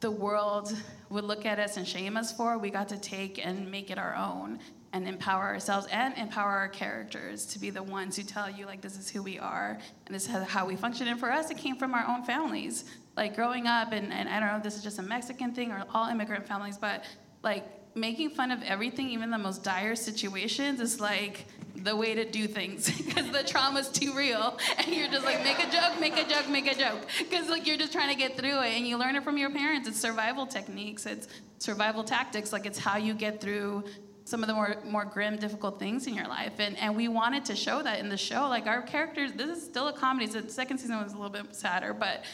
the 0.00 0.10
world 0.10 0.74
would 1.10 1.24
look 1.24 1.46
at 1.46 1.58
us 1.58 1.76
and 1.76 1.86
shame 1.86 2.16
us 2.16 2.32
for, 2.32 2.58
we 2.58 2.70
got 2.70 2.88
to 2.88 2.98
take 2.98 3.44
and 3.44 3.70
make 3.70 3.90
it 3.90 3.98
our 3.98 4.14
own 4.14 4.58
and 4.92 5.06
empower 5.08 5.42
ourselves 5.44 5.86
and 5.90 6.14
empower 6.16 6.50
our 6.50 6.68
characters 6.68 7.44
to 7.46 7.58
be 7.58 7.70
the 7.70 7.82
ones 7.82 8.16
who 8.16 8.22
tell 8.22 8.48
you 8.48 8.66
like 8.66 8.80
this 8.80 8.98
is 8.98 9.10
who 9.10 9.22
we 9.22 9.38
are 9.38 9.78
and 10.06 10.14
this 10.14 10.28
is 10.28 10.30
how 10.44 10.66
we 10.66 10.76
function. 10.76 11.08
And 11.08 11.18
for 11.18 11.30
us, 11.30 11.50
it 11.50 11.58
came 11.58 11.76
from 11.76 11.94
our 11.94 12.06
own 12.06 12.24
families. 12.24 12.84
Like 13.16 13.34
growing 13.34 13.66
up, 13.66 13.92
and, 13.92 14.12
and 14.12 14.28
I 14.28 14.40
don't 14.40 14.50
know 14.50 14.56
if 14.56 14.62
this 14.62 14.76
is 14.76 14.82
just 14.82 14.98
a 14.98 15.02
Mexican 15.02 15.52
thing 15.52 15.72
or 15.72 15.84
all 15.94 16.08
immigrant 16.08 16.46
families, 16.46 16.76
but 16.76 17.04
like 17.42 17.64
making 17.96 18.30
fun 18.30 18.50
of 18.50 18.62
everything, 18.62 19.08
even 19.10 19.30
the 19.30 19.38
most 19.38 19.64
dire 19.64 19.96
situations, 19.96 20.80
is 20.80 21.00
like 21.00 21.46
the 21.76 21.96
way 21.96 22.14
to 22.14 22.24
do 22.30 22.46
things. 22.46 22.90
Because 23.06 23.30
the 23.30 23.44
trauma's 23.44 23.88
too 23.88 24.14
real 24.14 24.58
and 24.78 24.88
you're 24.88 25.08
just 25.08 25.24
like 25.24 25.42
make 25.42 25.58
a 25.58 25.70
joke 25.70 25.98
make 25.98 26.18
a 26.18 26.28
joke 26.28 26.48
make 26.48 26.70
a 26.70 26.74
joke. 26.74 27.00
Because 27.18 27.48
like 27.48 27.66
you're 27.66 27.78
just 27.78 27.92
trying 27.92 28.10
to 28.10 28.14
get 28.14 28.36
through 28.36 28.60
it 28.60 28.76
and 28.76 28.86
you 28.86 28.98
learn 28.98 29.16
it 29.16 29.24
from 29.24 29.38
your 29.38 29.50
parents. 29.50 29.88
It's 29.88 29.98
survival 29.98 30.46
techniques 30.46 31.06
it's 31.06 31.28
survival 31.58 32.04
tactics 32.04 32.52
like 32.52 32.66
it's 32.66 32.78
how 32.78 32.98
you 32.98 33.14
get 33.14 33.40
through 33.40 33.84
some 34.24 34.42
of 34.42 34.48
the 34.48 34.54
more 34.54 34.76
more 34.84 35.04
grim 35.06 35.36
difficult 35.36 35.78
things 35.78 36.06
in 36.06 36.14
your 36.14 36.28
life 36.28 36.54
and 36.58 36.76
and 36.76 36.94
we 36.94 37.08
wanted 37.08 37.44
to 37.46 37.56
show 37.56 37.82
that 37.82 38.00
in 38.00 38.10
the 38.10 38.18
show. 38.18 38.48
Like 38.48 38.66
our 38.66 38.82
characters 38.82 39.32
this 39.32 39.56
is 39.56 39.64
still 39.64 39.88
a 39.88 39.92
comedy 39.92 40.26
so 40.26 40.40
the 40.40 40.50
second 40.50 40.78
season 40.78 41.02
was 41.02 41.12
a 41.12 41.16
little 41.16 41.30
bit 41.30 41.54
sadder 41.54 41.94
but 41.94 42.24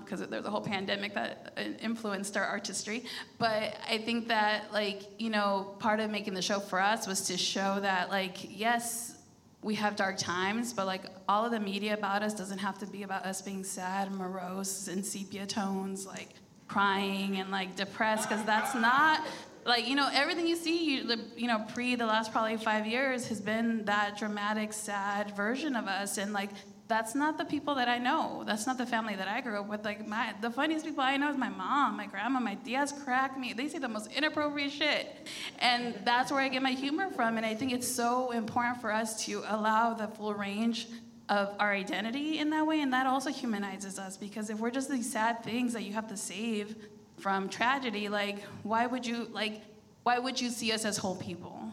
because 0.00 0.20
um, 0.20 0.30
there's 0.30 0.44
a 0.44 0.50
whole 0.50 0.60
pandemic 0.60 1.14
that 1.14 1.52
uh, 1.56 1.60
influenced 1.80 2.36
our 2.36 2.44
artistry. 2.44 3.04
But 3.38 3.76
I 3.88 3.98
think 3.98 4.26
that, 4.28 4.72
like, 4.72 5.02
you 5.18 5.30
know, 5.30 5.76
part 5.78 6.00
of 6.00 6.10
making 6.10 6.34
the 6.34 6.42
show 6.42 6.58
for 6.58 6.80
us 6.80 7.06
was 7.06 7.20
to 7.28 7.36
show 7.36 7.78
that, 7.80 8.10
like, 8.10 8.58
yes, 8.58 9.16
we 9.62 9.74
have 9.74 9.94
dark 9.94 10.16
times, 10.16 10.72
but 10.72 10.86
like 10.86 11.04
all 11.28 11.44
of 11.44 11.52
the 11.52 11.60
media 11.60 11.94
about 11.94 12.22
us 12.22 12.32
doesn't 12.32 12.58
have 12.58 12.78
to 12.78 12.86
be 12.86 13.02
about 13.02 13.26
us 13.26 13.42
being 13.42 13.62
sad, 13.62 14.10
morose, 14.10 14.88
and 14.88 15.04
sepia 15.04 15.46
tones, 15.46 16.06
like 16.06 16.30
crying 16.66 17.36
and 17.36 17.50
like 17.50 17.76
depressed, 17.76 18.28
because 18.28 18.44
that's 18.46 18.74
not 18.74 19.20
like 19.66 19.86
you 19.86 19.94
know 19.94 20.08
everything 20.14 20.46
you 20.46 20.56
see 20.56 20.96
you, 20.96 21.16
you 21.36 21.46
know 21.46 21.62
pre 21.74 21.94
the 21.94 22.06
last 22.06 22.32
probably 22.32 22.56
five 22.56 22.86
years 22.86 23.28
has 23.28 23.40
been 23.40 23.84
that 23.84 24.16
dramatic 24.16 24.72
sad 24.72 25.36
version 25.36 25.76
of 25.76 25.86
us 25.86 26.16
and 26.16 26.32
like 26.32 26.48
that's 26.90 27.14
not 27.14 27.38
the 27.38 27.44
people 27.44 27.76
that 27.76 27.88
I 27.88 27.98
know. 27.98 28.42
That's 28.44 28.66
not 28.66 28.76
the 28.76 28.84
family 28.84 29.14
that 29.14 29.28
I 29.28 29.40
grew 29.40 29.60
up 29.60 29.68
with. 29.68 29.84
Like 29.84 30.06
my 30.06 30.34
the 30.40 30.50
funniest 30.50 30.84
people 30.84 31.02
I 31.02 31.16
know 31.16 31.30
is 31.30 31.38
my 31.38 31.48
mom, 31.48 31.96
my 31.96 32.06
grandma, 32.06 32.40
my 32.40 32.56
tias 32.66 32.92
crack 33.04 33.38
me. 33.38 33.52
They 33.52 33.68
say 33.68 33.78
the 33.78 33.88
most 33.88 34.12
inappropriate 34.12 34.72
shit. 34.72 35.28
And 35.60 35.94
that's 36.04 36.32
where 36.32 36.40
I 36.40 36.48
get 36.48 36.62
my 36.62 36.72
humor 36.72 37.08
from. 37.10 37.36
And 37.36 37.46
I 37.46 37.54
think 37.54 37.72
it's 37.72 37.86
so 37.88 38.32
important 38.32 38.80
for 38.80 38.90
us 38.92 39.24
to 39.26 39.44
allow 39.46 39.94
the 39.94 40.08
full 40.08 40.34
range 40.34 40.88
of 41.28 41.54
our 41.60 41.72
identity 41.72 42.40
in 42.40 42.50
that 42.50 42.66
way. 42.66 42.80
And 42.80 42.92
that 42.92 43.06
also 43.06 43.30
humanizes 43.30 44.00
us 44.00 44.16
because 44.16 44.50
if 44.50 44.58
we're 44.58 44.72
just 44.72 44.90
these 44.90 45.10
sad 45.10 45.44
things 45.44 45.72
that 45.74 45.84
you 45.84 45.92
have 45.92 46.08
to 46.08 46.16
save 46.16 46.74
from 47.18 47.48
tragedy, 47.48 48.08
like 48.08 48.42
why 48.64 48.86
would 48.86 49.06
you 49.06 49.28
like 49.32 49.62
why 50.02 50.18
would 50.18 50.40
you 50.40 50.50
see 50.50 50.72
us 50.72 50.84
as 50.84 50.96
whole 50.96 51.16
people? 51.16 51.70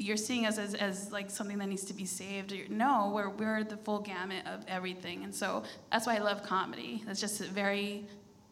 You're 0.00 0.16
seeing 0.16 0.46
us 0.46 0.56
as, 0.56 0.74
as 0.74 1.12
like 1.12 1.28
something 1.28 1.58
that 1.58 1.68
needs 1.68 1.84
to 1.84 1.92
be 1.92 2.06
saved. 2.06 2.54
No, 2.70 3.12
we're, 3.14 3.28
we're 3.28 3.64
the 3.64 3.76
full 3.76 4.00
gamut 4.00 4.46
of 4.46 4.64
everything. 4.66 5.24
And 5.24 5.34
so 5.34 5.62
that's 5.92 6.06
why 6.06 6.16
I 6.16 6.20
love 6.20 6.42
comedy. 6.42 7.04
It's 7.06 7.20
just 7.20 7.40
a 7.42 7.44
very 7.44 8.06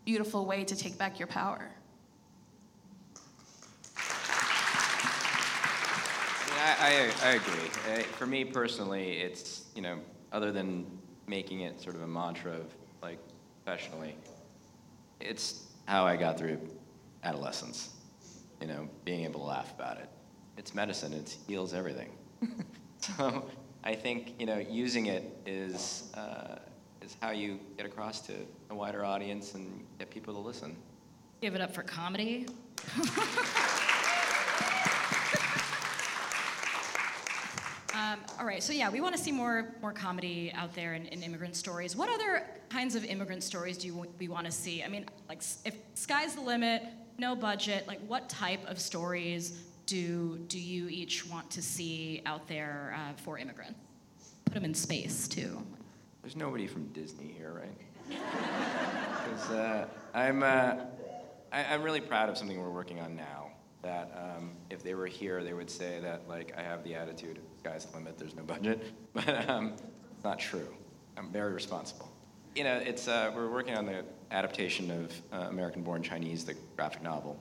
beautiful 0.05 0.45
way 0.45 0.65
to 0.65 0.77
take 0.77 0.99
back 0.99 1.19
your 1.19 1.27
power. 1.27 1.71
I, 6.61 6.77
I, 6.81 7.13
I 7.25 7.31
agree. 7.31 7.71
Uh, 7.91 8.03
for 8.19 8.27
me 8.27 8.45
personally, 8.45 9.13
it's, 9.13 9.65
you 9.75 9.81
know, 9.81 10.01
other 10.33 10.53
than 10.53 10.85
making 11.27 11.61
it 11.61 11.81
sort 11.81 11.95
of 11.95 12.03
a 12.03 12.07
mantra 12.07 12.53
of 12.53 12.67
like 13.01 13.19
professionally, 13.65 14.15
it's 15.21 15.65
how 15.87 16.05
I 16.05 16.17
got 16.17 16.39
through 16.39 16.59
adolescence, 17.25 17.95
you 18.61 18.67
know, 18.67 18.87
being 19.07 19.25
able 19.25 19.41
to 19.41 19.47
laugh 19.47 19.73
about 19.73 19.97
it 19.97 20.11
it's 20.59 20.75
medicine. 20.75 21.13
It 21.15 21.37
heals 21.47 21.73
everything. 21.73 22.11
so 22.99 23.49
I 23.85 23.95
think 23.95 24.35
you 24.39 24.45
know 24.45 24.59
using 24.59 25.07
it 25.07 25.25
is 25.47 26.11
uh, 26.15 26.57
is 27.01 27.17
how 27.23 27.31
you 27.31 27.61
get 27.77 27.87
across 27.87 28.21
to 28.23 28.35
a 28.71 28.75
wider 28.75 29.05
audience 29.05 29.55
and 29.55 29.87
get 29.99 30.11
people 30.11 30.35
to 30.35 30.41
listen. 30.41 30.77
Give 31.41 31.55
it 31.55 31.61
up 31.61 31.73
for 31.73 31.83
comedy. 31.83 32.47
Um, 37.95 38.21
all 38.39 38.47
right, 38.47 38.63
so 38.63 38.73
yeah, 38.73 38.89
we 38.89 39.01
want 39.01 39.17
to 39.17 39.21
see 39.21 39.33
more 39.33 39.75
more 39.83 39.93
comedy 39.93 40.53
out 40.55 40.73
there 40.73 40.95
in, 40.95 41.07
in, 41.07 41.23
immigrant 41.25 41.57
stories. 41.57 41.97
What 41.97 42.09
other 42.09 42.45
kinds 42.69 42.95
of 42.95 43.05
immigrant 43.05 43.43
stories 43.43 43.77
do 43.77 43.89
you, 43.89 44.07
we 44.21 44.29
want 44.29 44.47
to 44.47 44.53
see? 44.53 44.85
I 44.85 44.89
mean, 44.89 45.07
like 45.29 45.43
if 45.65 45.75
sky's 45.95 46.37
the 46.37 46.41
limit, 46.41 46.85
no 47.19 47.35
budget, 47.35 47.89
like 47.89 47.99
what 48.07 48.29
type 48.29 48.65
of 48.67 48.79
stories 48.79 49.65
do 49.89 50.37
do 50.49 50.61
you 50.61 50.89
each 50.89 51.27
want 51.27 51.51
to 51.51 51.63
see 51.63 52.21
out 52.27 52.47
there 52.47 52.95
uh, 52.97 53.15
for 53.23 53.39
immigrants? 53.39 53.81
Put 54.45 54.55
them 54.55 54.65
in 54.65 54.75
space 54.75 55.27
too. 55.27 55.63
There's 56.23 56.37
nobody 56.37 56.67
from 56.67 56.87
Disney 56.89 57.35
here, 57.37 57.53
right? 57.53 58.21
It's, 59.31 59.51
uh, 59.51 59.87
I'm, 60.15 60.43
uh, 60.43 60.77
I, 61.53 61.65
I'm 61.65 61.83
really 61.83 62.01
proud 62.01 62.31
of 62.31 62.39
something 62.39 62.59
we're 62.59 62.71
working 62.71 62.99
on 62.99 63.15
now. 63.15 63.49
That 63.83 64.11
um, 64.17 64.53
if 64.71 64.83
they 64.83 64.95
were 64.95 65.07
here, 65.07 65.45
they 65.45 65.53
would 65.53 65.71
say 65.71 66.01
that 66.01 66.27
like 66.27 66.55
I 66.57 66.63
have 66.63 66.83
the 66.83 66.95
attitude, 66.95 67.41
sky's 67.59 67.85
the 67.85 67.97
limit, 67.99 68.17
there's 68.17 68.35
no 68.35 68.43
budget. 68.43 68.83
But 69.13 69.49
um, 69.51 69.75
it's 70.15 70.25
not 70.25 70.39
true. 70.39 70.75
I'm 71.19 71.31
very 71.31 71.53
responsible. 71.53 72.11
You 72.55 72.65
know, 72.65 72.77
it's 72.77 73.07
uh, 73.07 73.33
we're 73.35 73.51
working 73.51 73.75
on 73.75 73.85
the 73.85 74.05
adaptation 74.31 74.91
of 74.91 75.13
uh, 75.33 75.49
American-born 75.49 76.03
Chinese, 76.03 76.45
the 76.45 76.55
graphic 76.77 77.03
novel, 77.03 77.39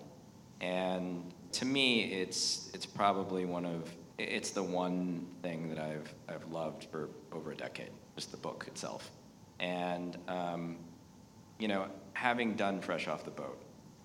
and 0.60 1.24
to 1.54 1.66
me, 1.66 2.04
it's 2.04 2.70
it's 2.74 2.86
probably 2.86 3.46
one 3.46 3.66
of 3.66 3.92
it's 4.18 4.52
the 4.52 4.64
one 4.64 5.26
thing 5.42 5.70
that 5.70 5.80
I've 5.80 6.14
I've 6.28 6.46
loved 6.52 6.86
for 6.86 7.10
over 7.32 7.52
a 7.52 7.56
decade, 7.56 7.92
just 8.16 8.32
the 8.32 8.38
book 8.38 8.66
itself, 8.68 9.12
and 9.60 10.18
um, 10.28 10.78
you 11.60 11.68
know, 11.68 11.88
having 12.14 12.56
done 12.56 12.82
Fresh 12.82 13.08
Off 13.08 13.24
the 13.24 13.32
Boat, 13.32 13.62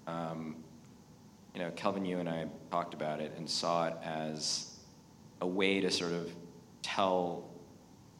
um, 0.06 0.56
you 1.54 1.60
know, 1.60 1.70
Kelvin, 1.72 2.04
you 2.04 2.18
and 2.18 2.28
I 2.28 2.46
talked 2.70 2.94
about 2.94 3.20
it 3.20 3.34
and 3.36 3.48
saw 3.48 3.88
it 3.88 3.94
as 4.02 4.78
a 5.40 5.46
way 5.46 5.80
to 5.80 5.90
sort 5.90 6.12
of 6.12 6.32
tell 6.82 7.44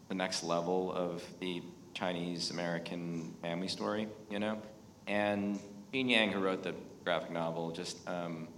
the 0.09 0.14
next 0.14 0.45
level 0.45 0.93
of 0.93 1.23
the 1.41 1.62
Chinese 1.95 2.51
American 2.51 3.35
family 3.43 3.68
story, 3.68 4.09
you 4.31 4.39
know? 4.39 4.61
And 5.07 5.59
Gene 5.93 6.09
Yang, 6.09 6.33
who 6.33 6.41
wrote 6.41 6.62
the 6.62 6.75
graphic 7.05 7.31
novel, 7.31 7.70
just 7.70 8.07
um, 8.09 8.49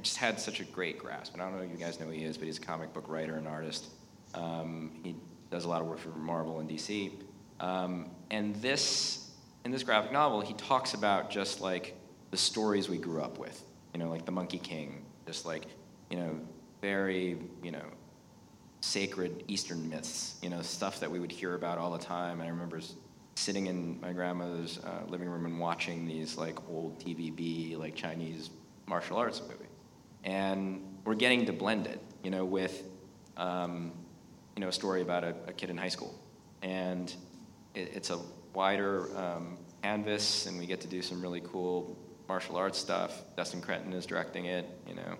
just 0.00 0.16
had 0.16 0.40
such 0.40 0.60
a 0.60 0.64
great 0.64 0.98
grasp. 0.98 1.34
And 1.34 1.42
I 1.42 1.46
don't 1.46 1.56
know 1.56 1.62
if 1.62 1.70
you 1.70 1.76
guys 1.76 2.00
know 2.00 2.06
who 2.06 2.12
he 2.12 2.24
is, 2.24 2.38
but 2.38 2.46
he's 2.46 2.58
a 2.58 2.62
comic 2.62 2.92
book 2.92 3.04
writer 3.08 3.36
and 3.36 3.46
artist. 3.46 3.86
Um, 4.34 4.92
he 5.02 5.14
does 5.50 5.64
a 5.64 5.68
lot 5.68 5.82
of 5.82 5.86
work 5.86 5.98
for 5.98 6.08
Marvel 6.10 6.60
and 6.60 6.68
DC. 6.68 7.12
Um, 7.60 8.10
and 8.30 8.56
this, 8.56 9.30
in 9.64 9.70
this 9.70 9.82
graphic 9.82 10.12
novel, 10.12 10.40
he 10.40 10.54
talks 10.54 10.94
about 10.94 11.30
just 11.30 11.60
like 11.60 11.94
the 12.30 12.36
stories 12.36 12.88
we 12.88 12.98
grew 12.98 13.20
up 13.20 13.38
with, 13.38 13.62
you 13.92 14.00
know, 14.00 14.08
like 14.08 14.24
the 14.24 14.32
Monkey 14.32 14.58
King, 14.58 15.04
just 15.26 15.44
like, 15.44 15.64
you 16.10 16.16
know, 16.16 16.40
very, 16.80 17.38
you 17.62 17.70
know, 17.70 17.84
sacred 18.80 19.44
Eastern 19.46 19.88
myths, 19.88 20.36
you 20.42 20.48
know, 20.48 20.62
stuff 20.62 20.98
that 21.00 21.10
we 21.10 21.20
would 21.20 21.30
hear 21.30 21.54
about 21.54 21.78
all 21.78 21.92
the 21.92 22.04
time. 22.04 22.40
And 22.40 22.48
I 22.48 22.50
remember 22.50 22.80
sitting 23.34 23.66
in 23.66 24.00
my 24.00 24.12
grandmother's 24.12 24.78
uh, 24.78 25.02
living 25.08 25.28
room 25.28 25.46
and 25.46 25.60
watching 25.60 26.06
these 26.06 26.36
like 26.36 26.58
old 26.68 26.98
TVB, 26.98 27.78
like 27.78 27.94
Chinese 27.94 28.50
martial 28.86 29.16
arts 29.16 29.40
movies. 29.40 29.71
And 30.24 30.82
we're 31.04 31.14
getting 31.14 31.46
to 31.46 31.52
blend 31.52 31.86
it, 31.86 32.00
you 32.22 32.30
know, 32.30 32.44
with, 32.44 32.84
um, 33.36 33.92
you 34.56 34.60
know, 34.60 34.68
a 34.68 34.72
story 34.72 35.02
about 35.02 35.24
a, 35.24 35.34
a, 35.48 35.52
kid 35.52 35.70
in 35.70 35.76
high 35.76 35.88
school. 35.88 36.14
And 36.62 37.12
it, 37.74 37.92
it's 37.94 38.10
a 38.10 38.18
wider 38.54 39.08
um, 39.16 39.58
canvas, 39.82 40.46
and 40.46 40.58
we 40.58 40.66
get 40.66 40.80
to 40.82 40.88
do 40.88 41.02
some 41.02 41.20
really 41.20 41.40
cool 41.40 41.98
martial 42.28 42.56
arts 42.56 42.78
stuff. 42.78 43.22
Destin 43.36 43.60
Cretton 43.60 43.92
is 43.92 44.06
directing 44.06 44.46
it, 44.46 44.68
you 44.86 44.94
know. 44.94 45.16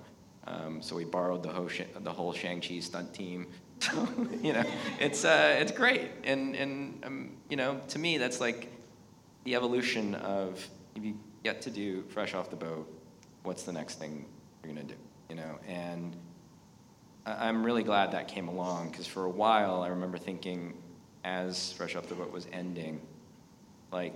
Um, 0.46 0.82
so 0.82 0.96
we 0.96 1.04
borrowed 1.04 1.42
the 1.42 1.50
whole, 1.50 1.68
the 2.00 2.12
whole 2.12 2.32
Shang-Chi 2.32 2.80
stunt 2.80 3.14
team. 3.14 3.46
So, 3.82 4.08
you 4.40 4.52
know, 4.52 4.62
it's, 5.00 5.24
uh, 5.24 5.56
it's 5.58 5.72
great. 5.72 6.12
And, 6.22 6.54
and 6.54 7.04
um, 7.04 7.32
you 7.50 7.56
know, 7.56 7.80
to 7.88 7.98
me, 7.98 8.16
that's 8.16 8.40
like 8.40 8.70
the 9.42 9.56
evolution 9.56 10.14
of 10.14 10.64
if 10.94 11.04
you 11.04 11.18
get 11.42 11.62
to 11.62 11.70
do 11.70 12.02
Fresh 12.02 12.34
Off 12.34 12.48
the 12.48 12.54
Boat, 12.54 12.88
what's 13.42 13.64
the 13.64 13.72
next 13.72 13.98
thing 13.98 14.24
you're 14.62 14.74
going 14.74 14.86
to 14.86 14.94
do? 14.94 15.00
You 15.28 15.36
know, 15.36 15.58
and 15.66 16.16
I'm 17.24 17.64
really 17.64 17.82
glad 17.82 18.12
that 18.12 18.28
came 18.28 18.48
along 18.48 18.90
because 18.90 19.06
for 19.06 19.24
a 19.24 19.30
while 19.30 19.82
I 19.82 19.88
remember 19.88 20.18
thinking 20.18 20.74
as 21.24 21.72
Fresh 21.72 21.94
Off 21.94 22.08
the 22.08 22.14
Boat 22.14 22.32
was 22.32 22.46
ending, 22.52 23.00
like, 23.92 24.14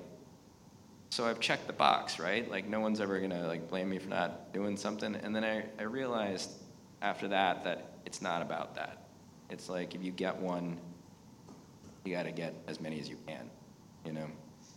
so 1.10 1.24
I've 1.24 1.40
checked 1.40 1.66
the 1.66 1.72
box, 1.72 2.18
right? 2.18 2.50
Like 2.50 2.66
no 2.66 2.80
one's 2.80 3.00
ever 3.00 3.20
gonna 3.20 3.46
like 3.46 3.68
blame 3.68 3.88
me 3.88 3.98
for 3.98 4.08
not 4.08 4.52
doing 4.52 4.76
something. 4.76 5.14
And 5.14 5.34
then 5.34 5.44
I, 5.44 5.64
I 5.78 5.84
realized 5.84 6.50
after 7.00 7.28
that 7.28 7.64
that 7.64 7.92
it's 8.04 8.20
not 8.20 8.42
about 8.42 8.74
that. 8.74 9.06
It's 9.48 9.68
like 9.68 9.94
if 9.94 10.02
you 10.02 10.10
get 10.10 10.36
one, 10.36 10.78
you 12.04 12.12
gotta 12.12 12.32
get 12.32 12.54
as 12.66 12.80
many 12.80 13.00
as 13.00 13.08
you 13.08 13.16
can. 13.26 13.48
You 14.04 14.12
know, 14.12 14.26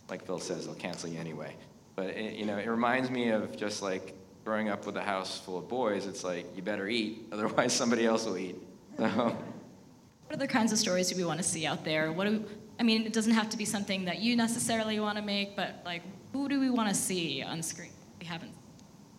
like 0.08 0.24
Phil 0.24 0.38
says, 0.38 0.66
they'll 0.66 0.74
cancel 0.76 1.10
you 1.10 1.18
anyway. 1.18 1.56
But 1.96 2.10
it, 2.10 2.34
you 2.34 2.46
know, 2.46 2.56
it 2.56 2.68
reminds 2.68 3.10
me 3.10 3.30
of 3.30 3.56
just 3.56 3.82
like 3.82 4.14
growing 4.50 4.68
up 4.68 4.84
with 4.84 4.96
a 4.96 5.00
house 5.00 5.38
full 5.38 5.58
of 5.58 5.68
boys. 5.68 6.06
It's 6.06 6.24
like 6.24 6.44
you 6.56 6.62
better 6.62 6.88
eat, 6.88 7.28
otherwise 7.32 7.72
somebody 7.72 8.04
else 8.04 8.26
will 8.26 8.36
eat. 8.36 8.56
So. 8.98 9.06
What 9.06 10.34
other 10.34 10.48
kinds 10.48 10.72
of 10.72 10.78
stories 10.78 11.08
do 11.08 11.16
we 11.16 11.22
want 11.22 11.38
to 11.38 11.44
see 11.44 11.66
out 11.66 11.84
there? 11.84 12.10
What 12.10 12.24
do 12.26 12.44
I 12.80 12.82
mean? 12.82 13.06
It 13.06 13.12
doesn't 13.12 13.32
have 13.32 13.48
to 13.50 13.56
be 13.56 13.64
something 13.64 14.06
that 14.06 14.18
you 14.18 14.34
necessarily 14.34 14.98
want 14.98 15.18
to 15.18 15.22
make, 15.22 15.54
but 15.54 15.82
like 15.84 16.02
who 16.32 16.48
do 16.48 16.58
we 16.58 16.68
want 16.68 16.88
to 16.88 16.96
see 16.96 17.44
on 17.44 17.62
screen? 17.62 17.92
We 18.18 18.26
haven't. 18.26 18.52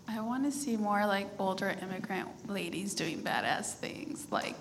I 0.06 0.20
want 0.20 0.44
to 0.44 0.52
see 0.52 0.76
more 0.76 1.06
like 1.06 1.30
older 1.40 1.74
immigrant 1.82 2.28
ladies 2.50 2.94
doing 2.94 3.22
badass 3.24 3.76
things. 3.76 4.28
Like 4.32 4.58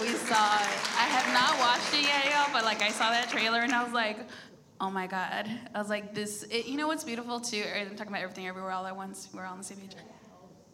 we 0.00 0.08
saw, 0.08 0.56
I 1.04 1.06
have 1.16 1.28
not 1.34 1.52
watched 1.58 1.92
it 1.92 2.06
yet, 2.08 2.24
y'all, 2.32 2.50
but 2.50 2.64
like 2.64 2.80
I 2.80 2.88
saw 2.88 3.10
that 3.10 3.28
trailer 3.28 3.60
and 3.60 3.74
I 3.74 3.84
was 3.84 3.92
like, 3.92 4.20
oh 4.80 4.90
my 4.90 5.06
god. 5.06 5.48
I 5.74 5.78
was 5.78 5.88
like, 5.88 6.14
this. 6.14 6.42
It, 6.44 6.66
you 6.66 6.76
know 6.76 6.86
what's 6.86 7.04
beautiful 7.04 7.40
too? 7.40 7.64
I'm 7.74 7.90
talking 7.90 8.08
about 8.08 8.22
everything 8.22 8.46
everywhere 8.46 8.72
all 8.72 8.86
at 8.86 8.96
once. 8.96 9.28
We're 9.32 9.44
all 9.44 9.52
on 9.52 9.58
the 9.58 9.64
same 9.64 9.78
page. 9.78 9.96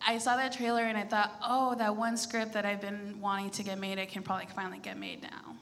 I 0.05 0.18
saw 0.18 0.36
that 0.36 0.53
trailer 0.53 0.82
and 0.82 0.98
I 0.98 1.05
thought, 1.05 1.32
oh, 1.44 1.76
that 1.76 1.94
one 1.96 2.16
script 2.16 2.53
that 2.55 2.66
I've 2.66 2.80
been 2.80 3.20
wanting 3.20 3.50
to 3.50 3.62
get 3.62 3.78
made, 3.78 3.98
it 3.98 4.09
can 4.09 4.22
probably 4.22 4.46
finally 4.46 4.78
get 4.78 4.98
made 4.98 5.22
now. 5.22 5.57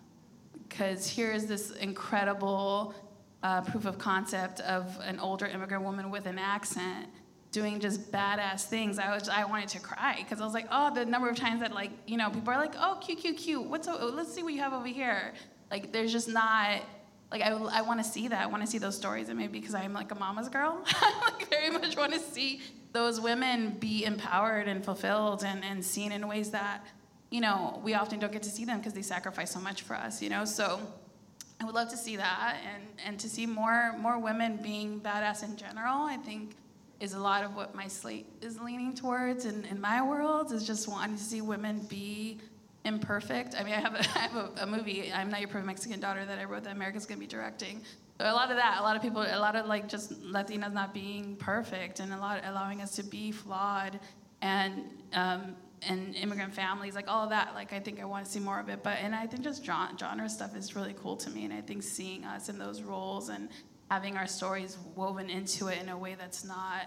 Because 0.69 1.09
here's 1.09 1.45
this 1.45 1.73
incredible 1.73 2.95
uh, 3.43 3.61
proof 3.63 3.85
of 3.85 3.99
concept 3.99 4.61
of 4.61 4.99
an 5.03 5.19
older 5.19 5.47
immigrant 5.47 5.83
woman 5.83 6.11
with 6.11 6.27
an 6.27 6.39
accent 6.39 7.09
doing 7.53 7.81
just 7.81 8.13
badass 8.13 8.65
things. 8.65 8.99
I 8.99 9.13
was 9.13 9.29
I 9.29 9.45
wanted 9.45 9.69
to 9.71 9.81
cry 9.81 10.17
because 10.19 10.41
I 10.41 10.45
was 10.45 10.55
like, 10.55 10.69
oh, 10.71 10.95
the 10.95 11.05
number 11.05 11.29
of 11.29 11.37
times 11.37 11.61
that 11.61 11.73
like 11.73 11.91
you 12.07 12.17
know 12.17 12.31
people 12.31 12.53
are 12.53 12.59
like, 12.59 12.75
oh, 12.79 12.99
cute, 13.05 13.19
cute, 13.19 13.37
cute. 13.37 13.65
What's 13.65 13.89
oh, 13.89 14.13
let's 14.15 14.33
see 14.33 14.43
what 14.43 14.55
you 14.55 14.61
have 14.61 14.73
over 14.73 14.87
here. 14.87 15.35
Like 15.71 15.93
there's 15.93 16.13
just 16.13 16.29
not 16.29 16.83
like 17.31 17.43
I, 17.43 17.51
I 17.51 17.83
want 17.83 18.03
to 18.03 18.05
see 18.05 18.29
that. 18.29 18.43
I 18.43 18.47
want 18.47 18.63
to 18.63 18.69
see 18.69 18.79
those 18.79 18.97
stories, 18.97 19.29
and 19.29 19.39
maybe 19.39 19.61
because 19.61 19.75
I'm 19.75 19.93
like 19.93 20.11
a 20.11 20.15
mama's 20.15 20.49
girl, 20.49 20.83
I 20.87 21.33
like 21.33 21.49
very 21.49 21.71
much 21.71 21.97
want 21.97 22.13
to 22.13 22.19
see 22.19 22.61
those 22.93 23.21
women 23.21 23.77
be 23.79 24.05
empowered 24.05 24.67
and 24.67 24.85
fulfilled 24.85 25.45
and, 25.45 25.65
and 25.65 25.85
seen 25.85 26.11
in 26.11 26.27
ways 26.27 26.51
that 26.51 26.85
you 27.31 27.41
know 27.41 27.81
we 27.85 27.95
often 27.95 28.19
don't 28.19 28.33
get 28.33 28.43
to 28.43 28.51
see 28.51 28.65
them 28.65 28.79
because 28.79 28.93
they 28.93 29.03
sacrifice 29.03 29.53
so 29.53 29.61
much 29.61 29.83
for 29.83 29.95
us. 29.95 30.21
You 30.21 30.31
know, 30.31 30.45
so 30.45 30.81
I 31.61 31.65
would 31.65 31.75
love 31.75 31.89
to 31.91 31.97
see 31.97 32.17
that 32.17 32.57
and, 32.75 32.85
and 33.07 33.21
to 33.21 33.29
see 33.29 33.47
more 33.47 33.95
more 33.99 34.19
women 34.19 34.59
being 34.63 35.01
badass 35.01 35.45
in 35.45 35.57
general. 35.57 36.03
I 36.03 36.17
think 36.17 36.57
is 37.01 37.15
a 37.15 37.19
lot 37.19 37.43
of 37.45 37.57
what 37.57 37.75
my 37.75 37.89
slate 37.89 38.27
is 38.43 38.61
leaning 38.61 38.95
towards 38.95 39.47
in, 39.47 39.65
in 39.65 39.81
my 39.81 40.03
world 40.03 40.53
is 40.53 40.67
just 40.67 40.87
wanting 40.87 41.17
to 41.17 41.23
see 41.23 41.41
women 41.41 41.79
be 41.89 42.39
imperfect. 42.85 43.55
I 43.59 43.63
mean, 43.63 43.75
I 43.75 43.81
have 43.81 43.95
a, 43.95 43.99
I 44.15 44.19
have 44.19 44.37
a, 44.37 44.51
a 44.63 44.67
movie, 44.67 45.13
I'm 45.13 45.31
Not 45.31 45.41
Your 45.41 45.49
Perfect 45.49 45.67
Mexican 45.67 46.01
Daughter, 46.01 46.25
that 46.25 46.39
I 46.39 46.45
wrote 46.45 46.65
that 46.65 46.75
America's 46.75 47.07
gonna 47.07 47.21
be 47.21 47.27
directing. 47.27 47.83
A 48.21 48.33
lot 48.33 48.51
of 48.51 48.57
that, 48.57 48.79
a 48.81 48.83
lot 48.83 48.97
of 48.97 49.03
people, 49.03 49.23
a 49.23 49.39
lot 49.39 49.57
of 49.57 49.67
like 49.67 49.89
just 49.89 50.23
Latinas 50.23 50.73
not 50.73 50.93
being 50.93 51.37
perfect 51.37 52.01
and 52.01 52.13
a 52.13 52.19
lot 52.19 52.43
allowing 52.45 52.83
us 52.83 52.95
to 52.97 53.03
be 53.03 53.33
flawed 53.33 53.99
and 54.43 54.85
um, 55.15 55.57
and 55.89 56.15
immigrant 56.15 56.55
families, 56.55 56.95
like 56.95 57.09
all 57.09 57.25
of 57.25 57.31
that. 57.31 57.55
Like 57.55 57.73
I 57.73 57.81
think 57.81 58.01
I 58.01 58.05
want 58.05 58.27
to 58.27 58.31
see 58.31 58.41
more 58.41 58.61
of 58.61 58.69
it. 58.69 58.83
But 58.83 58.99
and 59.01 59.15
I 59.15 59.27
think 59.27 59.43
just 59.43 59.65
genre 59.65 60.29
stuff 60.29 60.55
is 60.55 60.77
really 60.77 60.95
cool 61.01 61.17
to 61.17 61.31
me. 61.31 61.45
And 61.45 61.53
I 61.55 61.61
think 61.61 61.83
seeing 61.83 62.25
us 62.25 62.49
in 62.49 62.59
those 62.59 62.83
roles 62.83 63.29
and 63.29 63.49
having 63.91 64.17
our 64.17 64.27
stories 64.27 64.79
woven 64.95 65.31
into 65.31 65.69
it 65.69 65.81
in 65.81 65.89
a 65.89 65.99
way 65.99 66.15
that's 66.19 66.45
not 66.45 66.87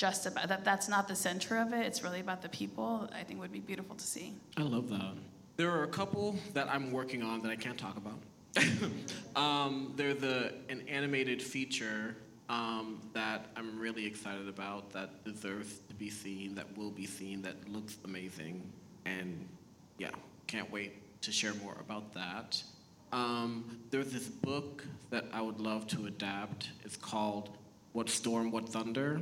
just 0.00 0.24
about 0.24 0.48
that. 0.48 0.64
That's 0.64 0.88
not 0.88 1.08
the 1.08 1.14
center 1.14 1.58
of 1.58 1.74
it. 1.74 1.84
It's 1.84 2.02
really 2.02 2.20
about 2.20 2.40
the 2.40 2.48
people. 2.48 3.06
I 3.14 3.22
think 3.22 3.38
would 3.38 3.52
be 3.52 3.60
beautiful 3.60 3.94
to 3.96 4.06
see. 4.06 4.32
I 4.56 4.62
love 4.62 4.88
that. 4.88 5.12
There 5.58 5.70
are 5.70 5.82
a 5.82 5.88
couple 5.88 6.36
that 6.54 6.70
I'm 6.70 6.90
working 6.90 7.22
on 7.22 7.42
that 7.42 7.50
I 7.50 7.56
can't 7.56 7.76
talk 7.76 7.98
about. 7.98 8.18
um, 9.36 9.92
they're 9.96 10.14
the 10.14 10.54
an 10.70 10.88
animated 10.88 11.42
feature 11.42 12.16
um, 12.48 12.98
that 13.12 13.48
I'm 13.56 13.78
really 13.78 14.06
excited 14.06 14.48
about 14.48 14.90
that 14.92 15.22
deserves 15.22 15.80
to 15.90 15.94
be 15.94 16.08
seen, 16.08 16.54
that 16.54 16.66
will 16.78 16.90
be 16.90 17.04
seen, 17.04 17.42
that 17.42 17.56
looks 17.68 17.98
amazing. 18.06 18.72
And 19.04 19.46
yeah, 19.98 20.12
can't 20.46 20.72
wait 20.72 21.20
to 21.20 21.30
share 21.30 21.52
more 21.62 21.76
about 21.78 22.14
that. 22.14 22.62
Um, 23.12 23.78
there's 23.90 24.12
this 24.12 24.28
book 24.28 24.82
that 25.10 25.26
I 25.30 25.42
would 25.42 25.60
love 25.60 25.86
to 25.88 26.06
adapt. 26.06 26.70
It's 26.86 26.96
called 26.96 27.50
What 27.92 28.08
Storm, 28.08 28.50
What 28.50 28.66
Thunder. 28.66 29.20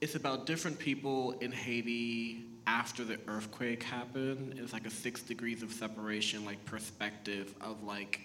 It's 0.00 0.14
about 0.14 0.46
different 0.46 0.78
people 0.78 1.32
in 1.40 1.50
Haiti 1.52 2.44
after 2.66 3.04
the 3.04 3.18
earthquake 3.28 3.82
happened. 3.82 4.58
It's 4.58 4.72
like 4.72 4.86
a 4.86 4.90
six 4.90 5.22
degrees 5.22 5.62
of 5.62 5.72
separation, 5.72 6.44
like 6.44 6.64
perspective 6.64 7.54
of 7.60 7.82
like 7.84 8.20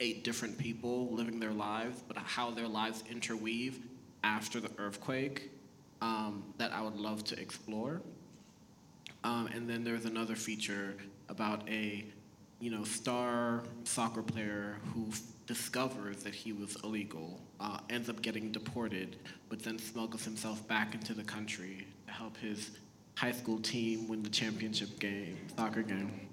eight 0.00 0.24
different 0.24 0.58
people 0.58 1.08
living 1.10 1.38
their 1.38 1.52
lives, 1.52 2.02
but 2.06 2.16
how 2.16 2.50
their 2.50 2.68
lives 2.68 3.04
interweave 3.10 3.80
after 4.24 4.60
the 4.60 4.70
earthquake 4.78 5.50
um, 6.00 6.42
that 6.58 6.72
I 6.72 6.82
would 6.82 6.96
love 6.96 7.24
to 7.24 7.40
explore. 7.40 8.02
Um, 9.24 9.48
and 9.54 9.68
then 9.68 9.84
there's 9.84 10.04
another 10.04 10.34
feature 10.34 10.96
about 11.28 11.68
a 11.68 12.04
you 12.62 12.70
know, 12.70 12.84
star 12.84 13.64
soccer 13.82 14.22
player 14.22 14.78
who 14.94 15.08
discovers 15.46 16.22
that 16.22 16.34
he 16.34 16.52
was 16.52 16.76
illegal, 16.84 17.40
uh, 17.60 17.78
ends 17.90 18.08
up 18.08 18.22
getting 18.22 18.52
deported, 18.52 19.16
but 19.48 19.62
then 19.62 19.78
smuggles 19.78 20.24
himself 20.24 20.66
back 20.68 20.94
into 20.94 21.14
the 21.14 21.24
country 21.24 21.86
to 22.06 22.12
help 22.12 22.36
his 22.36 22.70
high 23.16 23.32
school 23.32 23.58
team 23.58 24.08
win 24.08 24.22
the 24.22 24.30
championship 24.30 24.98
game, 24.98 25.36
soccer 25.56 25.82
game. 25.82 26.28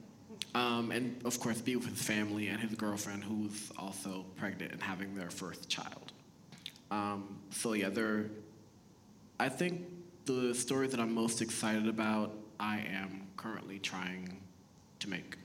Um, 0.56 0.92
and 0.92 1.22
of 1.26 1.40
course, 1.40 1.62
be 1.62 1.76
with 1.76 1.88
his 1.88 2.02
family 2.02 2.48
and 2.48 2.60
his 2.60 2.74
girlfriend, 2.74 3.24
who's 3.24 3.72
also 3.78 4.26
pregnant 4.38 4.72
and 4.72 4.82
having 4.82 5.14
their 5.16 5.30
first 5.30 5.70
child. 5.70 6.12
Um, 6.92 7.40
so 7.52 7.74
yeah, 7.74 7.90
they're. 7.90 8.32
I 9.40 9.48
think 9.50 9.82
the 10.26 10.54
story 10.54 10.88
that 10.88 11.00
I'm 11.00 11.14
most 11.14 11.42
excited 11.42 11.88
about, 11.88 12.36
I 12.60 12.80
am 12.80 13.28
currently 13.38 13.80
trying 13.80 14.42
to 15.00 15.10
make. 15.10 15.38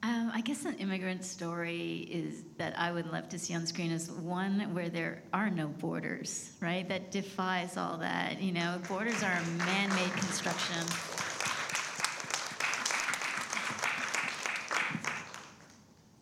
Um, 0.00 0.30
I 0.32 0.42
guess 0.42 0.64
an 0.64 0.74
immigrant 0.74 1.24
story 1.24 2.08
is 2.08 2.44
that 2.56 2.78
I 2.78 2.92
would 2.92 3.10
love 3.10 3.28
to 3.30 3.38
see 3.38 3.52
on 3.54 3.66
screen 3.66 3.90
is 3.90 4.08
one 4.08 4.72
where 4.72 4.88
there 4.88 5.24
are 5.32 5.50
no 5.50 5.66
borders, 5.66 6.52
right? 6.60 6.88
That 6.88 7.10
defies 7.10 7.76
all 7.76 7.98
that. 7.98 8.40
You 8.40 8.52
know, 8.52 8.80
borders 8.86 9.24
are 9.24 9.32
a 9.32 9.58
man-made 9.58 10.12
construction. 10.12 10.86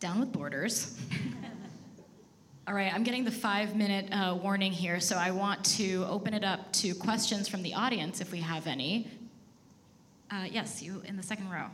Down 0.00 0.20
with 0.20 0.32
borders. 0.32 0.98
All 2.68 2.74
right, 2.74 2.92
I'm 2.92 3.04
getting 3.04 3.24
the 3.24 3.30
five 3.30 3.76
minute 3.76 4.08
uh, 4.10 4.36
warning 4.42 4.72
here, 4.72 4.98
so 4.98 5.16
I 5.16 5.30
want 5.30 5.64
to 5.76 6.04
open 6.08 6.34
it 6.34 6.42
up 6.42 6.72
to 6.74 6.94
questions 6.94 7.46
from 7.46 7.62
the 7.62 7.74
audience 7.74 8.20
if 8.20 8.32
we 8.32 8.40
have 8.40 8.66
any. 8.66 9.08
Uh, 10.30 10.46
yes, 10.50 10.82
you 10.82 11.00
in 11.04 11.16
the 11.16 11.22
second 11.22 11.48
row. 11.48 11.66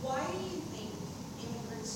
Why 0.00 0.24
do 0.26 0.38
you 0.38 0.60
think 0.72 0.81
immigrant 0.81 0.81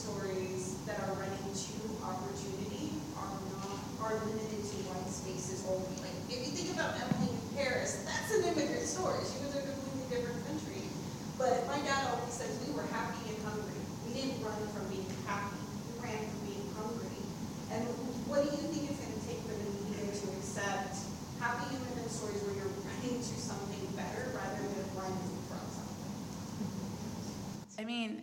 stories 0.07 0.79
that 0.87 1.03
are 1.03 1.19
running 1.19 1.51
to 1.51 1.75
opportunity 2.07 2.95
are 3.19 3.35
not 3.59 3.75
are 3.99 4.15
limited 4.31 4.63
to 4.63 4.77
white 4.87 5.11
spaces 5.11 5.67
only? 5.67 5.99
Like 5.99 6.15
if 6.31 6.47
you 6.47 6.55
think 6.55 6.79
about 6.79 6.95
Emily 6.95 7.35
in 7.35 7.43
Paris, 7.59 8.07
that's 8.07 8.31
an 8.39 8.47
immigrant 8.55 8.87
story. 8.87 9.19
She 9.27 9.43
was 9.43 9.59
a 9.59 9.67
completely 9.67 10.07
different 10.07 10.39
country. 10.47 10.87
But 11.35 11.67
my 11.67 11.83
dad 11.83 12.07
always 12.15 12.39
says 12.39 12.55
we 12.63 12.71
were 12.71 12.87
happy 12.95 13.35
and 13.35 13.39
hungry. 13.43 13.83
We 14.07 14.15
didn't 14.15 14.47
run 14.47 14.63
from 14.71 14.87
being 14.87 15.11
happy. 15.27 15.59
We 15.59 15.99
ran 15.99 16.23
from 16.23 16.41
being 16.47 16.71
hungry. 16.79 17.19
And 17.75 17.83
what 18.31 18.47
do 18.47 18.55
you 18.55 18.63
think 18.71 18.87
it's 18.87 19.03
going 19.03 19.11
to 19.11 19.23
take 19.27 19.43
for 19.43 19.59
the 19.59 19.67
media 19.75 20.07
to 20.07 20.27
accept 20.39 21.03
happy 21.43 21.75
immigrant 21.75 22.15
stories 22.15 22.47
where 22.47 22.55
you're 22.55 22.71
running 22.87 23.19
to 23.19 23.35
something 23.43 23.83
better 23.99 24.31
rather 24.39 24.63
than 24.71 24.87
running 24.95 25.35
from 25.51 25.67
something? 25.67 26.15
I 27.75 27.83
mean, 27.83 28.23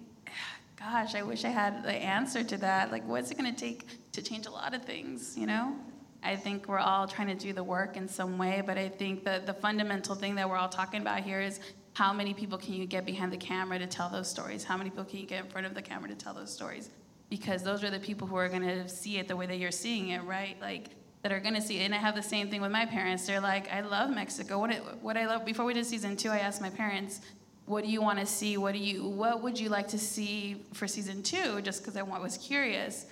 gosh, 1.14 1.20
I 1.20 1.24
wish 1.24 1.46
I 1.46 1.50
had 1.50 1.84
the 1.84 1.92
answer 1.92 2.44
to 2.44 2.58
that. 2.58 2.92
Like, 2.92 3.08
what's 3.08 3.32
it 3.32 3.38
going 3.38 3.54
to 3.54 3.60
take 3.60 3.88
to 4.12 4.22
change 4.22 4.46
a 4.46 4.52
lot 4.52 4.74
of 4.74 4.84
things, 4.84 5.38
you 5.38 5.46
know? 5.46 5.76
I 6.24 6.36
think 6.36 6.68
we're 6.68 6.80
all 6.80 7.08
trying 7.08 7.28
to 7.28 7.36
do 7.36 7.52
the 7.54 7.64
work 7.64 7.98
in 7.98 8.08
some 8.08 8.38
way, 8.38 8.64
but 8.66 8.78
I 8.78 8.88
think 8.88 9.26
that 9.26 9.46
the 9.46 9.54
fundamental 9.54 10.16
thing 10.16 10.36
that 10.36 10.50
we're 10.50 10.58
all 10.58 10.70
talking 10.70 11.02
about 11.02 11.22
here 11.22 11.42
is 11.42 11.60
how 11.94 12.14
many 12.14 12.34
people 12.34 12.58
can 12.58 12.74
you 12.74 12.86
get 12.86 13.06
behind 13.06 13.32
the 13.32 13.38
camera 13.38 13.78
to 13.78 13.88
tell 13.88 14.10
those 14.10 14.30
stories? 14.30 14.64
How 14.64 14.78
many 14.78 14.90
people 14.90 15.04
can 15.04 15.20
you 15.20 15.26
get 15.26 15.44
in 15.46 15.52
front 15.52 15.68
of 15.68 15.76
the 15.76 15.82
camera 15.82 16.10
to 16.10 16.16
tell 16.16 16.34
those 16.34 16.52
stories? 16.52 16.90
Because 17.30 17.62
those 17.62 17.84
are 17.84 17.90
the 17.90 18.00
people 18.00 18.26
who 18.26 18.36
are 18.36 18.48
going 18.48 18.64
to 18.64 18.88
see 18.88 19.18
it 19.18 19.28
the 19.28 19.36
way 19.36 19.46
that 19.46 19.58
you're 19.58 19.72
seeing 19.72 20.10
it, 20.10 20.24
right? 20.24 20.56
Like, 20.62 20.90
that 21.24 21.32
are 21.32 21.40
going 21.40 21.56
to 21.56 21.62
see 21.62 21.80
it. 21.80 21.84
And 21.84 21.94
I 21.94 21.98
have 21.98 22.16
the 22.16 22.24
same 22.24 22.50
thing 22.50 22.62
with 22.62 22.72
my 22.72 22.86
parents. 22.86 23.26
They're 23.28 23.40
like, 23.40 23.72
I 23.72 23.82
love 23.82 24.10
Mexico. 24.10 24.60
What, 24.60 25.02
what 25.02 25.18
I 25.18 25.26
love, 25.26 25.46
before 25.46 25.66
we 25.66 25.74
did 25.74 25.86
season 25.86 26.18
two, 26.18 26.30
I 26.30 26.40
asked 26.40 26.62
my 26.62 26.70
parents, 26.70 27.22
what 27.66 27.84
do 27.84 27.90
you 27.90 28.02
want 28.02 28.20
to 28.20 28.26
see? 28.26 28.58
What 28.58 28.74
do 28.74 28.80
you, 28.80 29.08
what 29.08 29.42
would 29.42 29.60
you 29.60 29.70
like 29.70 29.88
to 29.90 30.00
see 30.00 30.64
for 30.74 30.88
season 30.88 31.24
two? 31.24 31.62
Just 31.62 31.82
because 31.82 31.96
I 31.96 32.04
was 32.04 32.38
curious. 32.38 33.06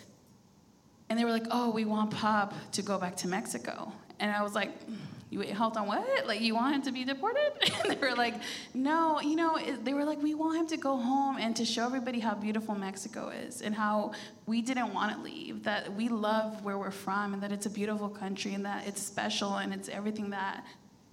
And 1.09 1.17
they 1.17 1.25
were 1.25 1.31
like, 1.31 1.47
oh, 1.51 1.71
we 1.71 1.85
want 1.85 2.11
Pop 2.11 2.53
to 2.73 2.81
go 2.81 2.97
back 2.97 3.15
to 3.17 3.27
Mexico. 3.27 3.91
And 4.19 4.31
I 4.31 4.43
was 4.43 4.53
like, 4.53 4.71
you 5.31 5.41
hold 5.55 5.77
on, 5.77 5.87
what? 5.87 6.27
Like, 6.27 6.41
you 6.41 6.53
want 6.55 6.75
him 6.75 6.81
to 6.83 6.91
be 6.91 7.05
deported? 7.05 7.53
And 7.83 7.91
they 7.91 7.95
were 7.95 8.15
like, 8.15 8.35
no, 8.73 9.21
you 9.21 9.37
know, 9.37 9.57
they 9.81 9.93
were 9.93 10.03
like, 10.03 10.21
we 10.21 10.33
want 10.35 10.59
him 10.59 10.67
to 10.67 10.77
go 10.77 10.97
home 10.97 11.37
and 11.37 11.55
to 11.55 11.65
show 11.65 11.85
everybody 11.85 12.19
how 12.19 12.35
beautiful 12.35 12.75
Mexico 12.75 13.29
is 13.29 13.61
and 13.61 13.73
how 13.73 14.11
we 14.45 14.61
didn't 14.61 14.93
want 14.93 15.15
to 15.15 15.23
leave, 15.23 15.63
that 15.63 15.93
we 15.95 16.09
love 16.09 16.63
where 16.65 16.77
we're 16.77 16.91
from 16.91 17.33
and 17.33 17.41
that 17.41 17.51
it's 17.51 17.65
a 17.65 17.69
beautiful 17.69 18.09
country 18.09 18.53
and 18.53 18.65
that 18.65 18.85
it's 18.87 19.01
special 19.01 19.55
and 19.55 19.73
it's 19.73 19.87
everything 19.87 20.31
that 20.31 20.65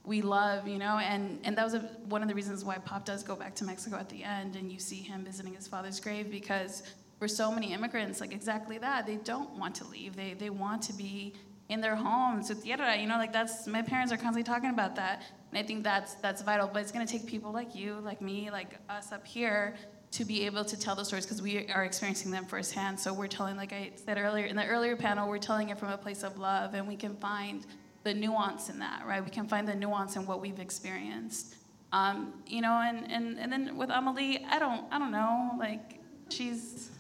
we 0.09 0.23
love, 0.23 0.67
you 0.67 0.79
know, 0.79 0.99
and, 0.99 1.39
and 1.45 1.57
that 1.59 1.65
was 1.65 1.75
a, 1.75 1.81
one 2.09 2.23
of 2.23 2.29
the 2.29 2.35
reasons 2.35 2.65
why 2.65 2.79
Pop 2.79 3.05
does 3.05 3.23
go 3.23 3.37
back 3.37 3.55
to 3.57 3.65
Mexico 3.65 3.97
at 3.97 4.09
the 4.09 4.25
end, 4.25 4.57
and 4.57 4.73
you 4.73 4.79
see 4.79 4.97
him 4.97 5.23
visiting 5.23 5.55
his 5.55 5.69
father's 5.69 6.01
grave 6.01 6.31
because 6.31 6.83
for 7.19 7.29
so 7.29 7.53
many 7.53 7.75
immigrants, 7.75 8.19
like 8.21 8.33
exactly 8.33 8.79
that, 8.79 9.07
they 9.07 9.17
don't 9.17 9.51
want 9.59 9.75
to 9.77 9.85
leave. 9.87 10.17
They 10.17 10.33
they 10.33 10.49
want 10.49 10.81
to 10.85 10.95
be 10.95 11.35
in 11.69 11.83
their 11.83 11.95
homes 11.95 12.49
with 12.49 12.65
tierra, 12.65 12.97
you 12.97 13.07
know, 13.07 13.19
like 13.19 13.35
that's 13.35 13.67
my 13.67 13.83
parents 13.83 14.11
are 14.11 14.17
constantly 14.17 14.45
talking 14.45 14.71
about 14.71 14.97
that, 14.97 15.25
and 15.51 15.59
I 15.59 15.63
think 15.63 15.85
that's 15.85 16.15
that's 16.15 16.41
vital. 16.41 16.71
But 16.73 16.81
it's 16.83 16.93
gonna 16.93 17.07
take 17.07 17.27
people 17.27 17.53
like 17.53 17.75
you, 17.75 17.99
like 18.03 18.23
me, 18.23 18.51
like 18.51 18.79
us 18.89 19.13
up 19.13 19.27
here. 19.27 19.77
To 20.13 20.25
be 20.25 20.47
able 20.47 20.65
to 20.65 20.81
tell 20.81 20.95
those 20.95 21.09
stories 21.09 21.27
because 21.27 21.43
we 21.43 21.69
are 21.69 21.85
experiencing 21.85 22.31
them 22.31 22.47
firsthand. 22.47 22.99
So 22.99 23.13
we're 23.13 23.27
telling, 23.27 23.59
like 23.59 23.75
I 23.75 23.91
said 24.07 24.17
earlier 24.17 24.47
in 24.47 24.57
the 24.57 24.65
earlier 24.65 24.97
panel, 24.97 25.29
we're 25.29 25.37
telling 25.37 25.69
it 25.69 25.79
from 25.79 25.91
a 25.91 25.99
place 25.99 26.23
of 26.23 26.39
love, 26.39 26.73
and 26.73 26.89
we 26.89 26.97
can 26.97 27.15
find 27.17 27.67
the 28.05 28.15
nuance 28.15 28.69
in 28.69 28.79
that, 28.79 29.05
right? 29.07 29.23
We 29.25 29.31
can 29.31 29.47
find 29.49 29.67
the 29.67 29.75
nuance 29.75 30.17
in 30.17 30.27
what 30.27 30.41
we've 30.41 30.61
experienced. 30.61 31.57
Um, 31.93 32.35
you 32.47 32.61
know, 32.61 32.73
and, 32.81 33.11
and, 33.11 33.39
and 33.39 33.51
then 33.53 33.77
with 33.77 33.91
Emily, 33.91 34.45
I 34.49 34.59
don't 34.59 34.85
I 34.93 34.99
don't 34.99 35.11
know, 35.11 35.53
like 35.59 36.01
she's 36.29 36.91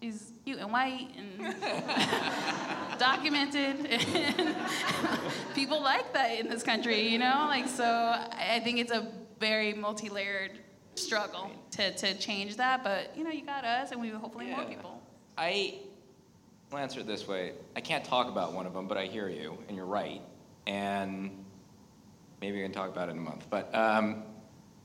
she's 0.00 0.32
cute 0.44 0.58
and 0.60 0.70
white 0.70 1.08
and 1.16 1.54
documented 2.98 3.86
and 3.86 4.56
people 5.54 5.82
like 5.82 6.12
that 6.14 6.38
in 6.38 6.48
this 6.48 6.62
country, 6.62 7.08
you 7.08 7.18
know? 7.18 7.46
Like 7.48 7.68
so 7.68 7.84
I 7.84 8.60
think 8.62 8.78
it's 8.78 8.92
a 8.92 9.08
very 9.40 9.72
multi-layered 9.74 10.52
struggle 10.94 11.50
to, 11.72 11.92
to 11.96 12.14
change 12.18 12.56
that, 12.56 12.82
but 12.82 13.16
you 13.16 13.24
know, 13.24 13.30
you 13.30 13.44
got 13.44 13.64
us 13.64 13.90
and 13.92 14.00
we 14.00 14.08
hopefully 14.10 14.46
more 14.46 14.60
Yeah. 14.62 14.68
people. 14.68 15.02
I 15.36 15.74
will 16.70 16.78
answer 16.78 17.00
it 17.00 17.06
this 17.06 17.26
way. 17.28 17.52
I 17.76 17.80
can't 17.80 18.04
talk 18.04 18.28
about 18.28 18.52
one 18.52 18.66
of 18.66 18.72
them, 18.74 18.88
but 18.88 18.98
I 18.98 19.06
hear 19.06 19.28
you, 19.28 19.56
and 19.68 19.76
you're 19.76 19.86
right. 19.86 20.20
And 20.68 21.44
maybe 22.40 22.58
we 22.58 22.62
can 22.62 22.72
talk 22.72 22.88
about 22.88 23.08
it 23.08 23.12
in 23.12 23.18
a 23.18 23.22
month. 23.22 23.46
But 23.50 23.74
um, 23.74 24.22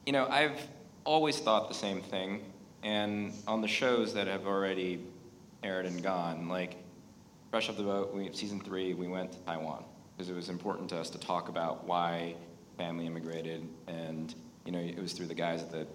you 0.06 0.14
know, 0.14 0.28
I've 0.28 0.60
always 1.04 1.38
thought 1.38 1.68
the 1.68 1.76
same 1.76 2.02
thing. 2.02 2.42
And 2.82 3.34
on 3.48 3.62
the 3.62 3.68
shows 3.68 4.16
that 4.16 4.28
have 4.28 4.48
already 4.48 5.06
aired 5.64 5.86
and 5.86 6.02
gone, 6.02 6.50
like 6.50 6.78
Fresh 7.52 7.70
Off 7.70 7.78
the 7.78 7.84
Boat, 7.84 8.14
we, 8.14 8.34
season 8.34 8.60
three, 8.60 8.94
we 8.94 9.08
went 9.08 9.32
to 9.34 9.38
Taiwan 9.40 9.84
because 10.16 10.30
it 10.30 10.36
was 10.36 10.50
important 10.50 10.90
to 10.90 10.98
us 10.98 11.10
to 11.12 11.20
talk 11.20 11.50
about 11.50 11.86
why 11.86 12.36
family 12.78 13.06
immigrated, 13.06 13.68
and 13.88 14.34
you 14.66 14.72
know, 14.72 14.80
it 14.80 15.00
was 15.00 15.14
through 15.14 15.28
the 15.28 15.36
guise 15.36 15.64
that 15.66 15.88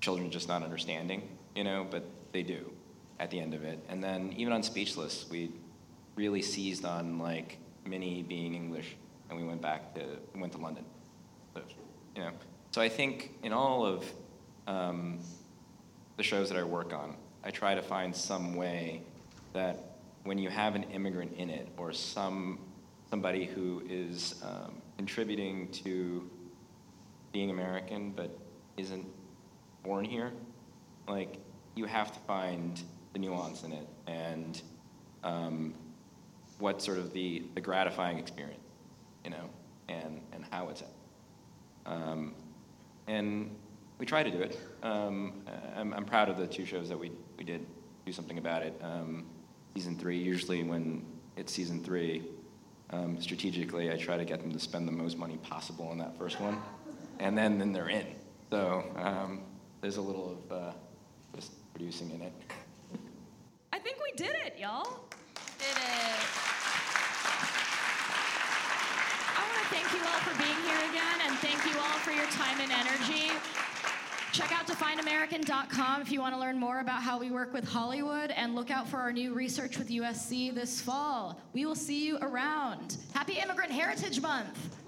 children 0.00 0.30
just 0.30 0.48
not 0.48 0.62
understanding, 0.62 1.28
you 1.54 1.64
know, 1.64 1.86
but 1.90 2.04
they 2.32 2.42
do 2.42 2.72
at 3.18 3.30
the 3.30 3.38
end 3.38 3.54
of 3.54 3.64
it. 3.64 3.78
And 3.88 4.02
then 4.02 4.32
even 4.36 4.52
on 4.52 4.62
Speechless, 4.62 5.26
we 5.30 5.50
really 6.16 6.42
seized 6.42 6.84
on 6.84 7.18
like 7.18 7.58
Minnie 7.84 8.22
being 8.22 8.54
English, 8.54 8.96
and 9.30 9.38
we 9.38 9.46
went 9.46 9.62
back 9.62 9.94
to 9.94 10.18
went 10.34 10.52
to 10.52 10.58
London. 10.58 10.84
So, 11.54 11.62
you 12.16 12.22
know, 12.22 12.30
so 12.72 12.80
I 12.80 12.88
think 12.88 13.32
in 13.42 13.52
all 13.52 13.86
of 13.86 14.04
um, 14.66 15.18
the 16.16 16.22
shows 16.22 16.48
that 16.50 16.58
I 16.58 16.62
work 16.62 16.92
on, 16.92 17.16
I 17.42 17.50
try 17.50 17.74
to 17.74 17.82
find 17.82 18.14
some 18.14 18.54
way 18.54 19.02
that 19.52 19.96
when 20.24 20.38
you 20.38 20.50
have 20.50 20.74
an 20.74 20.84
immigrant 20.84 21.32
in 21.36 21.48
it 21.50 21.68
or 21.76 21.92
some 21.92 22.58
somebody 23.08 23.44
who 23.44 23.82
is 23.88 24.36
um, 24.44 24.80
contributing 24.96 25.68
to 25.72 26.30
being 27.32 27.50
American 27.50 28.10
but 28.10 28.38
isn't 28.76 29.06
born 29.82 30.04
here, 30.04 30.32
like 31.08 31.38
you 31.74 31.86
have 31.86 32.12
to 32.12 32.18
find 32.20 32.82
the 33.12 33.18
nuance 33.18 33.64
in 33.64 33.72
it 33.72 33.88
and 34.06 34.62
um, 35.24 35.74
what 36.58 36.80
sort 36.80 36.98
of 36.98 37.12
the, 37.12 37.42
the 37.54 37.60
gratifying 37.60 38.18
experience, 38.18 38.59
you 39.24 39.30
know, 39.30 39.50
and, 39.88 40.20
and 40.32 40.44
how 40.50 40.68
it's 40.68 40.82
um, 41.86 42.34
and 43.06 43.50
we 43.98 44.06
try 44.06 44.22
to 44.22 44.30
do 44.30 44.40
it. 44.40 44.58
Um, 44.82 45.42
I'm, 45.76 45.92
I'm 45.92 46.04
proud 46.04 46.28
of 46.28 46.36
the 46.38 46.46
two 46.46 46.64
shows 46.64 46.88
that 46.88 46.98
we, 46.98 47.12
we 47.36 47.44
did 47.44 47.66
do 48.06 48.12
something 48.12 48.38
about 48.38 48.62
it. 48.62 48.80
Um, 48.82 49.26
season 49.74 49.96
three, 49.96 50.18
usually 50.18 50.62
when 50.62 51.04
it's 51.36 51.52
season 51.52 51.82
three, 51.82 52.24
um, 52.90 53.20
strategically, 53.20 53.92
I 53.92 53.96
try 53.96 54.16
to 54.16 54.24
get 54.24 54.40
them 54.40 54.52
to 54.52 54.58
spend 54.58 54.88
the 54.88 54.92
most 54.92 55.18
money 55.18 55.36
possible 55.38 55.88
on 55.88 55.98
that 55.98 56.16
first 56.18 56.40
one, 56.40 56.60
and 57.18 57.36
then, 57.36 57.58
then 57.58 57.72
they're 57.72 57.88
in. 57.88 58.06
So 58.50 58.84
um, 58.96 59.42
there's 59.80 59.96
a 59.96 60.02
little 60.02 60.38
of 60.50 60.52
uh, 60.52 60.72
just 61.34 61.52
producing 61.72 62.10
in 62.10 62.22
it. 62.22 62.32
I 63.72 63.78
think 63.78 63.98
we 64.02 64.12
did 64.16 64.34
it, 64.44 64.58
y'all. 64.58 64.84
Did 65.58 65.76
it. 65.76 66.20
I 69.36 69.42
want 69.46 69.59
to 69.59 69.59
thank 69.70 69.92
you 69.94 70.00
all 70.00 70.20
for 70.20 70.36
being 70.36 70.60
here 70.66 70.90
again, 70.90 71.18
and 71.26 71.38
thank 71.38 71.64
you 71.64 71.78
all 71.80 71.98
for 72.00 72.10
your 72.10 72.26
time 72.26 72.60
and 72.60 72.72
energy. 72.72 73.30
Check 74.32 74.52
out 74.52 74.66
defineamerican.com 74.66 76.02
if 76.02 76.10
you 76.10 76.20
want 76.20 76.34
to 76.34 76.40
learn 76.40 76.58
more 76.58 76.80
about 76.80 77.02
how 77.02 77.18
we 77.18 77.30
work 77.30 77.52
with 77.52 77.64
Hollywood 77.64 78.30
and 78.30 78.54
look 78.54 78.70
out 78.70 78.88
for 78.88 78.98
our 78.98 79.12
new 79.12 79.32
research 79.32 79.78
with 79.78 79.88
USC 79.88 80.54
this 80.54 80.80
fall. 80.80 81.40
We 81.52 81.66
will 81.66 81.74
see 81.74 82.06
you 82.06 82.18
around. 82.18 82.96
Happy 83.14 83.34
Immigrant 83.34 83.72
Heritage 83.72 84.20
Month! 84.20 84.79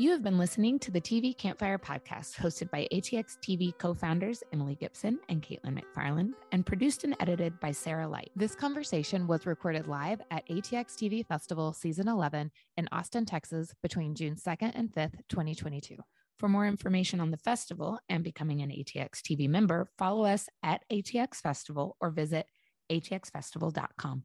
You 0.00 0.12
have 0.12 0.22
been 0.22 0.38
listening 0.38 0.78
to 0.78 0.90
the 0.90 0.98
TV 0.98 1.36
Campfire 1.36 1.76
podcast, 1.76 2.34
hosted 2.34 2.70
by 2.70 2.88
ATX 2.90 3.36
TV 3.46 3.76
co 3.76 3.92
founders 3.92 4.42
Emily 4.50 4.74
Gibson 4.74 5.18
and 5.28 5.42
Caitlin 5.42 5.78
McFarland, 5.78 6.32
and 6.52 6.64
produced 6.64 7.04
and 7.04 7.14
edited 7.20 7.60
by 7.60 7.72
Sarah 7.72 8.08
Light. 8.08 8.30
This 8.34 8.54
conversation 8.54 9.26
was 9.26 9.44
recorded 9.44 9.88
live 9.88 10.22
at 10.30 10.48
ATX 10.48 10.94
TV 10.94 11.26
Festival 11.26 11.74
Season 11.74 12.08
11 12.08 12.50
in 12.78 12.88
Austin, 12.92 13.26
Texas, 13.26 13.74
between 13.82 14.14
June 14.14 14.36
2nd 14.36 14.72
and 14.74 14.90
5th, 14.90 15.18
2022. 15.28 15.96
For 16.38 16.48
more 16.48 16.66
information 16.66 17.20
on 17.20 17.30
the 17.30 17.36
festival 17.36 17.98
and 18.08 18.24
becoming 18.24 18.62
an 18.62 18.70
ATX 18.70 19.20
TV 19.20 19.50
member, 19.50 19.90
follow 19.98 20.24
us 20.24 20.48
at 20.62 20.82
ATX 20.90 21.42
Festival 21.42 21.98
or 22.00 22.08
visit 22.08 22.46
atxfestival.com. 22.90 24.24